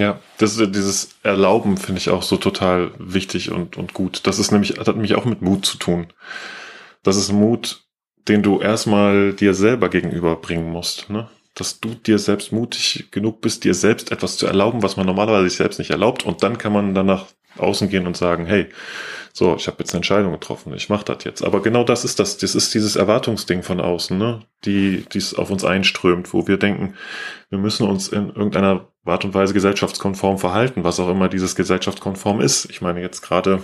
Ja, 0.00 0.18
das 0.38 0.56
ist 0.56 0.74
dieses 0.74 1.10
Erlauben 1.22 1.76
finde 1.76 1.98
ich 1.98 2.08
auch 2.08 2.22
so 2.22 2.38
total 2.38 2.90
wichtig 2.96 3.50
und, 3.50 3.76
und 3.76 3.92
gut. 3.92 4.26
Das 4.26 4.38
ist 4.38 4.50
nämlich, 4.50 4.72
das 4.72 4.88
hat 4.88 4.94
nämlich 4.94 5.14
auch 5.14 5.26
mit 5.26 5.42
Mut 5.42 5.66
zu 5.66 5.76
tun. 5.76 6.06
Das 7.02 7.18
ist 7.18 7.30
Mut, 7.32 7.84
den 8.26 8.42
du 8.42 8.60
erstmal 8.60 9.34
dir 9.34 9.52
selber 9.52 9.90
gegenüberbringen 9.90 10.70
musst, 10.70 11.10
ne? 11.10 11.28
Dass 11.54 11.80
du 11.80 11.90
dir 11.90 12.18
selbst 12.18 12.50
mutig 12.50 13.10
genug 13.10 13.42
bist, 13.42 13.64
dir 13.64 13.74
selbst 13.74 14.10
etwas 14.10 14.38
zu 14.38 14.46
erlauben, 14.46 14.82
was 14.82 14.96
man 14.96 15.04
normalerweise 15.04 15.50
sich 15.50 15.58
selbst 15.58 15.78
nicht 15.78 15.90
erlaubt. 15.90 16.24
Und 16.24 16.42
dann 16.42 16.56
kann 16.56 16.72
man 16.72 16.94
danach 16.94 17.26
außen 17.58 17.90
gehen 17.90 18.06
und 18.06 18.16
sagen, 18.16 18.46
hey, 18.46 18.68
so, 19.34 19.54
ich 19.56 19.66
habe 19.66 19.76
jetzt 19.80 19.92
eine 19.92 19.98
Entscheidung 19.98 20.32
getroffen, 20.32 20.72
ich 20.72 20.88
mache 20.88 21.04
das 21.04 21.24
jetzt. 21.24 21.44
Aber 21.44 21.60
genau 21.60 21.84
das 21.84 22.06
ist 22.06 22.18
das, 22.18 22.38
das 22.38 22.54
ist 22.54 22.72
dieses 22.72 22.96
Erwartungsding 22.96 23.62
von 23.62 23.80
außen, 23.80 24.16
ne? 24.16 24.46
die 24.64 25.04
es 25.14 25.34
auf 25.34 25.50
uns 25.50 25.62
einströmt, 25.62 26.32
wo 26.32 26.46
wir 26.46 26.56
denken, 26.56 26.94
wir 27.50 27.58
müssen 27.58 27.86
uns 27.86 28.08
in 28.08 28.28
irgendeiner 28.28 28.89
Art 29.04 29.24
und 29.24 29.34
Weise 29.34 29.54
gesellschaftskonform 29.54 30.38
verhalten, 30.38 30.84
was 30.84 31.00
auch 31.00 31.08
immer 31.08 31.28
dieses 31.28 31.56
gesellschaftskonform 31.56 32.40
ist. 32.40 32.70
Ich 32.70 32.80
meine, 32.80 33.00
jetzt 33.00 33.22
gerade 33.22 33.60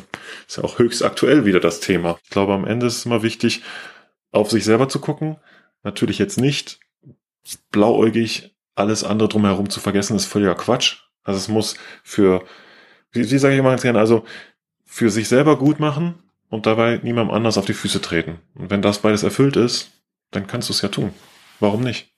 ist 0.46 0.56
ja 0.56 0.64
auch 0.64 0.78
höchst 0.78 1.04
aktuell 1.04 1.44
wieder 1.44 1.60
das 1.60 1.80
Thema. 1.80 2.18
Ich 2.24 2.30
glaube, 2.30 2.54
am 2.54 2.66
Ende 2.66 2.86
ist 2.86 2.96
es 2.98 3.06
immer 3.06 3.22
wichtig, 3.22 3.62
auf 4.32 4.50
sich 4.50 4.64
selber 4.64 4.88
zu 4.88 4.98
gucken. 4.98 5.36
Natürlich 5.82 6.18
jetzt 6.18 6.38
nicht 6.38 6.80
blauäugig 7.70 8.56
alles 8.74 9.04
andere 9.04 9.28
drumherum 9.28 9.70
zu 9.70 9.80
vergessen, 9.80 10.16
ist 10.16 10.26
völliger 10.26 10.54
Quatsch. 10.54 10.98
Also 11.22 11.38
es 11.38 11.48
muss 11.48 11.76
für, 12.02 12.44
wie, 13.12 13.30
wie 13.30 13.38
sage 13.38 13.54
ich 13.54 13.60
immer 13.60 13.70
ganz 13.70 13.82
gerne, 13.82 13.98
also 13.98 14.24
für 14.84 15.10
sich 15.10 15.28
selber 15.28 15.58
gut 15.58 15.80
machen 15.80 16.14
und 16.48 16.66
dabei 16.66 17.00
niemandem 17.02 17.34
anders 17.34 17.58
auf 17.58 17.66
die 17.66 17.74
Füße 17.74 18.00
treten. 18.00 18.38
Und 18.54 18.70
wenn 18.70 18.82
das 18.82 18.98
beides 18.98 19.22
erfüllt 19.22 19.56
ist, 19.56 19.90
dann 20.30 20.46
kannst 20.46 20.68
du 20.68 20.72
es 20.72 20.82
ja 20.82 20.88
tun. 20.88 21.12
Warum 21.60 21.82
nicht? 21.82 22.12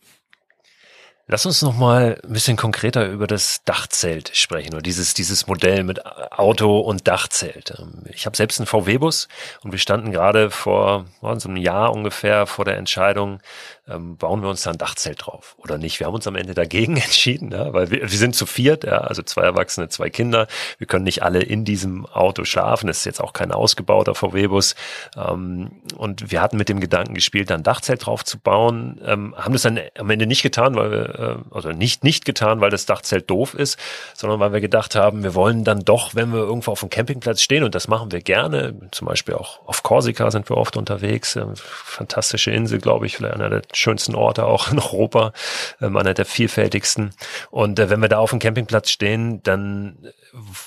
Lass 1.30 1.44
uns 1.44 1.60
noch 1.60 1.76
mal 1.76 2.18
ein 2.24 2.32
bisschen 2.32 2.56
konkreter 2.56 3.06
über 3.06 3.26
das 3.26 3.62
Dachzelt 3.64 4.30
sprechen 4.34 4.72
oder 4.72 4.80
dieses 4.80 5.12
dieses 5.12 5.46
Modell 5.46 5.84
mit 5.84 6.06
Auto 6.06 6.80
und 6.80 7.06
Dachzelt. 7.06 7.74
Ähm, 7.78 8.04
ich 8.10 8.24
habe 8.24 8.34
selbst 8.34 8.58
einen 8.58 8.66
VW-Bus 8.66 9.28
und 9.62 9.72
wir 9.72 9.78
standen 9.78 10.10
gerade 10.10 10.50
vor 10.50 11.04
so 11.20 11.48
einem 11.50 11.58
Jahr 11.58 11.92
ungefähr 11.92 12.46
vor 12.46 12.64
der 12.64 12.78
Entscheidung, 12.78 13.40
ähm, 13.88 14.16
bauen 14.16 14.42
wir 14.42 14.48
uns 14.48 14.62
da 14.62 14.70
ein 14.70 14.78
Dachzelt 14.78 15.26
drauf 15.26 15.56
oder 15.58 15.78
nicht. 15.78 16.00
Wir 16.00 16.06
haben 16.06 16.14
uns 16.14 16.26
am 16.26 16.36
Ende 16.36 16.54
dagegen 16.54 16.96
entschieden, 16.98 17.50
ja, 17.50 17.72
weil 17.72 17.90
wir, 17.90 18.02
wir 18.02 18.08
sind 18.08 18.34
zu 18.34 18.46
viert, 18.46 18.84
ja, 18.84 18.98
also 18.98 19.22
zwei 19.22 19.42
Erwachsene, 19.42 19.88
zwei 19.88 20.10
Kinder. 20.10 20.46
Wir 20.78 20.86
können 20.86 21.04
nicht 21.04 21.22
alle 21.22 21.42
in 21.42 21.64
diesem 21.64 22.06
Auto 22.06 22.44
schlafen. 22.44 22.86
Das 22.86 22.98
ist 22.98 23.04
jetzt 23.04 23.20
auch 23.20 23.32
kein 23.32 23.52
ausgebauter 23.52 24.14
VW-Bus. 24.14 24.74
Ähm, 25.16 25.70
und 25.96 26.30
wir 26.30 26.40
hatten 26.40 26.56
mit 26.56 26.68
dem 26.68 26.80
Gedanken 26.80 27.14
gespielt, 27.14 27.50
da 27.50 27.54
ein 27.54 27.62
Dachzelt 27.62 28.06
drauf 28.06 28.24
zu 28.24 28.38
bauen, 28.38 29.00
ähm, 29.04 29.34
haben 29.36 29.52
das 29.52 29.62
dann 29.62 29.80
am 29.98 30.10
Ende 30.10 30.26
nicht 30.26 30.42
getan, 30.42 30.74
weil 30.74 30.90
wir, 30.90 31.18
äh, 31.18 31.54
also 31.54 31.70
nicht 31.70 32.04
nicht 32.04 32.24
getan, 32.24 32.60
weil 32.60 32.70
das 32.70 32.86
Dachzelt 32.86 33.30
doof 33.30 33.54
ist, 33.54 33.78
sondern 34.14 34.40
weil 34.40 34.52
wir 34.52 34.60
gedacht 34.60 34.94
haben, 34.94 35.22
wir 35.22 35.34
wollen 35.34 35.64
dann 35.64 35.80
doch, 35.80 36.14
wenn 36.14 36.32
wir 36.32 36.40
irgendwo 36.40 36.72
auf 36.72 36.80
dem 36.80 36.90
Campingplatz 36.90 37.42
stehen, 37.42 37.64
und 37.64 37.74
das 37.74 37.88
machen 37.88 38.12
wir 38.12 38.20
gerne, 38.20 38.74
zum 38.90 39.06
Beispiel 39.06 39.34
auch 39.34 39.60
auf 39.66 39.82
Korsika 39.82 40.30
sind 40.30 40.48
wir 40.48 40.56
oft 40.56 40.76
unterwegs, 40.76 41.36
äh, 41.36 41.44
fantastische 41.54 42.50
Insel, 42.50 42.78
glaube 42.78 43.06
ich, 43.06 43.16
vielleicht 43.16 43.34
einer 43.34 43.50
der 43.50 43.62
schönsten 43.78 44.14
Orte 44.14 44.44
auch 44.46 44.70
in 44.70 44.78
Europa, 44.78 45.32
ähm, 45.80 45.96
einer 45.96 46.14
der 46.14 46.26
vielfältigsten. 46.26 47.12
Und 47.50 47.78
äh, 47.78 47.90
wenn 47.90 48.00
wir 48.00 48.08
da 48.08 48.18
auf 48.18 48.30
dem 48.30 48.38
Campingplatz 48.38 48.90
stehen, 48.90 49.42
dann 49.42 49.98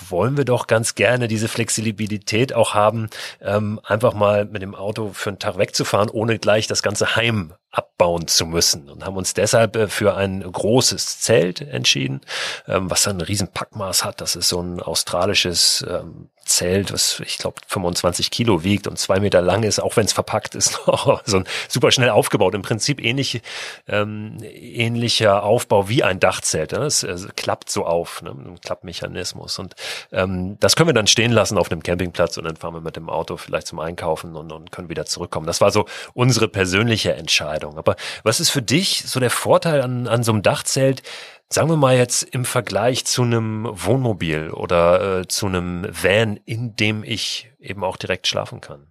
wollen 0.09 0.37
wir 0.37 0.45
doch 0.45 0.67
ganz 0.67 0.95
gerne 0.95 1.27
diese 1.27 1.47
Flexibilität 1.47 2.53
auch 2.53 2.73
haben, 2.73 3.09
ähm, 3.41 3.79
einfach 3.83 4.13
mal 4.13 4.45
mit 4.45 4.61
dem 4.61 4.75
Auto 4.75 5.11
für 5.13 5.29
einen 5.29 5.39
Tag 5.39 5.57
wegzufahren, 5.57 6.09
ohne 6.09 6.39
gleich 6.39 6.67
das 6.67 6.83
ganze 6.83 7.15
Heim 7.15 7.53
abbauen 7.71 8.27
zu 8.27 8.45
müssen 8.45 8.89
und 8.89 9.05
haben 9.05 9.15
uns 9.15 9.33
deshalb 9.33 9.75
äh, 9.75 9.87
für 9.87 10.15
ein 10.15 10.41
großes 10.41 11.21
Zelt 11.21 11.61
entschieden, 11.61 12.21
ähm, 12.67 12.89
was 12.89 13.03
dann 13.03 13.17
ein 13.17 13.21
riesen 13.21 13.47
Packmaß 13.47 14.03
hat. 14.03 14.21
Das 14.21 14.35
ist 14.35 14.49
so 14.49 14.61
ein 14.61 14.81
australisches 14.81 15.85
ähm, 15.87 16.29
Zelt, 16.43 16.91
was 16.91 17.19
ich 17.19 17.37
glaube 17.37 17.61
25 17.67 18.31
Kilo 18.31 18.63
wiegt 18.63 18.87
und 18.87 18.97
zwei 18.97 19.19
Meter 19.19 19.41
lang 19.41 19.63
ist, 19.63 19.79
auch 19.79 19.95
wenn 19.95 20.05
es 20.05 20.11
verpackt 20.11 20.55
ist, 20.55 20.81
so 21.25 21.37
ein 21.37 21.45
super 21.69 21.91
schnell 21.91 22.09
aufgebaut. 22.09 22.55
Im 22.55 22.63
Prinzip 22.63 23.01
ähnlich, 23.01 23.41
ähm, 23.87 24.37
ähnlicher 24.41 25.43
Aufbau 25.43 25.87
wie 25.87 26.03
ein 26.03 26.19
Dachzelt. 26.19 26.71
Ne? 26.71 26.79
Es, 26.79 27.05
klappt 27.35 27.69
so 27.69 27.85
auf, 27.85 28.21
ne? 28.23 28.31
ein 28.31 28.59
Klappmechanismus. 28.59 29.59
Und 29.59 29.75
ähm, 30.11 30.57
das 30.59 30.75
können 30.75 30.89
wir 30.89 30.93
dann 30.93 31.07
stehen 31.07 31.31
lassen 31.31 31.57
auf 31.57 31.71
einem 31.71 31.83
Campingplatz 31.83 32.37
und 32.37 32.43
dann 32.43 32.57
fahren 32.57 32.73
wir 32.73 32.81
mit 32.81 32.95
dem 32.95 33.09
Auto 33.09 33.37
vielleicht 33.37 33.67
zum 33.67 33.79
Einkaufen 33.79 34.35
und, 34.35 34.51
und 34.51 34.71
können 34.71 34.89
wieder 34.89 35.05
zurückkommen. 35.05 35.45
Das 35.45 35.61
war 35.61 35.71
so 35.71 35.85
unsere 36.13 36.47
persönliche 36.47 37.13
Entscheidung. 37.13 37.60
Aber 37.69 37.95
was 38.23 38.39
ist 38.39 38.49
für 38.49 38.61
dich 38.61 39.03
so 39.05 39.19
der 39.19 39.29
Vorteil 39.29 39.81
an, 39.81 40.07
an 40.07 40.23
so 40.23 40.31
einem 40.31 40.41
Dachzelt? 40.41 41.03
Sagen 41.49 41.69
wir 41.69 41.75
mal 41.75 41.97
jetzt 41.97 42.23
im 42.23 42.45
Vergleich 42.45 43.05
zu 43.05 43.23
einem 43.23 43.67
Wohnmobil 43.69 44.51
oder 44.51 45.19
äh, 45.19 45.27
zu 45.27 45.47
einem 45.47 45.85
Van, 45.89 46.39
in 46.45 46.75
dem 46.75 47.03
ich 47.03 47.51
eben 47.59 47.83
auch 47.83 47.97
direkt 47.97 48.27
schlafen 48.27 48.61
kann. 48.61 48.87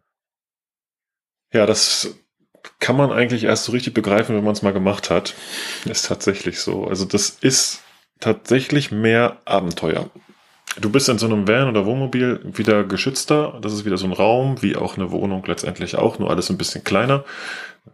Ja, 1.53 1.67
das 1.67 2.15
kann 2.79 2.97
man 2.97 3.13
eigentlich 3.13 3.45
erst 3.45 3.65
so 3.65 3.73
richtig 3.73 3.95
begreifen, 3.95 4.37
wenn 4.37 4.45
man 4.45 4.53
es 4.53 4.63
mal 4.63 4.73
gemacht 4.73 5.11
hat. 5.11 5.35
Ist 5.87 6.07
tatsächlich 6.07 6.61
so. 6.61 6.85
Also 6.85 7.07
das 7.07 7.31
ist 7.31 7.83
tatsächlich 8.21 8.91
mehr 8.91 9.39
Abenteuer. 9.47 10.11
Du 10.79 10.91
bist 10.91 11.09
in 11.09 11.19
so 11.19 11.27
einem 11.27 11.49
Van 11.49 11.69
oder 11.69 11.85
Wohnmobil 11.85 12.41
wieder 12.45 12.85
geschützter. 12.85 13.59
Das 13.61 13.73
ist 13.73 13.85
wieder 13.85 13.97
so 13.97 14.07
ein 14.07 14.13
Raum, 14.13 14.63
wie 14.63 14.77
auch 14.77 14.97
eine 14.97 15.11
Wohnung 15.11 15.45
letztendlich 15.47 15.97
auch, 15.97 16.19
nur 16.19 16.31
alles 16.31 16.51
ein 16.51 16.59
bisschen 16.59 16.85
kleiner 16.85 17.25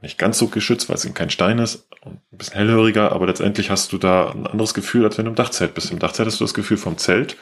nicht 0.02 0.18
ganz 0.18 0.38
so 0.38 0.48
geschützt, 0.48 0.88
weil 0.88 0.96
es 0.96 1.04
eben 1.04 1.14
kein 1.14 1.30
Stein 1.30 1.58
ist 1.58 1.88
und 2.02 2.20
ein 2.32 2.38
bisschen 2.38 2.56
hellhöriger, 2.56 3.12
aber 3.12 3.26
letztendlich 3.26 3.70
hast 3.70 3.92
du 3.92 3.98
da 3.98 4.30
ein 4.30 4.46
anderes 4.46 4.74
Gefühl, 4.74 5.04
als 5.04 5.18
wenn 5.18 5.24
du 5.24 5.30
im 5.30 5.36
Dachzelt 5.36 5.74
bist. 5.74 5.90
Im 5.90 5.98
Dachzelt 5.98 6.28
hast 6.28 6.40
du 6.40 6.44
das 6.44 6.54
Gefühl 6.54 6.76
vom 6.76 6.98
Zelt, 6.98 7.36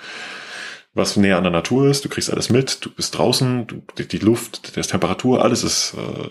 was 0.94 1.16
näher 1.16 1.36
an 1.36 1.44
der 1.44 1.52
Natur 1.52 1.88
ist, 1.88 2.04
du 2.04 2.08
kriegst 2.08 2.30
alles 2.30 2.50
mit, 2.50 2.84
du 2.84 2.90
bist 2.90 3.18
draußen, 3.18 3.66
du, 3.66 3.82
die, 3.98 4.06
die, 4.06 4.18
Luft, 4.18 4.76
die 4.76 4.80
Temperatur, 4.80 5.42
alles 5.42 5.64
ist 5.64 5.94
äh, 5.94 6.28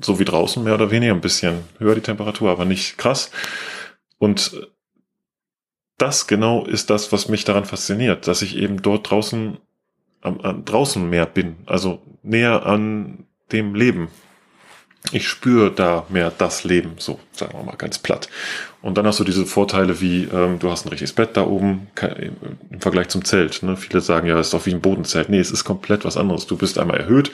so 0.00 0.18
wie 0.18 0.24
draußen, 0.24 0.62
mehr 0.62 0.74
oder 0.74 0.90
weniger, 0.90 1.14
ein 1.14 1.20
bisschen 1.20 1.60
höher 1.78 1.94
die 1.94 2.00
Temperatur, 2.00 2.50
aber 2.50 2.64
nicht 2.64 2.98
krass. 2.98 3.30
Und 4.18 4.68
das 5.98 6.26
genau 6.26 6.64
ist 6.64 6.90
das, 6.90 7.12
was 7.12 7.28
mich 7.28 7.44
daran 7.44 7.64
fasziniert, 7.64 8.26
dass 8.26 8.42
ich 8.42 8.56
eben 8.56 8.82
dort 8.82 9.08
draußen 9.10 9.58
am, 10.20 10.40
an, 10.40 10.64
draußen 10.64 11.08
mehr 11.08 11.26
bin, 11.26 11.56
also 11.66 12.02
näher 12.22 12.66
an 12.66 13.26
dem 13.52 13.74
Leben, 13.74 14.08
ich 15.12 15.28
spüre 15.28 15.70
da 15.70 16.06
mehr 16.08 16.32
das 16.36 16.64
Leben, 16.64 16.92
so 16.98 17.20
sagen 17.32 17.52
wir 17.54 17.62
mal 17.62 17.76
ganz 17.76 17.98
platt. 17.98 18.28
Und 18.80 18.96
dann 18.98 19.06
hast 19.06 19.20
du 19.20 19.24
diese 19.24 19.46
Vorteile 19.46 20.00
wie, 20.00 20.24
ähm, 20.24 20.58
du 20.58 20.70
hast 20.70 20.86
ein 20.86 20.88
richtiges 20.88 21.12
Bett 21.12 21.36
da 21.36 21.46
oben 21.46 21.88
im 22.70 22.80
Vergleich 22.80 23.08
zum 23.08 23.24
Zelt. 23.24 23.62
Ne? 23.62 23.76
Viele 23.76 24.00
sagen 24.00 24.26
ja, 24.26 24.38
es 24.38 24.48
ist 24.48 24.54
doch 24.54 24.66
wie 24.66 24.74
ein 24.74 24.80
Bodenzelt. 24.80 25.28
Nee, 25.28 25.40
es 25.40 25.50
ist 25.50 25.64
komplett 25.64 26.04
was 26.04 26.16
anderes. 26.16 26.46
Du 26.46 26.56
bist 26.56 26.78
einmal 26.78 26.98
erhöht, 26.98 27.32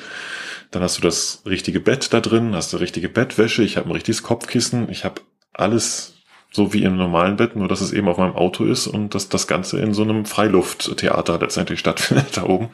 dann 0.70 0.82
hast 0.82 0.98
du 0.98 1.02
das 1.02 1.42
richtige 1.46 1.80
Bett 1.80 2.12
da 2.12 2.20
drin, 2.20 2.54
hast 2.54 2.74
eine 2.74 2.80
richtige 2.80 3.08
Bettwäsche, 3.08 3.62
ich 3.62 3.76
habe 3.76 3.88
ein 3.88 3.92
richtiges 3.92 4.22
Kopfkissen, 4.22 4.88
ich 4.90 5.04
habe 5.04 5.20
alles 5.52 6.14
so 6.52 6.72
wie 6.72 6.82
im 6.82 6.96
normalen 6.96 7.36
Bett, 7.36 7.54
nur 7.54 7.68
dass 7.68 7.80
es 7.80 7.92
eben 7.92 8.08
auf 8.08 8.18
meinem 8.18 8.34
Auto 8.34 8.64
ist 8.64 8.88
und 8.88 9.14
dass 9.14 9.28
das 9.28 9.46
Ganze 9.46 9.78
in 9.78 9.94
so 9.94 10.02
einem 10.02 10.24
Freilufttheater 10.24 11.38
letztendlich 11.38 11.78
stattfindet 11.78 12.26
da 12.36 12.44
oben. 12.44 12.70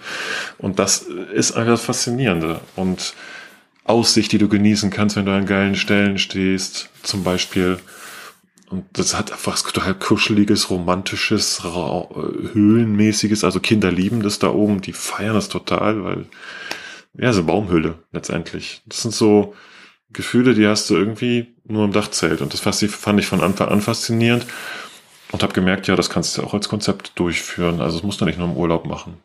Und 0.58 0.78
das 0.78 1.02
ist 1.34 1.52
einfach 1.52 1.72
das 1.72 1.84
Faszinierende. 1.84 2.60
Und 2.74 3.14
Aussicht, 3.86 4.32
die 4.32 4.38
du 4.38 4.48
genießen 4.48 4.90
kannst, 4.90 5.16
wenn 5.16 5.26
du 5.26 5.32
an 5.32 5.46
geilen 5.46 5.76
Stellen 5.76 6.18
stehst, 6.18 6.90
zum 7.02 7.22
Beispiel. 7.22 7.78
Und 8.68 8.84
das 8.94 9.16
hat 9.16 9.32
einfach 9.32 9.60
total 9.62 9.94
kuscheliges, 9.94 10.70
romantisches, 10.70 11.62
höhlenmäßiges, 11.62 13.44
also 13.44 13.60
Kinder 13.60 13.92
lieben 13.92 14.22
das 14.22 14.40
da 14.40 14.48
oben, 14.50 14.80
die 14.80 14.92
feiern 14.92 15.34
das 15.34 15.48
total, 15.48 16.02
weil, 16.02 16.26
ja, 17.14 17.32
so 17.32 17.44
Baumhülle 17.44 17.98
letztendlich. 18.12 18.82
Das 18.86 19.02
sind 19.02 19.14
so 19.14 19.54
Gefühle, 20.12 20.54
die 20.54 20.66
hast 20.66 20.90
du 20.90 20.96
irgendwie 20.96 21.54
nur 21.64 21.84
im 21.84 21.92
Dachzelt. 21.92 22.40
Und 22.40 22.52
das 22.52 22.60
fand 22.60 23.20
ich 23.20 23.26
von 23.26 23.40
Anfang 23.40 23.68
an 23.68 23.80
faszinierend 23.80 24.46
und 25.36 25.42
habe 25.42 25.52
gemerkt, 25.52 25.86
ja, 25.86 25.96
das 25.96 26.08
kannst 26.08 26.38
du 26.38 26.42
auch 26.42 26.54
als 26.54 26.70
Konzept 26.70 27.12
durchführen. 27.18 27.82
Also 27.82 27.98
es 27.98 28.02
muss 28.02 28.16
du 28.16 28.24
nicht 28.24 28.38
nur 28.38 28.48
im 28.48 28.56
Urlaub 28.56 28.86
machen. 28.86 29.18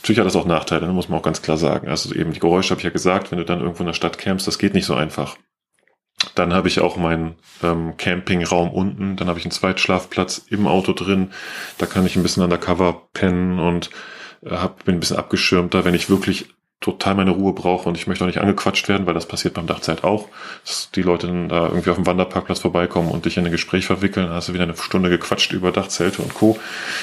Natürlich 0.00 0.20
hat 0.20 0.26
das 0.26 0.36
auch 0.36 0.44
Nachteile, 0.44 0.86
muss 0.86 1.08
man 1.08 1.18
auch 1.18 1.24
ganz 1.24 1.42
klar 1.42 1.56
sagen. 1.56 1.88
Also 1.88 2.14
eben 2.14 2.32
die 2.32 2.38
Geräusche 2.38 2.70
habe 2.70 2.78
ich 2.78 2.84
ja 2.84 2.90
gesagt, 2.90 3.32
wenn 3.32 3.38
du 3.38 3.44
dann 3.44 3.58
irgendwo 3.58 3.80
in 3.80 3.88
der 3.88 3.92
Stadt 3.92 4.16
campst, 4.16 4.46
das 4.46 4.58
geht 4.58 4.74
nicht 4.74 4.86
so 4.86 4.94
einfach. 4.94 5.36
Dann 6.36 6.54
habe 6.54 6.68
ich 6.68 6.78
auch 6.78 6.96
meinen 6.96 7.34
ähm, 7.64 7.96
Campingraum 7.96 8.70
unten, 8.70 9.16
dann 9.16 9.26
habe 9.26 9.40
ich 9.40 9.44
einen 9.44 9.50
Zweitschlafplatz 9.50 10.46
im 10.50 10.68
Auto 10.68 10.92
drin, 10.92 11.32
da 11.78 11.86
kann 11.86 12.06
ich 12.06 12.14
ein 12.14 12.22
bisschen 12.22 12.44
undercover 12.44 13.08
pennen 13.12 13.58
und 13.58 13.90
äh, 14.44 14.50
hab, 14.50 14.84
bin 14.84 14.94
ein 14.94 15.00
bisschen 15.00 15.16
abgeschirmter, 15.16 15.84
wenn 15.84 15.94
ich 15.94 16.08
wirklich 16.08 16.54
total 16.80 17.14
meine 17.14 17.30
Ruhe 17.30 17.54
brauche 17.54 17.88
und 17.88 17.96
ich 17.96 18.06
möchte 18.06 18.24
auch 18.24 18.28
nicht 18.28 18.40
angequatscht 18.40 18.88
werden, 18.88 19.06
weil 19.06 19.14
das 19.14 19.26
passiert 19.26 19.54
beim 19.54 19.66
Dachzeit 19.66 20.04
auch, 20.04 20.28
dass 20.64 20.90
die 20.90 21.02
Leute 21.02 21.26
dann 21.26 21.48
da 21.48 21.68
irgendwie 21.68 21.90
auf 21.90 21.96
dem 21.96 22.06
Wanderparkplatz 22.06 22.60
vorbeikommen 22.60 23.10
und 23.10 23.24
dich 23.24 23.38
in 23.38 23.46
ein 23.46 23.52
Gespräch 23.52 23.86
verwickeln, 23.86 24.26
dann 24.26 24.34
hast 24.34 24.48
du 24.48 24.52
wieder 24.52 24.64
eine 24.64 24.76
Stunde 24.76 25.08
gequatscht 25.08 25.52
über 25.52 25.72
Dachzelte 25.72 26.22
und 26.22 26.34
Co. 26.34 26.58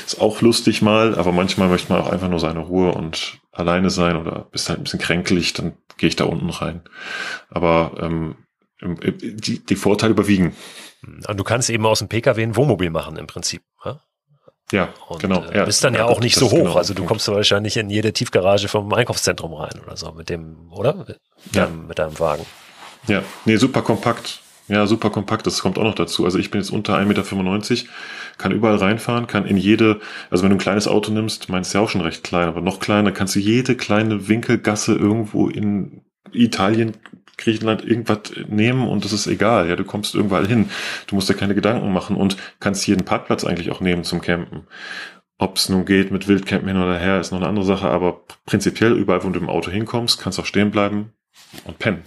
Ist 0.05 0.21
auch 0.21 0.41
lustig 0.41 0.82
mal, 0.82 1.17
aber 1.17 1.32
manchmal 1.32 1.69
möchte 1.69 1.91
man 1.91 2.01
auch 2.01 2.09
einfach 2.09 2.30
nur 2.30 2.39
seine 2.39 2.59
Ruhe 2.59 2.91
und 2.91 3.39
alleine 3.51 3.89
sein 3.89 4.15
oder 4.15 4.47
bist 4.51 4.69
halt 4.69 4.80
ein 4.80 4.84
bisschen 4.84 4.99
kränklich, 4.99 5.53
dann 5.53 5.74
gehe 5.97 6.09
ich 6.09 6.15
da 6.15 6.26
unten 6.26 6.49
rein. 6.49 6.82
Aber 7.49 7.93
ähm, 7.99 8.36
die, 8.82 9.65
die 9.65 9.76
Vorteile 9.76 10.11
überwiegen. 10.11 10.55
Und 11.28 11.39
du 11.39 11.43
kannst 11.43 11.69
eben 11.69 11.86
aus 11.86 11.99
dem 11.99 12.09
Pkw 12.09 12.43
ein 12.43 12.55
Wohnmobil 12.55 12.89
machen 12.89 13.17
im 13.17 13.28
Prinzip. 13.28 13.61
Ja? 14.74 14.89
Und, 15.07 15.21
genau. 15.21 15.43
Äh, 15.51 15.65
bist 15.65 15.84
dann 15.84 15.93
ja, 15.93 16.01
ja 16.01 16.05
auch 16.07 16.19
nicht 16.19 16.36
so 16.36 16.49
hoch. 16.49 16.57
Genau 16.57 16.74
also 16.74 16.93
du 16.95 17.05
kommst 17.05 17.28
wahrscheinlich 17.28 17.78
in 17.78 17.89
jede 17.89 18.11
Tiefgarage 18.11 18.67
vom 18.67 18.91
Einkaufszentrum 18.91 19.53
rein 19.53 19.80
oder 19.86 19.95
so 19.95 20.11
mit 20.11 20.30
dem, 20.30 20.71
oder? 20.71 20.95
Mit, 20.95 21.19
ja. 21.53 21.65
deinem, 21.65 21.88
mit 21.88 21.99
deinem 21.99 22.19
Wagen. 22.19 22.45
Ja, 23.07 23.21
nee, 23.45 23.55
super 23.57 23.84
kompakt. 23.84 24.41
Ja, 24.69 24.88
super 24.88 25.09
kompakt, 25.09 25.45
das 25.45 25.59
kommt 25.59 25.78
auch 25.78 25.84
noch 25.84 25.93
dazu. 25.93 26.26
Also 26.26 26.39
ich 26.39 26.49
bin 26.49 26.59
jetzt 26.59 26.71
unter 26.71 26.97
1,95 26.97 27.03
Meter, 27.05 27.89
kann 28.38 28.51
überall 28.51 28.78
reinfahren, 28.78 29.28
kann 29.28 29.45
in 29.45 29.57
jede, 29.57 29.99
also 30.32 30.43
wenn 30.43 30.49
du 30.49 30.55
ein 30.55 30.59
kleines 30.59 30.88
Auto 30.88 31.11
nimmst, 31.11 31.49
meinst 31.49 31.74
du 31.74 31.78
ja 31.78 31.84
auch 31.84 31.89
schon 31.89 32.01
recht 32.01 32.24
klein, 32.24 32.47
aber 32.47 32.61
noch 32.61 32.80
kleiner, 32.80 33.11
kannst 33.11 33.36
du 33.36 33.39
jede 33.39 33.76
kleine 33.76 34.28
Winkelgasse 34.30 34.95
irgendwo 34.95 35.49
in 35.49 36.01
Italien, 36.32 36.93
Griechenland 37.44 37.86
irgendwas 37.86 38.34
nehmen 38.48 38.88
und 38.88 39.06
das 39.06 39.14
ist 39.14 39.28
egal. 39.28 39.70
Ja, 39.70 39.76
du 39.76 39.84
kommst 39.84 40.16
irgendwann 40.16 40.46
hin. 40.46 40.70
Du 41.08 41.16
musst 41.16 41.30
dir 41.30 41.34
keine 41.34 41.56
Gedanken 41.56 41.91
machen 41.91 42.16
und 42.16 42.38
kannst 42.60 42.88
jeden 42.88 43.06
Parkplatz 43.06 43.44
eigentlich 43.44 43.72
auch 43.72 43.82
nehmen 43.82 44.04
zum 44.04 44.22
Campen. 44.22 44.68
Ob 45.38 45.58
es 45.58 45.70
nun 45.70 45.86
geht 45.86 46.12
mit 46.12 46.28
Wildcampen 46.28 46.70
hin 46.70 46.82
oder 46.82 46.98
her, 46.98 47.20
ist 47.20 47.32
noch 47.32 47.39
eine 47.39 47.50
andere 47.50 47.66
Sache, 47.66 47.89
aber 47.89 48.22
prinzipiell 48.46 48.94
überall, 48.94 49.24
wo 49.24 49.30
du 49.30 49.39
im 49.39 49.50
Auto 49.50 49.72
hinkommst, 49.72 50.20
kannst 50.20 50.38
du 50.38 50.44
auch 50.44 50.46
stehen 50.46 50.72
bleiben 50.72 51.14
und 51.66 51.80
pennen. 51.80 52.04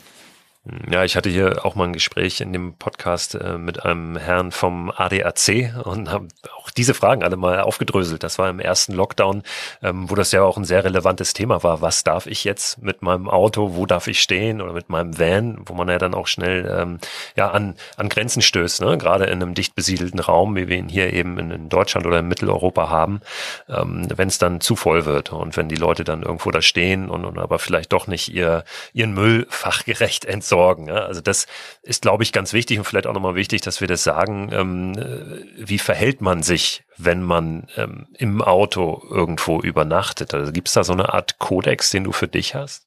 Ja, 0.91 1.05
ich 1.05 1.15
hatte 1.15 1.31
hier 1.31 1.65
auch 1.65 1.77
mal 1.77 1.85
ein 1.85 1.93
Gespräch 1.93 2.41
in 2.41 2.53
dem 2.53 2.75
Podcast 2.75 3.37
äh, 3.37 3.57
mit 3.57 3.85
einem 3.85 4.17
Herrn 4.17 4.51
vom 4.51 4.91
ADAC 4.91 5.73
und 5.85 6.11
habe 6.11 6.27
auch 6.59 6.71
diese 6.71 6.93
Fragen 6.93 7.23
alle 7.23 7.37
mal 7.37 7.61
aufgedröselt. 7.61 8.25
Das 8.25 8.41
war 8.41 8.51
im 8.51 8.59
ersten 8.59 8.93
Lockdown, 8.93 9.45
ähm, 9.81 10.11
wo 10.11 10.17
das 10.17 10.33
ja 10.33 10.43
auch 10.43 10.57
ein 10.57 10.65
sehr 10.65 10.83
relevantes 10.83 11.35
Thema 11.35 11.63
war. 11.63 11.83
Was 11.83 12.03
darf 12.03 12.27
ich 12.27 12.43
jetzt 12.43 12.83
mit 12.83 13.01
meinem 13.01 13.31
Auto? 13.31 13.77
Wo 13.77 13.87
darf 13.87 14.09
ich 14.09 14.21
stehen? 14.21 14.61
Oder 14.61 14.73
mit 14.73 14.89
meinem 14.89 15.17
Van, 15.17 15.59
wo 15.67 15.75
man 15.75 15.89
ja 15.89 15.99
dann 15.99 16.15
auch 16.15 16.27
schnell 16.27 16.69
ähm, 16.77 16.99
ja 17.37 17.49
an, 17.51 17.77
an 17.97 18.09
Grenzen 18.09 18.43
stößt, 18.43 18.81
ne? 18.81 18.99
gerade 18.99 19.27
in 19.27 19.41
einem 19.41 19.55
dicht 19.55 19.77
besiedelten 19.77 20.19
Raum, 20.19 20.57
wie 20.57 20.67
wir 20.67 20.79
ihn 20.79 20.89
hier 20.89 21.13
eben 21.13 21.39
in, 21.39 21.53
in 21.53 21.69
Deutschland 21.69 22.07
oder 22.07 22.19
in 22.19 22.27
Mitteleuropa 22.27 22.91
haben, 22.91 23.21
ähm, 23.69 24.09
wenn 24.17 24.29
es 24.29 24.39
dann 24.39 24.61
zu 24.61 24.75
voll 24.75 25.05
wird 25.05 25.33
und 25.33 25.57
wenn 25.57 25.69
die 25.69 25.77
Leute 25.77 26.03
dann 26.03 26.25
irgendwo 26.25 26.51
da 26.51 26.61
stehen 26.61 27.09
und, 27.09 27.25
und 27.25 27.39
aber 27.39 27.61
vielleicht 27.61 27.93
doch 27.93 28.09
nicht 28.09 28.35
ihr, 28.35 28.65
ihren 28.93 29.15
Müll 29.15 29.47
fachgerecht 29.49 30.25
entsorgen 30.25 30.56
sorgen. 30.57 30.91
Also 30.91 31.21
das 31.21 31.47
ist, 31.83 32.03
glaube 32.03 32.23
ich, 32.23 32.33
ganz 32.33 32.55
wichtig 32.55 32.79
und 32.79 32.85
vielleicht 32.85 33.07
auch 33.07 33.13
nochmal 33.13 33.35
wichtig, 33.35 33.61
dass 33.61 33.81
wir 33.83 33.89
das 33.89 34.03
sagen. 34.03 34.49
Ähm, 34.53 34.93
äh, 34.97 35.69
wie 35.69 35.79
verhält 35.79 36.23
man 36.23 36.43
sich, 36.43 36.85
wenn 36.97 37.23
man 37.23 37.69
ähm, 37.77 38.07
im 38.17 38.41
Auto 38.41 39.03
irgendwo 39.11 39.61
übernachtet? 39.61 40.33
Also 40.33 40.53
gibt 40.53 40.69
es 40.69 40.75
da 40.75 40.83
so 40.83 40.95
eine 40.95 41.13
Art 41.13 41.39
Kodex, 41.39 41.91
den 41.91 42.05
du 42.05 42.13
für 42.13 42.29
dich 42.29 42.55
hast? 42.55 42.87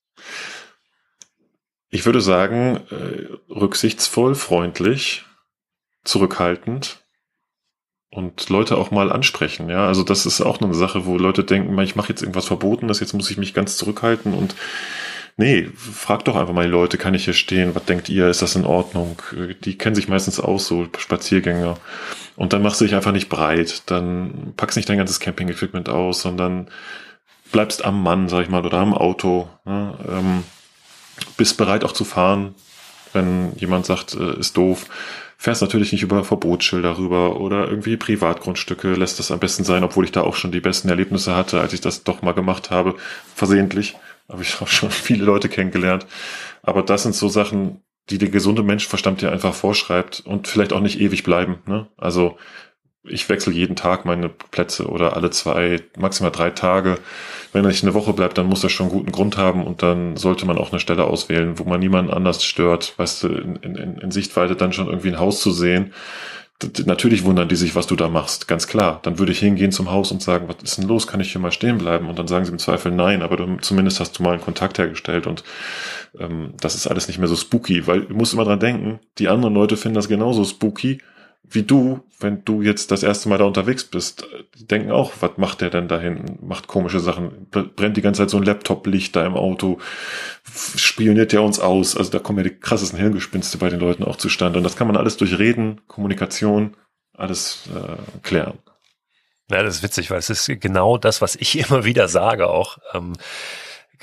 Ich 1.91 2.05
würde 2.05 2.21
sagen, 2.21 2.81
äh, 2.89 3.53
rücksichtsvoll, 3.53 4.33
freundlich, 4.33 5.25
zurückhaltend 6.03 7.03
und 8.09 8.49
Leute 8.49 8.77
auch 8.77 8.89
mal 8.89 9.11
ansprechen. 9.11 9.69
Ja, 9.69 9.85
also 9.85 10.03
das 10.03 10.25
ist 10.25 10.41
auch 10.41 10.59
eine 10.59 10.73
Sache, 10.73 11.05
wo 11.05 11.17
Leute 11.17 11.43
denken, 11.43 11.77
ich 11.81 11.95
mache 11.95 12.09
jetzt 12.09 12.21
irgendwas 12.23 12.45
Verbotenes, 12.45 12.99
jetzt 12.99 13.13
muss 13.13 13.29
ich 13.29 13.37
mich 13.37 13.53
ganz 13.53 13.77
zurückhalten 13.77 14.33
und 14.33 14.55
Nee, 15.37 15.69
frag 15.73 16.25
doch 16.25 16.35
einfach 16.35 16.53
mal 16.53 16.65
die 16.65 16.71
Leute, 16.71 16.97
kann 16.97 17.13
ich 17.13 17.25
hier 17.25 17.33
stehen? 17.33 17.75
Was 17.75 17.85
denkt 17.85 18.09
ihr? 18.09 18.27
Ist 18.27 18.41
das 18.41 18.55
in 18.55 18.65
Ordnung? 18.65 19.21
Die 19.63 19.77
kennen 19.77 19.95
sich 19.95 20.07
meistens 20.07 20.39
aus, 20.39 20.67
so 20.67 20.87
Spaziergänger. 20.97 21.77
Und 22.35 22.53
dann 22.53 22.61
machst 22.61 22.81
du 22.81 22.85
dich 22.85 22.95
einfach 22.95 23.11
nicht 23.11 23.29
breit. 23.29 23.83
Dann 23.85 24.53
packst 24.57 24.75
nicht 24.75 24.89
dein 24.89 24.97
ganzes 24.97 25.19
Camping-Equipment 25.19 25.89
aus, 25.89 26.21
sondern 26.21 26.69
bleibst 27.51 27.83
am 27.85 28.03
Mann, 28.03 28.29
sag 28.29 28.43
ich 28.43 28.49
mal, 28.49 28.65
oder 28.65 28.79
am 28.79 28.93
Auto. 28.93 29.49
Ne? 29.65 29.97
Ähm, 30.07 30.43
bist 31.37 31.57
bereit 31.57 31.83
auch 31.83 31.91
zu 31.91 32.05
fahren, 32.05 32.55
wenn 33.13 33.53
jemand 33.55 33.85
sagt, 33.85 34.15
äh, 34.15 34.39
ist 34.39 34.57
doof. 34.57 34.87
Fährst 35.37 35.61
natürlich 35.61 35.93
nicht 35.93 36.03
über 36.03 36.25
Verbotsschilder 36.25 36.97
rüber 36.97 37.39
oder 37.39 37.69
irgendwie 37.69 37.95
Privatgrundstücke, 37.95 38.93
lässt 38.93 39.19
das 39.19 39.31
am 39.31 39.39
besten 39.39 39.63
sein, 39.63 39.85
obwohl 39.85 40.03
ich 40.03 40.11
da 40.11 40.21
auch 40.21 40.35
schon 40.35 40.51
die 40.51 40.59
besten 40.59 40.89
Erlebnisse 40.89 41.33
hatte, 41.33 41.61
als 41.61 41.71
ich 41.71 41.79
das 41.79 42.03
doch 42.03 42.21
mal 42.21 42.33
gemacht 42.33 42.71
habe, 42.71 42.95
versehentlich 43.35 43.95
habe 44.29 44.43
ich 44.43 44.55
auch 44.61 44.67
schon 44.67 44.91
viele 44.91 45.25
Leute 45.25 45.49
kennengelernt. 45.49 46.05
Aber 46.61 46.83
das 46.83 47.03
sind 47.03 47.15
so 47.15 47.29
Sachen, 47.29 47.81
die 48.09 48.17
der 48.17 48.29
gesunde 48.29 48.63
Menschenverstand 48.63 49.21
dir 49.21 49.31
einfach 49.31 49.53
vorschreibt 49.53 50.21
und 50.21 50.47
vielleicht 50.47 50.73
auch 50.73 50.79
nicht 50.79 50.99
ewig 50.99 51.23
bleiben. 51.23 51.59
Ne? 51.67 51.87
Also 51.97 52.37
ich 53.03 53.29
wechsle 53.29 53.53
jeden 53.53 53.75
Tag 53.75 54.05
meine 54.05 54.29
Plätze 54.29 54.87
oder 54.87 55.15
alle 55.15 55.29
zwei, 55.29 55.81
maximal 55.97 56.31
drei 56.31 56.49
Tage. 56.49 56.97
Wenn 57.53 57.63
er 57.63 57.69
nicht 57.69 57.83
eine 57.83 57.93
Woche 57.93 58.13
bleibt, 58.13 58.37
dann 58.37 58.47
muss 58.47 58.63
er 58.63 58.69
schon 58.69 58.87
einen 58.87 58.95
guten 58.97 59.11
Grund 59.11 59.37
haben 59.37 59.65
und 59.65 59.81
dann 59.81 60.17
sollte 60.17 60.45
man 60.45 60.57
auch 60.57 60.71
eine 60.71 60.79
Stelle 60.79 61.05
auswählen, 61.05 61.57
wo 61.57 61.63
man 61.63 61.79
niemanden 61.79 62.11
anders 62.11 62.43
stört, 62.43 62.93
weißt 62.97 63.23
du, 63.23 63.27
in, 63.29 63.55
in, 63.57 63.97
in 63.97 64.11
Sichtweite 64.11 64.55
dann 64.55 64.73
schon 64.73 64.87
irgendwie 64.87 65.09
ein 65.09 65.19
Haus 65.19 65.39
zu 65.39 65.51
sehen 65.51 65.93
natürlich 66.85 67.23
wundern 67.23 67.47
die 67.47 67.55
sich, 67.55 67.75
was 67.75 67.87
du 67.87 67.95
da 67.95 68.09
machst, 68.09 68.47
ganz 68.47 68.67
klar. 68.67 68.99
Dann 69.03 69.17
würde 69.17 69.31
ich 69.31 69.39
hingehen 69.39 69.71
zum 69.71 69.91
Haus 69.91 70.11
und 70.11 70.21
sagen, 70.21 70.47
was 70.47 70.57
ist 70.61 70.77
denn 70.77 70.87
los? 70.87 71.07
Kann 71.07 71.21
ich 71.21 71.31
hier 71.31 71.39
mal 71.39 71.51
stehen 71.51 71.77
bleiben? 71.77 72.09
Und 72.09 72.19
dann 72.19 72.27
sagen 72.27 72.45
sie 72.45 72.51
im 72.51 72.59
Zweifel 72.59 72.91
nein, 72.91 73.21
aber 73.21 73.37
du, 73.37 73.57
zumindest 73.57 73.99
hast 73.99 74.19
du 74.19 74.23
mal 74.23 74.33
einen 74.33 74.41
Kontakt 74.41 74.77
hergestellt 74.77 75.25
und 75.25 75.43
ähm, 76.19 76.53
das 76.59 76.75
ist 76.75 76.87
alles 76.87 77.07
nicht 77.07 77.17
mehr 77.17 77.27
so 77.27 77.35
spooky, 77.35 77.87
weil 77.87 78.01
du 78.01 78.13
musst 78.13 78.33
immer 78.33 78.43
dran 78.43 78.59
denken, 78.59 78.99
die 79.19 79.29
anderen 79.29 79.53
Leute 79.53 79.77
finden 79.77 79.95
das 79.95 80.09
genauso 80.09 80.43
spooky 80.43 80.99
wie 81.51 81.63
du, 81.63 82.01
wenn 82.19 82.43
du 82.45 82.61
jetzt 82.61 82.91
das 82.91 83.03
erste 83.03 83.29
Mal 83.29 83.37
da 83.37 83.45
unterwegs 83.45 83.83
bist, 83.83 84.27
die 84.57 84.67
denken 84.67 84.91
auch, 84.91 85.13
was 85.19 85.31
macht 85.37 85.61
der 85.61 85.69
denn 85.69 85.87
da 85.87 85.99
hinten? 85.99 86.45
Macht 86.45 86.67
komische 86.67 86.99
Sachen, 86.99 87.47
brennt 87.49 87.97
die 87.97 88.01
ganze 88.01 88.21
Zeit 88.21 88.29
so 88.29 88.37
ein 88.37 88.43
Laptop-Licht 88.43 89.15
da 89.15 89.25
im 89.25 89.35
Auto, 89.35 89.79
spioniert 90.75 91.33
ja 91.33 91.39
uns 91.39 91.59
aus. 91.59 91.97
Also 91.97 92.11
da 92.11 92.19
kommen 92.19 92.39
ja 92.39 92.43
die 92.43 92.59
krassesten 92.59 92.99
Hirngespinste 92.99 93.57
bei 93.57 93.69
den 93.69 93.79
Leuten 93.79 94.03
auch 94.03 94.17
zustande. 94.17 94.59
Und 94.59 94.63
das 94.63 94.75
kann 94.75 94.87
man 94.87 94.97
alles 94.97 95.17
durch 95.17 95.39
Reden, 95.39 95.81
Kommunikation, 95.87 96.75
alles 97.13 97.69
äh, 97.73 98.21
klären. 98.21 98.59
Ja, 99.49 99.63
das 99.63 99.77
ist 99.77 99.83
witzig, 99.83 100.11
weil 100.11 100.19
es 100.19 100.29
ist 100.29 100.47
genau 100.59 100.97
das, 100.97 101.21
was 101.21 101.35
ich 101.35 101.57
immer 101.69 101.85
wieder 101.85 102.07
sage 102.07 102.47
auch. 102.47 102.77
Ähm, 102.93 103.13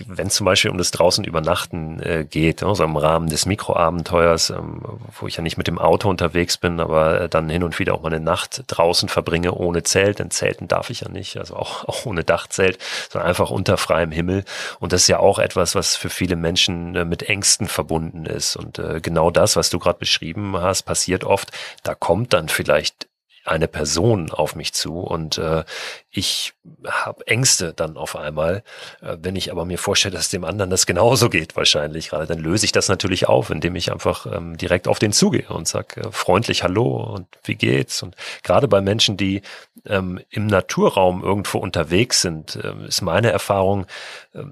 wenn 0.07 0.31
zum 0.31 0.45
Beispiel 0.45 0.71
um 0.71 0.79
das 0.79 0.91
draußen 0.91 1.25
übernachten 1.25 2.01
äh, 2.01 2.27
geht, 2.29 2.63
also 2.63 2.85
im 2.85 2.97
Rahmen 2.97 3.29
des 3.29 3.47
Mikroabenteuers, 3.47 4.51
ähm, 4.51 4.83
wo 5.19 5.27
ich 5.27 5.37
ja 5.37 5.43
nicht 5.43 5.57
mit 5.57 5.67
dem 5.67 5.79
Auto 5.79 6.11
unterwegs 6.11 6.57
bin, 6.59 6.81
aber 6.81 7.23
äh, 7.23 7.29
dann 7.29 7.49
hin 7.49 7.63
und 7.63 7.79
wieder 7.79 7.95
auch 7.95 8.03
mal 8.03 8.13
eine 8.13 8.25
Nacht 8.25 8.65
draußen 8.67 9.09
verbringe 9.09 9.53
ohne 9.53 9.83
Zelt, 9.83 10.19
denn 10.19 10.31
Zelten 10.31 10.69
darf 10.69 10.91
ich 10.91 11.01
ja 11.01 11.09
nicht, 11.09 11.39
also 11.39 11.57
auch, 11.57 11.85
auch 11.89 12.07
ohne 12.07 12.25
Dachzelt, 12.25 12.79
sondern 13.11 13.29
einfach 13.29 13.51
unter 13.51 13.77
freiem 13.77 14.13
Himmel. 14.13 14.45
Und 14.81 14.93
das 14.93 15.03
ist 15.03 15.09
ja 15.09 15.19
auch 15.19 15.39
etwas, 15.39 15.75
was 15.75 15.97
für 15.97 16.11
viele 16.11 16.37
Menschen 16.37 16.95
äh, 16.95 17.05
mit 17.05 17.23
Ängsten 17.23 17.67
verbunden 17.67 18.27
ist. 18.27 18.57
Und 18.57 18.79
äh, 18.79 19.01
genau 19.01 19.31
das, 19.31 19.57
was 19.57 19.71
du 19.71 19.79
gerade 19.79 19.99
beschrieben 19.99 20.57
hast, 20.59 20.83
passiert 20.83 21.25
oft. 21.25 21.53
Da 21.83 21.95
kommt 21.95 22.33
dann 22.33 22.49
vielleicht 22.49 23.07
eine 23.47 23.69
Person 23.69 24.31
auf 24.31 24.57
mich 24.57 24.73
zu 24.73 25.01
und 25.01 25.39
äh, 25.39 25.65
ich 26.11 26.55
habe 26.87 27.27
Ängste 27.27 27.73
dann 27.73 27.97
auf 27.97 28.17
einmal. 28.17 28.63
Äh, 29.01 29.17
wenn 29.21 29.37
ich 29.37 29.51
aber 29.51 29.65
mir 29.65 29.79
vorstelle, 29.79 30.17
dass 30.17 30.29
dem 30.29 30.45
anderen 30.45 30.71
das 30.71 30.87
genauso 30.87 31.29
geht 31.29 31.57
wahrscheinlich 31.57 32.11
gerade, 32.11 32.27
dann 32.27 32.39
löse 32.39 32.65
ich 32.65 32.73
das 32.73 32.89
natürlich 32.89 33.29
auf, 33.29 33.51
indem 33.51 33.77
ich 33.77 33.93
einfach 33.93 34.27
ähm, 34.27 34.57
direkt 34.57 34.89
auf 34.89 34.99
den 34.99 35.13
zugehe 35.13 35.49
und 35.49 35.69
sag 35.69 35.97
äh, 35.97 36.11
freundlich 36.11 36.63
Hallo 36.63 37.15
und 37.15 37.27
wie 37.45 37.55
geht's. 37.55 38.03
Und 38.03 38.17
gerade 38.43 38.69
bei 38.69 38.81
Menschen, 38.81 39.17
die 39.17 39.43
ähm, 39.87 40.21
im 40.31 40.47
Naturraum 40.47 41.23
irgendwo 41.23 41.59
unterwegs 41.59 42.23
sind, 42.23 42.57
äh, 42.57 42.87
ist 42.87 43.03
meine 43.03 43.31
Erfahrung, 43.31 43.87
äh, 44.35 44.43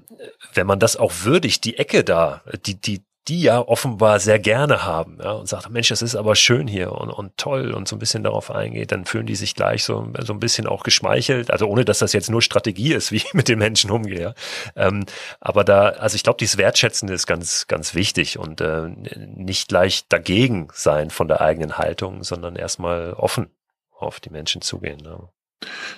wenn 0.53 0.67
man 0.67 0.79
das 0.79 0.95
auch 0.95 1.11
würdigt, 1.23 1.65
die 1.65 1.77
Ecke 1.77 2.03
da, 2.03 2.41
die, 2.65 2.75
die, 2.79 3.01
die 3.27 3.41
ja 3.41 3.59
offenbar 3.59 4.19
sehr 4.19 4.37
gerne 4.39 4.85
haben 4.85 5.17
ja, 5.21 5.31
und 5.31 5.47
sagt, 5.47 5.69
Mensch, 5.69 5.89
das 5.89 6.01
ist 6.01 6.15
aber 6.15 6.35
schön 6.35 6.67
hier 6.67 6.91
und, 6.91 7.09
und 7.09 7.37
toll 7.37 7.71
und 7.73 7.87
so 7.87 7.95
ein 7.95 7.99
bisschen 7.99 8.23
darauf 8.23 8.51
eingeht, 8.51 8.91
dann 8.91 9.05
fühlen 9.05 9.25
die 9.25 9.35
sich 9.35 9.55
gleich 9.55 9.83
so, 9.83 10.11
so 10.19 10.33
ein 10.33 10.39
bisschen 10.39 10.67
auch 10.67 10.83
geschmeichelt, 10.83 11.49
also 11.49 11.67
ohne 11.67 11.85
dass 11.85 11.99
das 11.99 12.13
jetzt 12.13 12.29
nur 12.29 12.41
Strategie 12.41 12.93
ist, 12.93 13.11
wie 13.11 13.17
ich 13.17 13.33
mit 13.33 13.47
den 13.47 13.59
Menschen 13.59 13.89
umgehe. 13.89 14.35
Ähm, 14.75 15.05
aber 15.39 15.63
da, 15.63 15.89
also 15.89 16.15
ich 16.15 16.23
glaube, 16.23 16.37
dieses 16.37 16.57
Wertschätzen 16.57 17.09
ist 17.09 17.25
ganz, 17.25 17.67
ganz 17.67 17.95
wichtig 17.95 18.37
und 18.37 18.61
äh, 18.61 18.89
nicht 18.89 19.69
gleich 19.69 20.07
dagegen 20.07 20.67
sein 20.73 21.09
von 21.09 21.27
der 21.27 21.41
eigenen 21.41 21.77
Haltung, 21.77 22.23
sondern 22.23 22.55
erstmal 22.55 23.13
offen 23.13 23.49
auf 23.91 24.19
die 24.19 24.29
Menschen 24.29 24.61
zugehen. 24.61 25.01
Ja. 25.03 25.29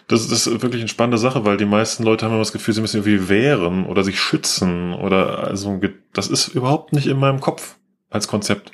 Das, 0.08 0.28
das 0.28 0.48
ist 0.48 0.62
wirklich 0.62 0.82
eine 0.82 0.90
spannende 0.90 1.18
Sache, 1.18 1.46
weil 1.46 1.58
die 1.58 1.66
meisten 1.66 2.04
Leute 2.04 2.26
haben 2.26 2.32
immer 2.32 2.42
das 2.42 2.54
Gefühl, 2.54 2.74
sie 2.74 2.82
müssen 2.82 2.98
irgendwie 3.04 3.30
wehren 3.30 3.86
oder 3.86 4.04
sich 4.04 4.20
schützen 4.20 4.94
oder 4.94 5.44
also 5.44 5.80
das 6.14 6.28
ist 6.28 6.48
überhaupt 6.50 6.94
nicht 6.94 7.08
in 7.08 7.20
meinem 7.20 7.42
Kopf 7.42 7.76
als 8.10 8.28
Konzept. 8.28 8.72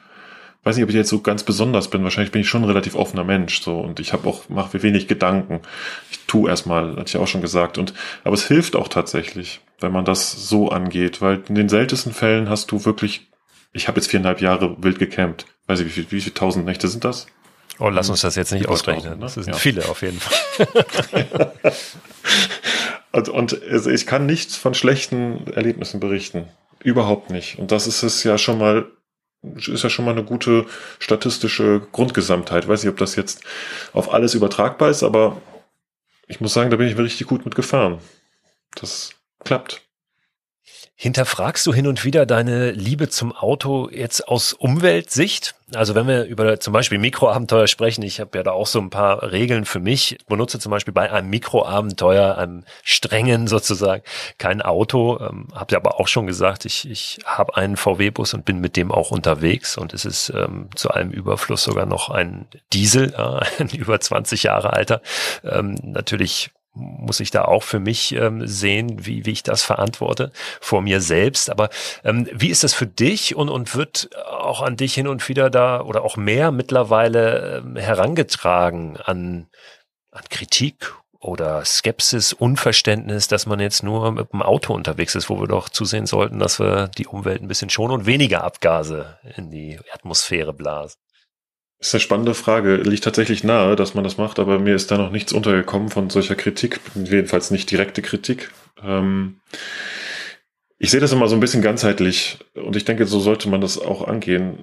Weiß 0.63 0.77
nicht, 0.77 0.83
ob 0.83 0.89
ich 0.89 0.95
jetzt 0.95 1.09
so 1.09 1.19
ganz 1.19 1.43
besonders 1.43 1.89
bin. 1.89 2.03
Wahrscheinlich 2.03 2.31
bin 2.31 2.41
ich 2.41 2.47
schon 2.47 2.61
ein 2.61 2.69
relativ 2.69 2.95
offener 2.95 3.25
Mensch 3.25 3.61
so 3.61 3.79
und 3.79 3.99
ich 3.99 4.13
habe 4.13 4.27
auch 4.29 4.47
mache 4.47 4.77
mir 4.77 4.83
wenig 4.83 5.07
Gedanken. 5.07 5.59
Ich 6.09 6.19
tu 6.25 6.47
erstmal, 6.47 6.95
hatte 6.95 7.09
ich 7.09 7.17
auch 7.17 7.27
schon 7.27 7.41
gesagt 7.41 7.77
und 7.77 7.93
aber 8.23 8.35
es 8.35 8.47
hilft 8.47 8.75
auch 8.75 8.87
tatsächlich, 8.87 9.59
wenn 9.79 9.91
man 9.91 10.05
das 10.05 10.47
so 10.47 10.69
angeht, 10.69 11.21
weil 11.21 11.43
in 11.49 11.55
den 11.55 11.67
seltensten 11.67 12.13
Fällen 12.13 12.49
hast 12.49 12.71
du 12.71 12.85
wirklich. 12.85 13.29
Ich 13.75 13.87
habe 13.87 13.99
jetzt 13.99 14.11
viereinhalb 14.11 14.39
Jahre 14.39 14.77
wild 14.83 14.99
gecampt. 14.99 15.47
Weiß 15.65 15.79
ich, 15.79 15.87
wie 15.87 15.89
viel, 15.89 16.05
wie 16.11 16.21
viele 16.21 16.35
tausend 16.35 16.65
Nächte 16.65 16.87
sind 16.87 17.03
das? 17.03 17.25
Oh, 17.79 17.89
lass 17.89 18.09
uns 18.09 18.21
das 18.21 18.35
jetzt 18.35 18.51
nicht 18.51 18.67
ausrechnen. 18.67 19.19
Das 19.19 19.33
sind 19.33 19.47
ja. 19.47 19.53
viele 19.53 19.87
auf 19.89 20.01
jeden 20.01 20.19
Fall. 20.19 21.51
und, 23.11 23.29
und 23.29 23.63
also 23.63 23.89
ich 23.89 24.05
kann 24.05 24.25
nichts 24.25 24.55
von 24.55 24.73
schlechten 24.73 25.47
Erlebnissen 25.47 25.99
berichten. 25.99 26.47
Überhaupt 26.83 27.29
nicht. 27.29 27.57
Und 27.59 27.71
das 27.71 27.87
ist 27.87 28.03
es 28.03 28.23
ja 28.23 28.37
schon 28.37 28.59
mal, 28.59 28.85
ist 29.55 29.83
ja 29.83 29.89
schon 29.89 30.05
mal 30.05 30.11
eine 30.11 30.23
gute 30.23 30.65
statistische 30.99 31.81
Grundgesamtheit. 31.91 32.63
Ich 32.63 32.69
weiß 32.69 32.83
nicht, 32.83 32.91
ob 32.91 32.97
das 32.97 33.15
jetzt 33.15 33.43
auf 33.93 34.13
alles 34.13 34.33
übertragbar 34.33 34.89
ist, 34.89 35.01
aber 35.01 35.41
ich 36.27 36.41
muss 36.41 36.53
sagen, 36.53 36.69
da 36.69 36.77
bin 36.77 36.87
ich 36.87 36.97
richtig 36.97 37.27
gut 37.27 37.45
mit 37.45 37.55
gefahren. 37.55 37.99
Das 38.75 39.11
klappt. 39.43 39.81
Hinterfragst 40.95 41.65
du 41.65 41.73
hin 41.73 41.87
und 41.87 42.05
wieder 42.05 42.25
deine 42.25 42.71
Liebe 42.71 43.09
zum 43.09 43.33
Auto 43.33 43.89
jetzt 43.89 44.27
aus 44.27 44.53
Umweltsicht? 44.53 45.55
Also 45.75 45.95
wenn 45.95 46.07
wir 46.07 46.25
über 46.25 46.59
zum 46.59 46.71
Beispiel 46.71 46.97
Mikroabenteuer 46.97 47.67
sprechen, 47.67 48.03
ich 48.03 48.19
habe 48.19 48.37
ja 48.37 48.43
da 48.43 48.51
auch 48.51 48.67
so 48.67 48.79
ein 48.79 48.89
paar 48.89 49.31
Regeln 49.31 49.65
für 49.65 49.79
mich. 49.79 50.13
Ich 50.13 50.25
benutze 50.27 50.59
zum 50.59 50.69
Beispiel 50.69 50.93
bei 50.93 51.11
einem 51.11 51.29
Mikroabenteuer, 51.29 52.37
einem 52.37 52.63
strengen 52.83 53.47
sozusagen, 53.47 54.03
kein 54.37 54.61
Auto. 54.61 55.19
Ähm, 55.19 55.47
habe 55.53 55.73
ja 55.73 55.79
aber 55.79 55.99
auch 55.99 56.07
schon 56.07 56.27
gesagt, 56.27 56.65
ich, 56.65 56.89
ich 56.89 57.19
habe 57.25 57.57
einen 57.57 57.75
VW-Bus 57.75 58.33
und 58.33 58.45
bin 58.45 58.59
mit 58.59 58.77
dem 58.77 58.91
auch 58.91 59.11
unterwegs. 59.11 59.77
Und 59.77 59.93
es 59.93 60.05
ist 60.05 60.29
ähm, 60.29 60.69
zu 60.75 60.91
allem 60.91 61.11
Überfluss 61.11 61.63
sogar 61.63 61.85
noch 61.85 62.09
ein 62.09 62.45
Diesel, 62.71 63.13
äh, 63.17 63.41
ein 63.61 63.69
über 63.69 63.99
20 63.99 64.43
Jahre 64.43 64.73
alter. 64.73 65.01
Ähm, 65.43 65.75
natürlich 65.81 66.51
muss 66.73 67.19
ich 67.19 67.31
da 67.31 67.45
auch 67.45 67.63
für 67.63 67.79
mich 67.79 68.13
ähm, 68.13 68.47
sehen, 68.47 69.05
wie, 69.05 69.25
wie 69.25 69.31
ich 69.31 69.43
das 69.43 69.63
verantworte 69.63 70.31
vor 70.59 70.81
mir 70.81 71.01
selbst. 71.01 71.49
Aber 71.49 71.69
ähm, 72.03 72.27
wie 72.33 72.49
ist 72.49 72.63
das 72.63 72.73
für 72.73 72.87
dich 72.87 73.35
und, 73.35 73.49
und 73.49 73.75
wird 73.75 74.09
auch 74.15 74.61
an 74.61 74.75
dich 74.75 74.93
hin 74.93 75.07
und 75.07 75.27
wieder 75.29 75.49
da 75.49 75.81
oder 75.81 76.03
auch 76.03 76.17
mehr 76.17 76.51
mittlerweile 76.51 77.57
ähm, 77.57 77.75
herangetragen 77.75 78.97
an, 78.97 79.47
an 80.11 80.23
Kritik 80.29 80.93
oder 81.19 81.63
Skepsis, 81.63 82.33
Unverständnis, 82.33 83.27
dass 83.27 83.45
man 83.45 83.59
jetzt 83.59 83.83
nur 83.83 84.11
mit 84.11 84.33
dem 84.33 84.41
Auto 84.41 84.73
unterwegs 84.73 85.15
ist, 85.15 85.29
wo 85.29 85.39
wir 85.39 85.47
doch 85.47 85.69
zusehen 85.69 86.05
sollten, 86.05 86.39
dass 86.39 86.59
wir 86.59 86.89
die 86.89 87.07
Umwelt 87.07 87.41
ein 87.41 87.47
bisschen 87.47 87.69
schonen 87.69 87.93
und 87.93 88.05
weniger 88.05 88.43
Abgase 88.43 89.17
in 89.37 89.49
die 89.49 89.79
Atmosphäre 89.93 90.53
blasen? 90.53 90.99
Ist 91.87 91.93
eine 91.93 92.01
spannende 92.01 92.33
Frage. 92.33 92.77
Liegt 92.77 93.03
tatsächlich 93.03 93.43
nahe, 93.43 93.75
dass 93.75 93.93
man 93.93 94.03
das 94.03 94.17
macht, 94.17 94.39
aber 94.39 94.59
mir 94.59 94.75
ist 94.75 94.89
da 94.91 94.97
noch 94.97 95.11
nichts 95.11 95.33
untergekommen 95.33 95.89
von 95.89 96.09
solcher 96.09 96.35
Kritik, 96.35 96.79
jedenfalls 96.95 97.51
nicht 97.51 97.69
direkte 97.69 98.01
Kritik. 98.01 98.51
Ähm 98.83 99.39
ich 100.79 100.91
sehe 100.91 100.99
das 100.99 101.11
immer 101.11 101.27
so 101.27 101.35
ein 101.35 101.39
bisschen 101.39 101.61
ganzheitlich 101.61 102.39
und 102.55 102.75
ich 102.75 102.83
denke, 102.83 103.05
so 103.05 103.19
sollte 103.19 103.47
man 103.49 103.61
das 103.61 103.79
auch 103.79 104.07
angehen. 104.07 104.59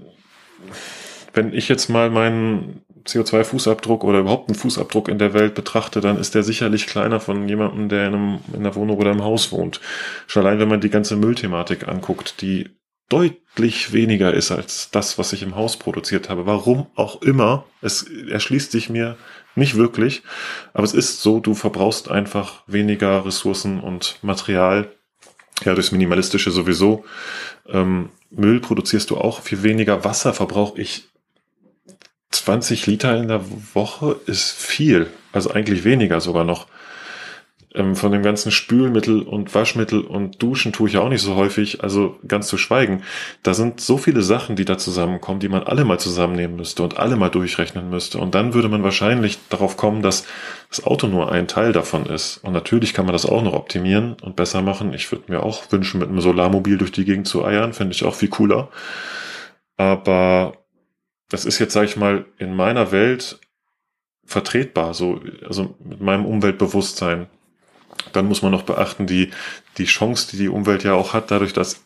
Wenn 1.32 1.52
ich 1.54 1.68
jetzt 1.68 1.88
mal 1.88 2.10
meinen 2.10 2.82
CO2-Fußabdruck 3.06 4.02
oder 4.02 4.18
überhaupt 4.18 4.48
einen 4.48 4.58
Fußabdruck 4.58 5.08
in 5.08 5.18
der 5.18 5.32
Welt 5.32 5.54
betrachte, 5.54 6.00
dann 6.00 6.18
ist 6.18 6.34
der 6.34 6.42
sicherlich 6.42 6.86
kleiner 6.86 7.20
von 7.20 7.48
jemandem, 7.48 7.88
der 7.88 8.08
in, 8.08 8.14
einem, 8.14 8.38
in 8.52 8.60
einer 8.60 8.74
Wohnung 8.74 8.98
oder 8.98 9.12
im 9.12 9.22
Haus 9.22 9.52
wohnt. 9.52 9.80
Schon 10.26 10.44
allein, 10.44 10.58
wenn 10.58 10.68
man 10.68 10.80
die 10.80 10.90
ganze 10.90 11.16
Müllthematik 11.16 11.88
anguckt, 11.88 12.42
die 12.42 12.68
deutlich 13.10 13.92
weniger 13.92 14.32
ist 14.32 14.50
als 14.50 14.90
das, 14.90 15.18
was 15.18 15.34
ich 15.34 15.42
im 15.42 15.56
Haus 15.56 15.76
produziert 15.76 16.30
habe. 16.30 16.46
Warum 16.46 16.86
auch 16.94 17.20
immer. 17.20 17.66
Es 17.82 18.04
erschließt 18.04 18.72
sich 18.72 18.88
mir 18.88 19.18
nicht 19.54 19.76
wirklich. 19.76 20.22
Aber 20.72 20.84
es 20.84 20.94
ist 20.94 21.20
so, 21.20 21.40
du 21.40 21.54
verbrauchst 21.54 22.10
einfach 22.10 22.62
weniger 22.66 23.26
Ressourcen 23.26 23.80
und 23.80 24.18
Material. 24.22 24.90
Ja, 25.64 25.74
durchs 25.74 25.92
Minimalistische 25.92 26.50
sowieso. 26.50 27.04
Ähm, 27.68 28.10
Müll 28.30 28.60
produzierst 28.60 29.10
du 29.10 29.18
auch 29.18 29.42
viel 29.42 29.62
weniger. 29.62 30.04
Wasser 30.04 30.32
verbrauche 30.32 30.80
ich 30.80 31.08
20 32.30 32.86
Liter 32.86 33.16
in 33.18 33.28
der 33.28 33.44
Woche 33.74 34.20
ist 34.26 34.52
viel. 34.52 35.08
Also 35.32 35.50
eigentlich 35.50 35.84
weniger 35.84 36.20
sogar 36.20 36.44
noch 36.44 36.68
ähm, 37.74 37.94
von 37.94 38.10
dem 38.10 38.22
ganzen 38.22 38.50
Spülmittel 38.50 39.22
und 39.22 39.54
Waschmittel 39.54 40.00
und 40.00 40.42
Duschen 40.42 40.72
tue 40.72 40.88
ich 40.88 40.94
ja 40.94 41.00
auch 41.00 41.08
nicht 41.08 41.22
so 41.22 41.36
häufig, 41.36 41.82
also 41.82 42.18
ganz 42.26 42.48
zu 42.48 42.58
schweigen. 42.58 43.02
Da 43.42 43.54
sind 43.54 43.80
so 43.80 43.96
viele 43.96 44.22
Sachen, 44.22 44.56
die 44.56 44.64
da 44.64 44.76
zusammenkommen, 44.76 45.40
die 45.40 45.48
man 45.48 45.62
alle 45.62 45.84
mal 45.84 45.98
zusammennehmen 45.98 46.56
müsste 46.56 46.82
und 46.82 46.98
alle 46.98 47.16
mal 47.16 47.28
durchrechnen 47.28 47.88
müsste. 47.88 48.18
Und 48.18 48.34
dann 48.34 48.54
würde 48.54 48.68
man 48.68 48.82
wahrscheinlich 48.82 49.38
darauf 49.48 49.76
kommen, 49.76 50.02
dass 50.02 50.26
das 50.68 50.84
Auto 50.84 51.06
nur 51.06 51.30
ein 51.30 51.48
Teil 51.48 51.72
davon 51.72 52.06
ist. 52.06 52.38
Und 52.38 52.52
natürlich 52.52 52.94
kann 52.94 53.06
man 53.06 53.12
das 53.12 53.26
auch 53.26 53.42
noch 53.42 53.52
optimieren 53.52 54.16
und 54.20 54.36
besser 54.36 54.62
machen. 54.62 54.92
Ich 54.92 55.10
würde 55.12 55.24
mir 55.28 55.42
auch 55.42 55.70
wünschen, 55.70 56.00
mit 56.00 56.08
einem 56.08 56.20
Solarmobil 56.20 56.78
durch 56.78 56.92
die 56.92 57.04
Gegend 57.04 57.28
zu 57.28 57.44
eiern, 57.44 57.72
finde 57.72 57.94
ich 57.94 58.04
auch 58.04 58.14
viel 58.14 58.28
cooler. 58.30 58.68
Aber 59.76 60.54
das 61.28 61.44
ist 61.44 61.58
jetzt, 61.58 61.72
sage 61.72 61.86
ich 61.86 61.96
mal, 61.96 62.26
in 62.38 62.54
meiner 62.54 62.92
Welt 62.92 63.38
vertretbar, 64.24 64.94
so, 64.94 65.20
also 65.46 65.74
mit 65.82 66.00
meinem 66.00 66.26
Umweltbewusstsein. 66.26 67.26
Dann 68.12 68.26
muss 68.26 68.42
man 68.42 68.52
noch 68.52 68.62
beachten, 68.62 69.06
die, 69.06 69.30
die 69.78 69.84
Chance, 69.84 70.28
die 70.30 70.36
die 70.38 70.48
Umwelt 70.48 70.84
ja 70.84 70.94
auch 70.94 71.12
hat, 71.12 71.30
dadurch, 71.30 71.52
dass 71.52 71.82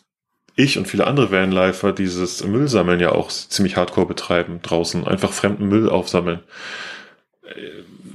ich 0.57 0.79
und 0.79 0.87
viele 0.87 1.07
andere 1.07 1.31
Vanlifer 1.31 1.93
dieses 1.93 2.45
Müllsammeln 2.45 3.01
ja 3.01 3.13
auch 3.13 3.29
ziemlich 3.29 3.77
hardcore 3.77 4.07
betreiben 4.07 4.61
draußen, 4.63 5.07
einfach 5.07 5.33
fremden 5.33 5.69
Müll 5.69 5.89
aufsammeln. 5.89 6.41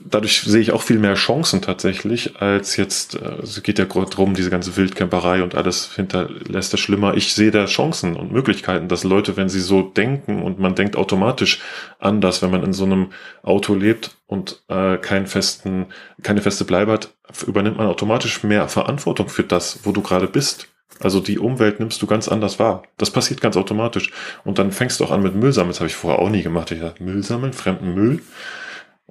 Dadurch 0.09 0.41
sehe 0.41 0.61
ich 0.61 0.71
auch 0.71 0.81
viel 0.81 0.97
mehr 0.97 1.13
Chancen 1.13 1.61
tatsächlich, 1.61 2.41
als 2.41 2.77
jetzt, 2.77 3.15
äh, 3.15 3.41
es 3.43 3.61
geht 3.61 3.77
ja 3.79 3.85
drum, 3.85 4.33
diese 4.33 4.49
ganze 4.49 4.75
Wildcamperei 4.75 5.43
und 5.43 5.55
alles 5.55 5.93
hinterlässt 5.93 6.73
das 6.73 6.79
schlimmer. 6.79 7.15
Ich 7.15 7.33
sehe 7.33 7.51
da 7.51 7.65
Chancen 7.65 8.15
und 8.15 8.31
Möglichkeiten, 8.31 8.87
dass 8.87 9.03
Leute, 9.03 9.37
wenn 9.37 9.49
sie 9.49 9.59
so 9.59 9.81
denken 9.81 10.41
und 10.41 10.59
man 10.59 10.75
denkt 10.75 10.95
automatisch 10.95 11.59
anders, 11.99 12.41
wenn 12.41 12.51
man 12.51 12.63
in 12.63 12.73
so 12.73 12.85
einem 12.85 13.11
Auto 13.43 13.75
lebt 13.75 14.17
und 14.25 14.63
äh, 14.67 14.97
keinen 14.97 15.27
festen, 15.27 15.87
keine 16.23 16.41
feste 16.41 16.65
Bleibe 16.65 16.91
hat, 16.91 17.13
übernimmt 17.45 17.77
man 17.77 17.87
automatisch 17.87 18.43
mehr 18.43 18.67
Verantwortung 18.67 19.29
für 19.29 19.43
das, 19.43 19.79
wo 19.83 19.91
du 19.91 20.01
gerade 20.01 20.27
bist. 20.27 20.67
Also 20.99 21.19
die 21.19 21.39
Umwelt 21.39 21.79
nimmst 21.79 22.01
du 22.01 22.07
ganz 22.07 22.27
anders 22.27 22.59
wahr. 22.59 22.83
Das 22.97 23.11
passiert 23.11 23.41
ganz 23.41 23.55
automatisch. 23.55 24.11
Und 24.43 24.59
dann 24.59 24.71
fängst 24.71 24.99
du 24.99 25.05
auch 25.05 25.11
an 25.11 25.21
mit 25.21 25.35
Müll 25.35 25.53
sammeln. 25.53 25.71
Das 25.71 25.79
habe 25.79 25.87
ich 25.87 25.95
vorher 25.95 26.19
auch 26.19 26.29
nie 26.29 26.43
gemacht. 26.43 26.71
Ich 26.71 26.81
dachte, 26.81 27.03
Müll 27.03 27.23
sammeln, 27.23 27.53
fremden 27.53 27.93
Müll. 27.93 28.21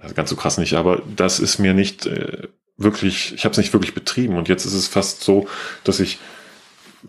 Also 0.00 0.14
ganz 0.14 0.30
so 0.30 0.36
krass 0.36 0.58
nicht, 0.58 0.74
aber 0.74 1.02
das 1.16 1.40
ist 1.40 1.58
mir 1.58 1.74
nicht 1.74 2.06
äh, 2.06 2.48
wirklich, 2.76 3.34
ich 3.34 3.44
habe 3.44 3.52
es 3.52 3.58
nicht 3.58 3.72
wirklich 3.72 3.94
betrieben. 3.94 4.36
Und 4.36 4.48
jetzt 4.48 4.64
ist 4.64 4.74
es 4.74 4.88
fast 4.88 5.22
so, 5.22 5.48
dass 5.84 6.00
ich, 6.00 6.18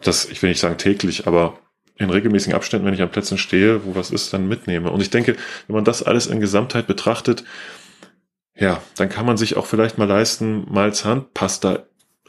das, 0.01 0.25
ich 0.25 0.41
will 0.41 0.49
nicht 0.49 0.59
sagen 0.59 0.77
täglich, 0.77 1.27
aber 1.27 1.59
in 1.97 2.09
regelmäßigen 2.09 2.55
Abständen, 2.55 2.85
wenn 2.85 2.93
ich 2.93 3.01
an 3.01 3.11
Plätzen 3.11 3.37
stehe, 3.37 3.85
wo 3.85 3.95
was 3.95 4.09
ist, 4.09 4.33
dann 4.33 4.47
mitnehme. 4.47 4.89
Und 4.89 5.01
ich 5.01 5.09
denke, 5.09 5.35
wenn 5.67 5.75
man 5.75 5.85
das 5.85 6.01
alles 6.01 6.27
in 6.27 6.39
Gesamtheit 6.39 6.87
betrachtet, 6.87 7.43
ja, 8.55 8.81
dann 8.95 9.09
kann 9.09 9.25
man 9.25 9.37
sich 9.37 9.57
auch 9.57 9.65
vielleicht 9.65 9.97
mal 9.97 10.07
leisten, 10.07 10.65
mal 10.69 10.93
Zahnpasta 10.93 11.83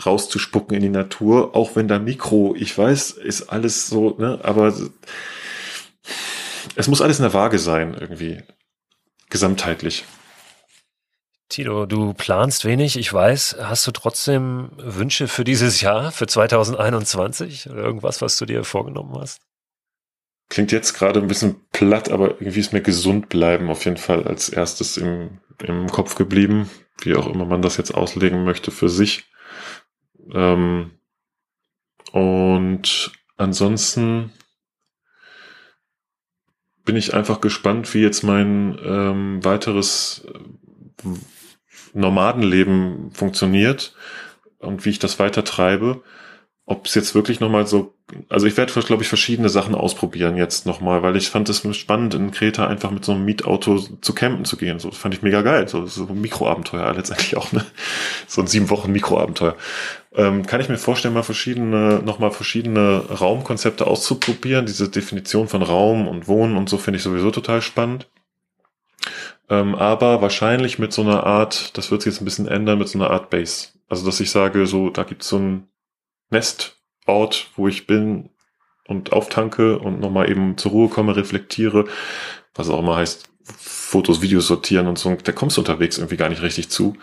rauszuspucken 0.05 0.77
in 0.77 0.83
die 0.83 0.89
Natur, 0.89 1.55
auch 1.55 1.77
wenn 1.77 1.89
da 1.89 1.99
Mikro, 1.99 2.55
ich 2.57 2.77
weiß, 2.77 3.13
ist 3.13 3.49
alles 3.51 3.89
so, 3.89 4.17
ne, 4.19 4.41
aber 4.43 4.75
es 6.75 6.89
muss 6.89 7.03
alles 7.03 7.19
in 7.19 7.25
der 7.25 7.35
Waage 7.35 7.59
sein, 7.59 7.97
irgendwie. 7.99 8.43
Gesamtheitlich. 9.29 10.05
Tito, 11.51 11.85
du 11.85 12.15
planst 12.15 12.65
wenig, 12.65 12.97
ich 12.97 13.13
weiß. 13.13 13.57
Hast 13.61 13.85
du 13.85 13.91
trotzdem 13.91 14.71
Wünsche 14.77 15.27
für 15.27 15.43
dieses 15.43 15.81
Jahr, 15.81 16.13
für 16.13 16.29
2021 16.29 17.69
oder 17.69 17.83
irgendwas, 17.83 18.23
was 18.23 18.39
du 18.39 18.47
dir 18.47 18.63
vorgenommen 18.63 19.19
hast? 19.21 19.41
Klingt 20.49 20.71
jetzt 20.71 20.95
gerade 20.95 21.21
ein 21.21 21.27
bisschen 21.27 21.57
platt, 21.73 22.09
aber 22.09 22.41
irgendwie 22.41 22.61
ist 22.61 22.73
mir 22.73 22.83
gesund 22.83 23.29
bleiben 23.29 23.69
auf 23.69 23.85
jeden 23.85 23.97
Fall 23.97 24.29
als 24.29 24.49
erstes 24.49 24.97
im, 24.97 25.41
im 25.61 25.89
Kopf 25.89 26.15
geblieben, 26.15 26.71
wie 27.03 27.17
auch 27.17 27.27
immer 27.27 27.47
man 27.47 27.63
das 27.63 27.77
jetzt 27.79 27.95
auslegen 27.95 28.45
möchte 28.45 28.71
für 28.71 28.89
sich. 28.89 29.25
Ähm, 30.33 30.93
und 32.13 33.11
ansonsten 33.37 34.33
bin 36.85 36.95
ich 36.95 37.13
einfach 37.13 37.41
gespannt, 37.41 37.93
wie 37.93 38.03
jetzt 38.03 38.23
mein 38.23 38.79
ähm, 38.85 39.45
weiteres 39.45 40.25
Nomadenleben 41.93 43.11
funktioniert 43.13 43.95
und 44.59 44.85
wie 44.85 44.91
ich 44.91 44.99
das 44.99 45.19
weiter 45.19 45.45
treibe 45.45 46.03
ob 46.71 46.87
es 46.87 46.95
jetzt 46.95 47.17
wirklich 47.17 47.41
nochmal 47.41 47.67
so, 47.67 47.97
also 48.29 48.47
ich 48.47 48.57
werde, 48.57 48.73
glaube 48.83 49.03
ich, 49.03 49.09
verschiedene 49.09 49.49
Sachen 49.49 49.75
ausprobieren 49.75 50.37
jetzt 50.37 50.67
nochmal, 50.67 51.03
weil 51.03 51.17
ich 51.17 51.29
fand 51.29 51.49
es 51.49 51.65
spannend, 51.77 52.15
in 52.15 52.31
Kreta 52.31 52.69
einfach 52.69 52.93
mit 52.93 53.05
so 53.05 53.11
einem 53.11 53.25
Mietauto 53.25 53.79
zu 54.01 54.15
campen 54.15 54.45
zu 54.45 54.57
gehen. 54.57 54.79
So, 54.79 54.89
das 54.89 54.97
fand 54.97 55.13
ich 55.13 55.23
mega 55.23 55.43
geil. 55.43 55.67
So, 55.67 55.87
so 55.87 56.07
ein 56.07 56.21
Mikroabenteuer 56.21 56.95
letztendlich 56.95 57.37
auch, 57.37 57.51
ne? 57.51 57.67
So 58.29 58.41
ein 58.41 58.47
sieben 58.47 58.71
Wochen 58.71 58.93
Mikroabenteuer. 58.93 59.57
Ähm, 60.15 60.47
kann 60.47 60.61
ich 60.61 60.69
mir 60.69 60.79
vorstellen, 60.79 61.15
mal 61.15 61.25
verschiedene, 61.25 62.03
nochmal 62.05 62.31
verschiedene 62.31 63.03
Raumkonzepte 63.21 63.89
auszuprobieren. 63.89 64.67
Diese 64.67 64.89
Definition 64.89 65.49
von 65.49 65.63
Raum 65.63 66.07
und 66.07 66.29
Wohnen 66.29 66.57
und 66.57 66.69
so 66.69 66.79
finde 66.79 66.99
ich 66.99 67.03
sowieso 67.03 67.33
total 67.33 67.63
spannend. 67.63 68.07
Ähm, 69.51 69.75
aber 69.75 70.23
wahrscheinlich 70.23 70.79
mit 70.79 70.93
so 70.93 71.03
einer 71.03 71.25
Art, 71.25 71.77
das 71.77 71.91
wird 71.91 72.03
sich 72.03 72.15
jetzt 72.15 72.23
ein 72.23 72.25
bisschen 72.25 72.47
ändern, 72.47 72.79
mit 72.79 72.89
so 72.89 72.99
einer 72.99 73.11
Art 73.11 73.31
Base. 73.31 73.69
Also, 73.89 74.07
dass 74.07 74.21
ich 74.21 74.31
sage, 74.31 74.67
so, 74.67 74.91
da 74.91 75.03
gibt's 75.03 75.29
so 75.29 75.39
ein 75.39 75.69
Nestort, 76.31 77.51
wo 77.57 77.67
ich 77.67 77.89
bin 77.89 78.31
und 78.87 79.13
auftanke 79.13 79.79
und 79.79 80.01
nochmal 80.01 80.31
eben 80.31 80.57
zur 80.57 80.71
Ruhe 80.71 80.89
komme, 80.89 81.17
reflektiere, 81.17 81.87
was 82.55 82.71
auch 82.71 82.79
immer 82.79 82.97
heißt, 82.97 83.29
Fotos, 83.43 84.23
Videos 84.23 84.47
sortieren 84.47 84.87
und 84.87 84.99
so, 84.99 85.17
da 85.17 85.33
kommst 85.33 85.57
du 85.57 85.63
unterwegs 85.63 85.99
irgendwie 85.99 86.17
gar 86.17 86.29
nicht 86.29 86.43
richtig 86.43 86.69
zu. 86.71 86.97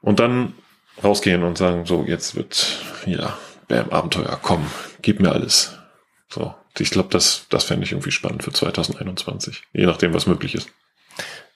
Und 0.00 0.20
dann 0.20 0.54
rausgehen 1.02 1.42
und 1.42 1.58
sagen, 1.58 1.84
so, 1.84 2.04
jetzt 2.06 2.34
wird, 2.34 2.78
ja, 3.04 3.36
Bam, 3.68 3.90
Abenteuer, 3.90 4.38
komm, 4.40 4.64
gib 5.02 5.20
mir 5.20 5.32
alles. 5.32 5.78
So, 6.28 6.54
ich 6.78 6.90
glaube, 6.90 7.08
das, 7.10 7.46
das 7.50 7.64
fände 7.64 7.84
ich 7.84 7.92
irgendwie 7.92 8.10
spannend 8.10 8.42
für 8.42 8.52
2021, 8.52 9.64
je 9.74 9.84
nachdem, 9.84 10.14
was 10.14 10.26
möglich 10.26 10.54
ist. 10.54 10.70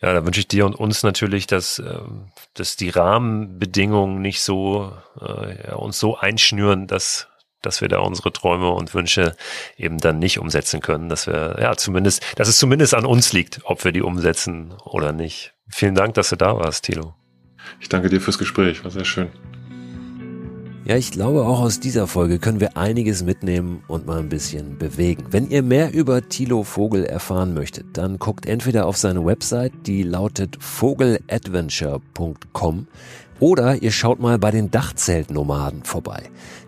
Ja, 0.01 0.13
da 0.13 0.25
wünsche 0.25 0.41
ich 0.41 0.49
dir 0.49 0.65
und 0.65 0.75
uns 0.75 1.03
natürlich, 1.03 1.47
dass, 1.47 1.81
ähm, 1.81 2.31
dass 2.55 2.77
die 2.77 2.91
Rahmenbedingungen 2.91 4.21
nicht 4.21 4.43
so 4.43 4.93
äh, 5.21 5.69
ja, 5.69 5.75
uns 5.75 5.99
so 5.99 6.17
einschnüren, 6.17 6.87
dass 6.87 7.29
dass 7.61 7.81
wir 7.81 7.89
da 7.89 7.99
unsere 7.99 8.33
Träume 8.33 8.71
und 8.71 8.95
Wünsche 8.95 9.35
eben 9.77 9.99
dann 9.99 10.21
nicht 10.21 10.39
umsetzen 10.39 10.81
können, 10.81 11.09
dass 11.09 11.27
wir 11.27 11.57
ja 11.61 11.77
zumindest, 11.77 12.23
dass 12.37 12.47
es 12.49 12.57
zumindest 12.57 12.95
an 12.95 13.05
uns 13.05 13.33
liegt, 13.33 13.61
ob 13.65 13.85
wir 13.85 13.91
die 13.91 14.03
umsetzen 14.03 14.75
oder 14.85 15.13
nicht. 15.13 15.55
Vielen 15.69 15.97
Dank, 15.97 16.15
dass 16.15 16.29
du 16.31 16.37
da 16.37 16.57
warst, 16.57 16.85
Thilo. 16.85 17.15
Ich 17.81 17.89
danke 17.89 18.09
dir 18.09 18.21
fürs 18.21 18.39
Gespräch, 18.39 18.85
war 18.85 18.91
sehr 18.91 19.05
schön. 19.05 19.31
Ja, 20.89 20.97
ich 20.97 21.11
glaube, 21.11 21.45
auch 21.45 21.61
aus 21.61 21.81
dieser 21.81 22.07
Folge 22.07 22.39
können 22.39 22.61
wir 22.61 22.79
einiges 22.79 23.23
mitnehmen 23.23 23.83
und 23.89 24.07
mal 24.07 24.21
ein 24.21 24.31
bisschen 24.31 24.79
bewegen. 24.79 25.27
Wenn 25.31 25.51
ihr 25.51 25.63
mehr 25.63 25.93
über 25.93 26.27
Thilo 26.27 26.63
Vogel 26.63 27.05
erfahren 27.05 27.53
möchtet, 27.53 27.99
dann 27.99 28.19
guckt 28.19 28.47
entweder 28.47 28.87
auf 28.87 28.97
seine 28.97 29.27
Website, 29.27 29.73
die 29.85 30.03
lautet 30.03 30.57
vogeladventure.com 30.59 32.87
oder 33.39 33.83
ihr 33.83 33.93
schaut 33.93 34.19
mal 34.19 34.39
bei 34.39 34.51
den 34.51 34.71
Dachzeltnomaden 34.71 35.85
vorbei. 35.85 36.23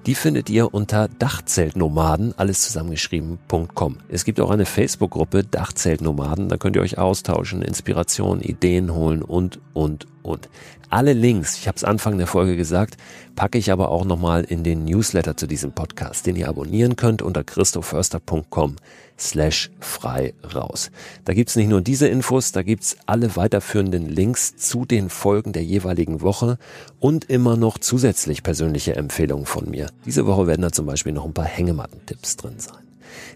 Die 0.05 0.15
findet 0.15 0.51
ihr 0.51 0.75
unter 0.75 1.09
Dachzeltnomaden, 1.09 2.35
alles 2.37 2.61
zusammengeschrieben.com. 2.61 3.97
Es 4.11 4.27
gibt 4.27 4.39
auch 4.41 4.51
eine 4.51 4.67
Facebook-Gruppe 4.67 5.45
Dachzeltnomaden, 5.45 6.51
da 6.51 6.59
könnt 6.59 6.77
ihr 6.77 6.83
euch 6.83 6.99
austauschen, 6.99 7.63
Inspirationen, 7.63 8.43
Ideen 8.43 8.95
holen 8.95 9.23
und, 9.23 9.61
und, 9.73 10.07
und. 10.23 10.49
Alle 10.89 11.13
Links, 11.13 11.57
ich 11.57 11.69
habe 11.69 11.77
es 11.77 11.85
Anfang 11.85 12.19
der 12.19 12.27
Folge 12.27 12.57
gesagt, 12.57 12.97
packe 13.37 13.59
ich 13.59 13.71
aber 13.71 13.91
auch 13.91 14.05
nochmal 14.05 14.43
in 14.43 14.65
den 14.65 14.85
Newsletter 14.85 15.37
zu 15.37 15.47
diesem 15.47 15.73
Podcast, 15.73 16.27
den 16.27 16.35
ihr 16.35 16.49
abonnieren 16.49 16.97
könnt 16.97 17.23
unter 17.23 17.45
christoförster.com 17.45 18.77
slash 19.17 19.71
frei 19.79 20.35
raus. 20.55 20.91
Da 21.25 21.33
gibt's 21.33 21.55
nicht 21.55 21.69
nur 21.69 21.81
diese 21.81 22.09
Infos, 22.09 22.53
da 22.53 22.63
gibt's 22.63 22.97
alle 23.07 23.37
weiterführenden 23.37 24.09
Links 24.09 24.57
zu 24.57 24.85
den 24.85 25.11
Folgen 25.11 25.53
der 25.53 25.63
jeweiligen 25.63 26.23
Woche 26.23 26.59
und 26.99 27.27
immer 27.31 27.57
noch 27.57 27.79
zusätzlich 27.79 28.43
persönliche 28.43 28.97
Empfehlungen 28.97 29.47
von 29.47 29.71
mir. 29.71 29.91
Diese 30.07 30.27
Woche 30.27 30.47
werden 30.47 30.63
da 30.63 30.73
zum 30.73 30.87
Beispiel 30.87 31.13
noch 31.13 31.25
ein 31.25 31.35
paar 31.35 31.45
Hängematten-Tipps 31.45 32.37
drin 32.37 32.59
sein. 32.59 32.83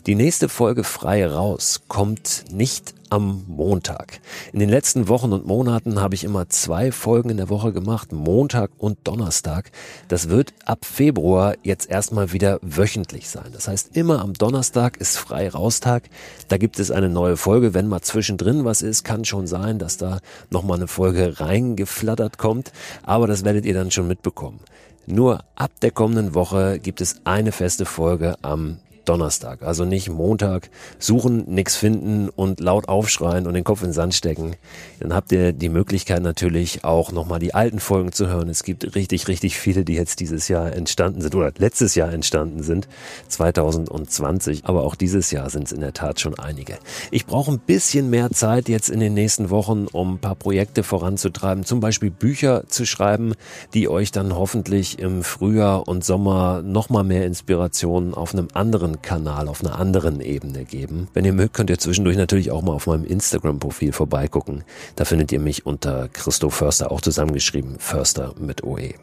Die 0.07 0.15
nächste 0.15 0.49
Folge 0.49 0.85
frei 0.85 1.27
raus 1.27 1.83
kommt 1.89 2.45
nicht 2.51 2.95
am 3.15 3.45
Montag. 3.47 4.19
In 4.53 4.59
den 4.59 4.69
letzten 4.69 5.07
Wochen 5.07 5.33
und 5.33 5.47
Monaten 5.47 6.01
habe 6.01 6.17
ich 6.17 6.25
immer 6.25 6.49
zwei 6.49 6.91
Folgen 6.91 7.31
in 7.31 7.37
der 7.37 7.49
Woche 7.49 7.73
gemacht, 7.73 8.13
Montag 8.13 8.73
und 8.77 8.99
Donnerstag. 9.05 9.71
Das 10.09 10.31
wird 10.31 10.53
ab 10.65 10.85
Februar 10.85 11.55
jetzt 11.63 11.89
erstmal 11.89 12.33
wieder 12.33 12.59
wöchentlich 12.61 13.29
sein. 13.29 13.53
Das 13.53 13.69
heißt, 13.69 13.97
immer 13.97 14.21
am 14.21 14.35
Donnerstag 14.35 14.97
ist 14.97 15.17
frei 15.17 15.49
raustag. 15.49 16.11
Da 16.49 16.57
gibt 16.57 16.81
es 16.81 16.91
eine 16.91 17.09
neue 17.09 17.37
Folge. 17.37 17.73
Wenn 17.73 17.87
mal 17.87 18.03
zwischendrin 18.03 18.65
was 18.65 18.83
ist, 18.83 19.05
kann 19.05 19.25
schon 19.25 19.47
sein, 19.47 19.79
dass 19.79 19.97
da 19.97 20.19
nochmal 20.51 20.79
eine 20.79 20.89
Folge 20.89 21.39
reingeflattert 21.39 22.37
kommt. 22.37 22.73
Aber 23.05 23.29
das 23.29 23.45
werdet 23.45 23.65
ihr 23.65 23.75
dann 23.75 23.93
schon 23.93 24.09
mitbekommen. 24.09 24.59
Nur 25.07 25.45
ab 25.55 25.71
der 25.83 25.93
kommenden 25.93 26.35
Woche 26.35 26.81
gibt 26.81 27.01
es 27.01 27.21
eine 27.23 27.53
feste 27.53 27.85
Folge 27.85 28.35
am 28.43 28.79
Donnerstag, 29.05 29.63
also 29.63 29.85
nicht 29.85 30.09
Montag, 30.09 30.71
suchen, 30.99 31.45
nix 31.47 31.77
finden 31.77 32.29
und 32.29 32.61
laut 32.61 32.89
aufschreien 32.89 33.47
und 33.47 33.55
den 33.55 33.65
Kopf 33.65 33.83
in 33.83 33.89
den 33.89 33.95
Sand 33.95 34.15
stecken. 34.15 34.57
Dann 35.01 35.15
habt 35.15 35.33
ihr 35.33 35.53
die 35.53 35.69
Möglichkeit 35.69 36.23
natürlich 36.23 36.85
auch 36.85 37.13
nochmal 37.13 37.39
die 37.39 37.55
alten 37.55 37.81
Folgen 37.81 38.13
zu 38.13 38.29
hören. 38.29 38.49
Es 38.49 38.63
gibt 38.63 38.95
richtig, 38.95 39.29
richtig 39.29 39.59
viele, 39.59 39.85
die 39.85 39.95
jetzt 39.95 40.21
dieses 40.21 40.49
Jahr 40.49 40.73
entstanden 40.73 41.21
sind 41.21 41.35
oder 41.35 41.53
letztes 41.59 41.95
Jahr 41.95 42.13
entstanden 42.13 42.63
sind, 42.63 42.89
2020. 43.29 44.65
Aber 44.65 44.83
auch 44.83 44.95
dieses 44.95 45.31
Jahr 45.31 45.51
sind 45.51 45.65
es 45.65 45.73
in 45.73 45.81
der 45.81 45.93
Tat 45.93 46.21
schon 46.21 46.39
einige. 46.39 46.79
Ich 47.11 47.27
brauche 47.27 47.53
ein 47.53 47.59
bisschen 47.59 48.11
mehr 48.11 48.31
Zeit 48.31 48.69
jetzt 48.69 48.89
in 48.89 49.01
den 49.01 49.15
nächsten 49.15 49.51
Wochen, 49.51 49.87
um 49.93 50.15
ein 50.15 50.19
paar 50.19 50.35
Projekte 50.35 50.83
voranzutreiben, 50.83 51.65
zum 51.65 51.81
Beispiel 51.81 52.11
Bücher 52.11 52.65
zu 52.69 52.87
schreiben, 52.87 53.35
die 53.75 53.89
euch 53.89 54.13
dann 54.13 54.35
hoffentlich 54.35 54.99
im 54.99 55.23
Frühjahr 55.23 55.87
und 55.87 56.05
Sommer 56.05 56.63
nochmal 56.63 57.05
mehr 57.05 57.27
Inspirationen 57.27 58.15
auf 58.15 58.33
einem 58.33 58.49
anderen 58.55 58.94
Kanal, 58.97 59.49
auf 59.49 59.65
einer 59.65 59.79
anderen 59.79 60.21
Ebene 60.21 60.65
geben. 60.65 61.09
Wenn 61.15 61.25
ihr 61.25 61.33
mögt, 61.33 61.55
könnt 61.55 61.71
ihr 61.71 61.79
zwischendurch 61.79 62.17
natürlich 62.17 62.51
auch 62.51 62.63
mal 62.63 62.73
auf 62.73 62.87
meinem 62.87 63.05
Instagram-Profil 63.05 63.93
vorbeigucken. 63.93 64.65
Da 64.97 65.05
findet 65.05 65.33
ihr 65.33 65.41
mich 65.41 65.67
unter 65.67 66.09
Christo 66.09 66.51
Förster, 66.51 66.91
auch 66.91 67.01
zusammengeschrieben, 67.01 67.79
Förster 67.79 68.35
mit 68.39 68.65
OE. 68.65 68.95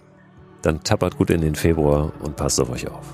Dann 0.61 0.83
tappert 0.83 1.17
gut 1.17 1.29
in 1.29 1.41
den 1.41 1.55
Februar 1.55 2.11
und 2.21 2.35
passt 2.35 2.59
auf 2.59 2.69
euch 2.69 2.87
auf. 2.87 3.13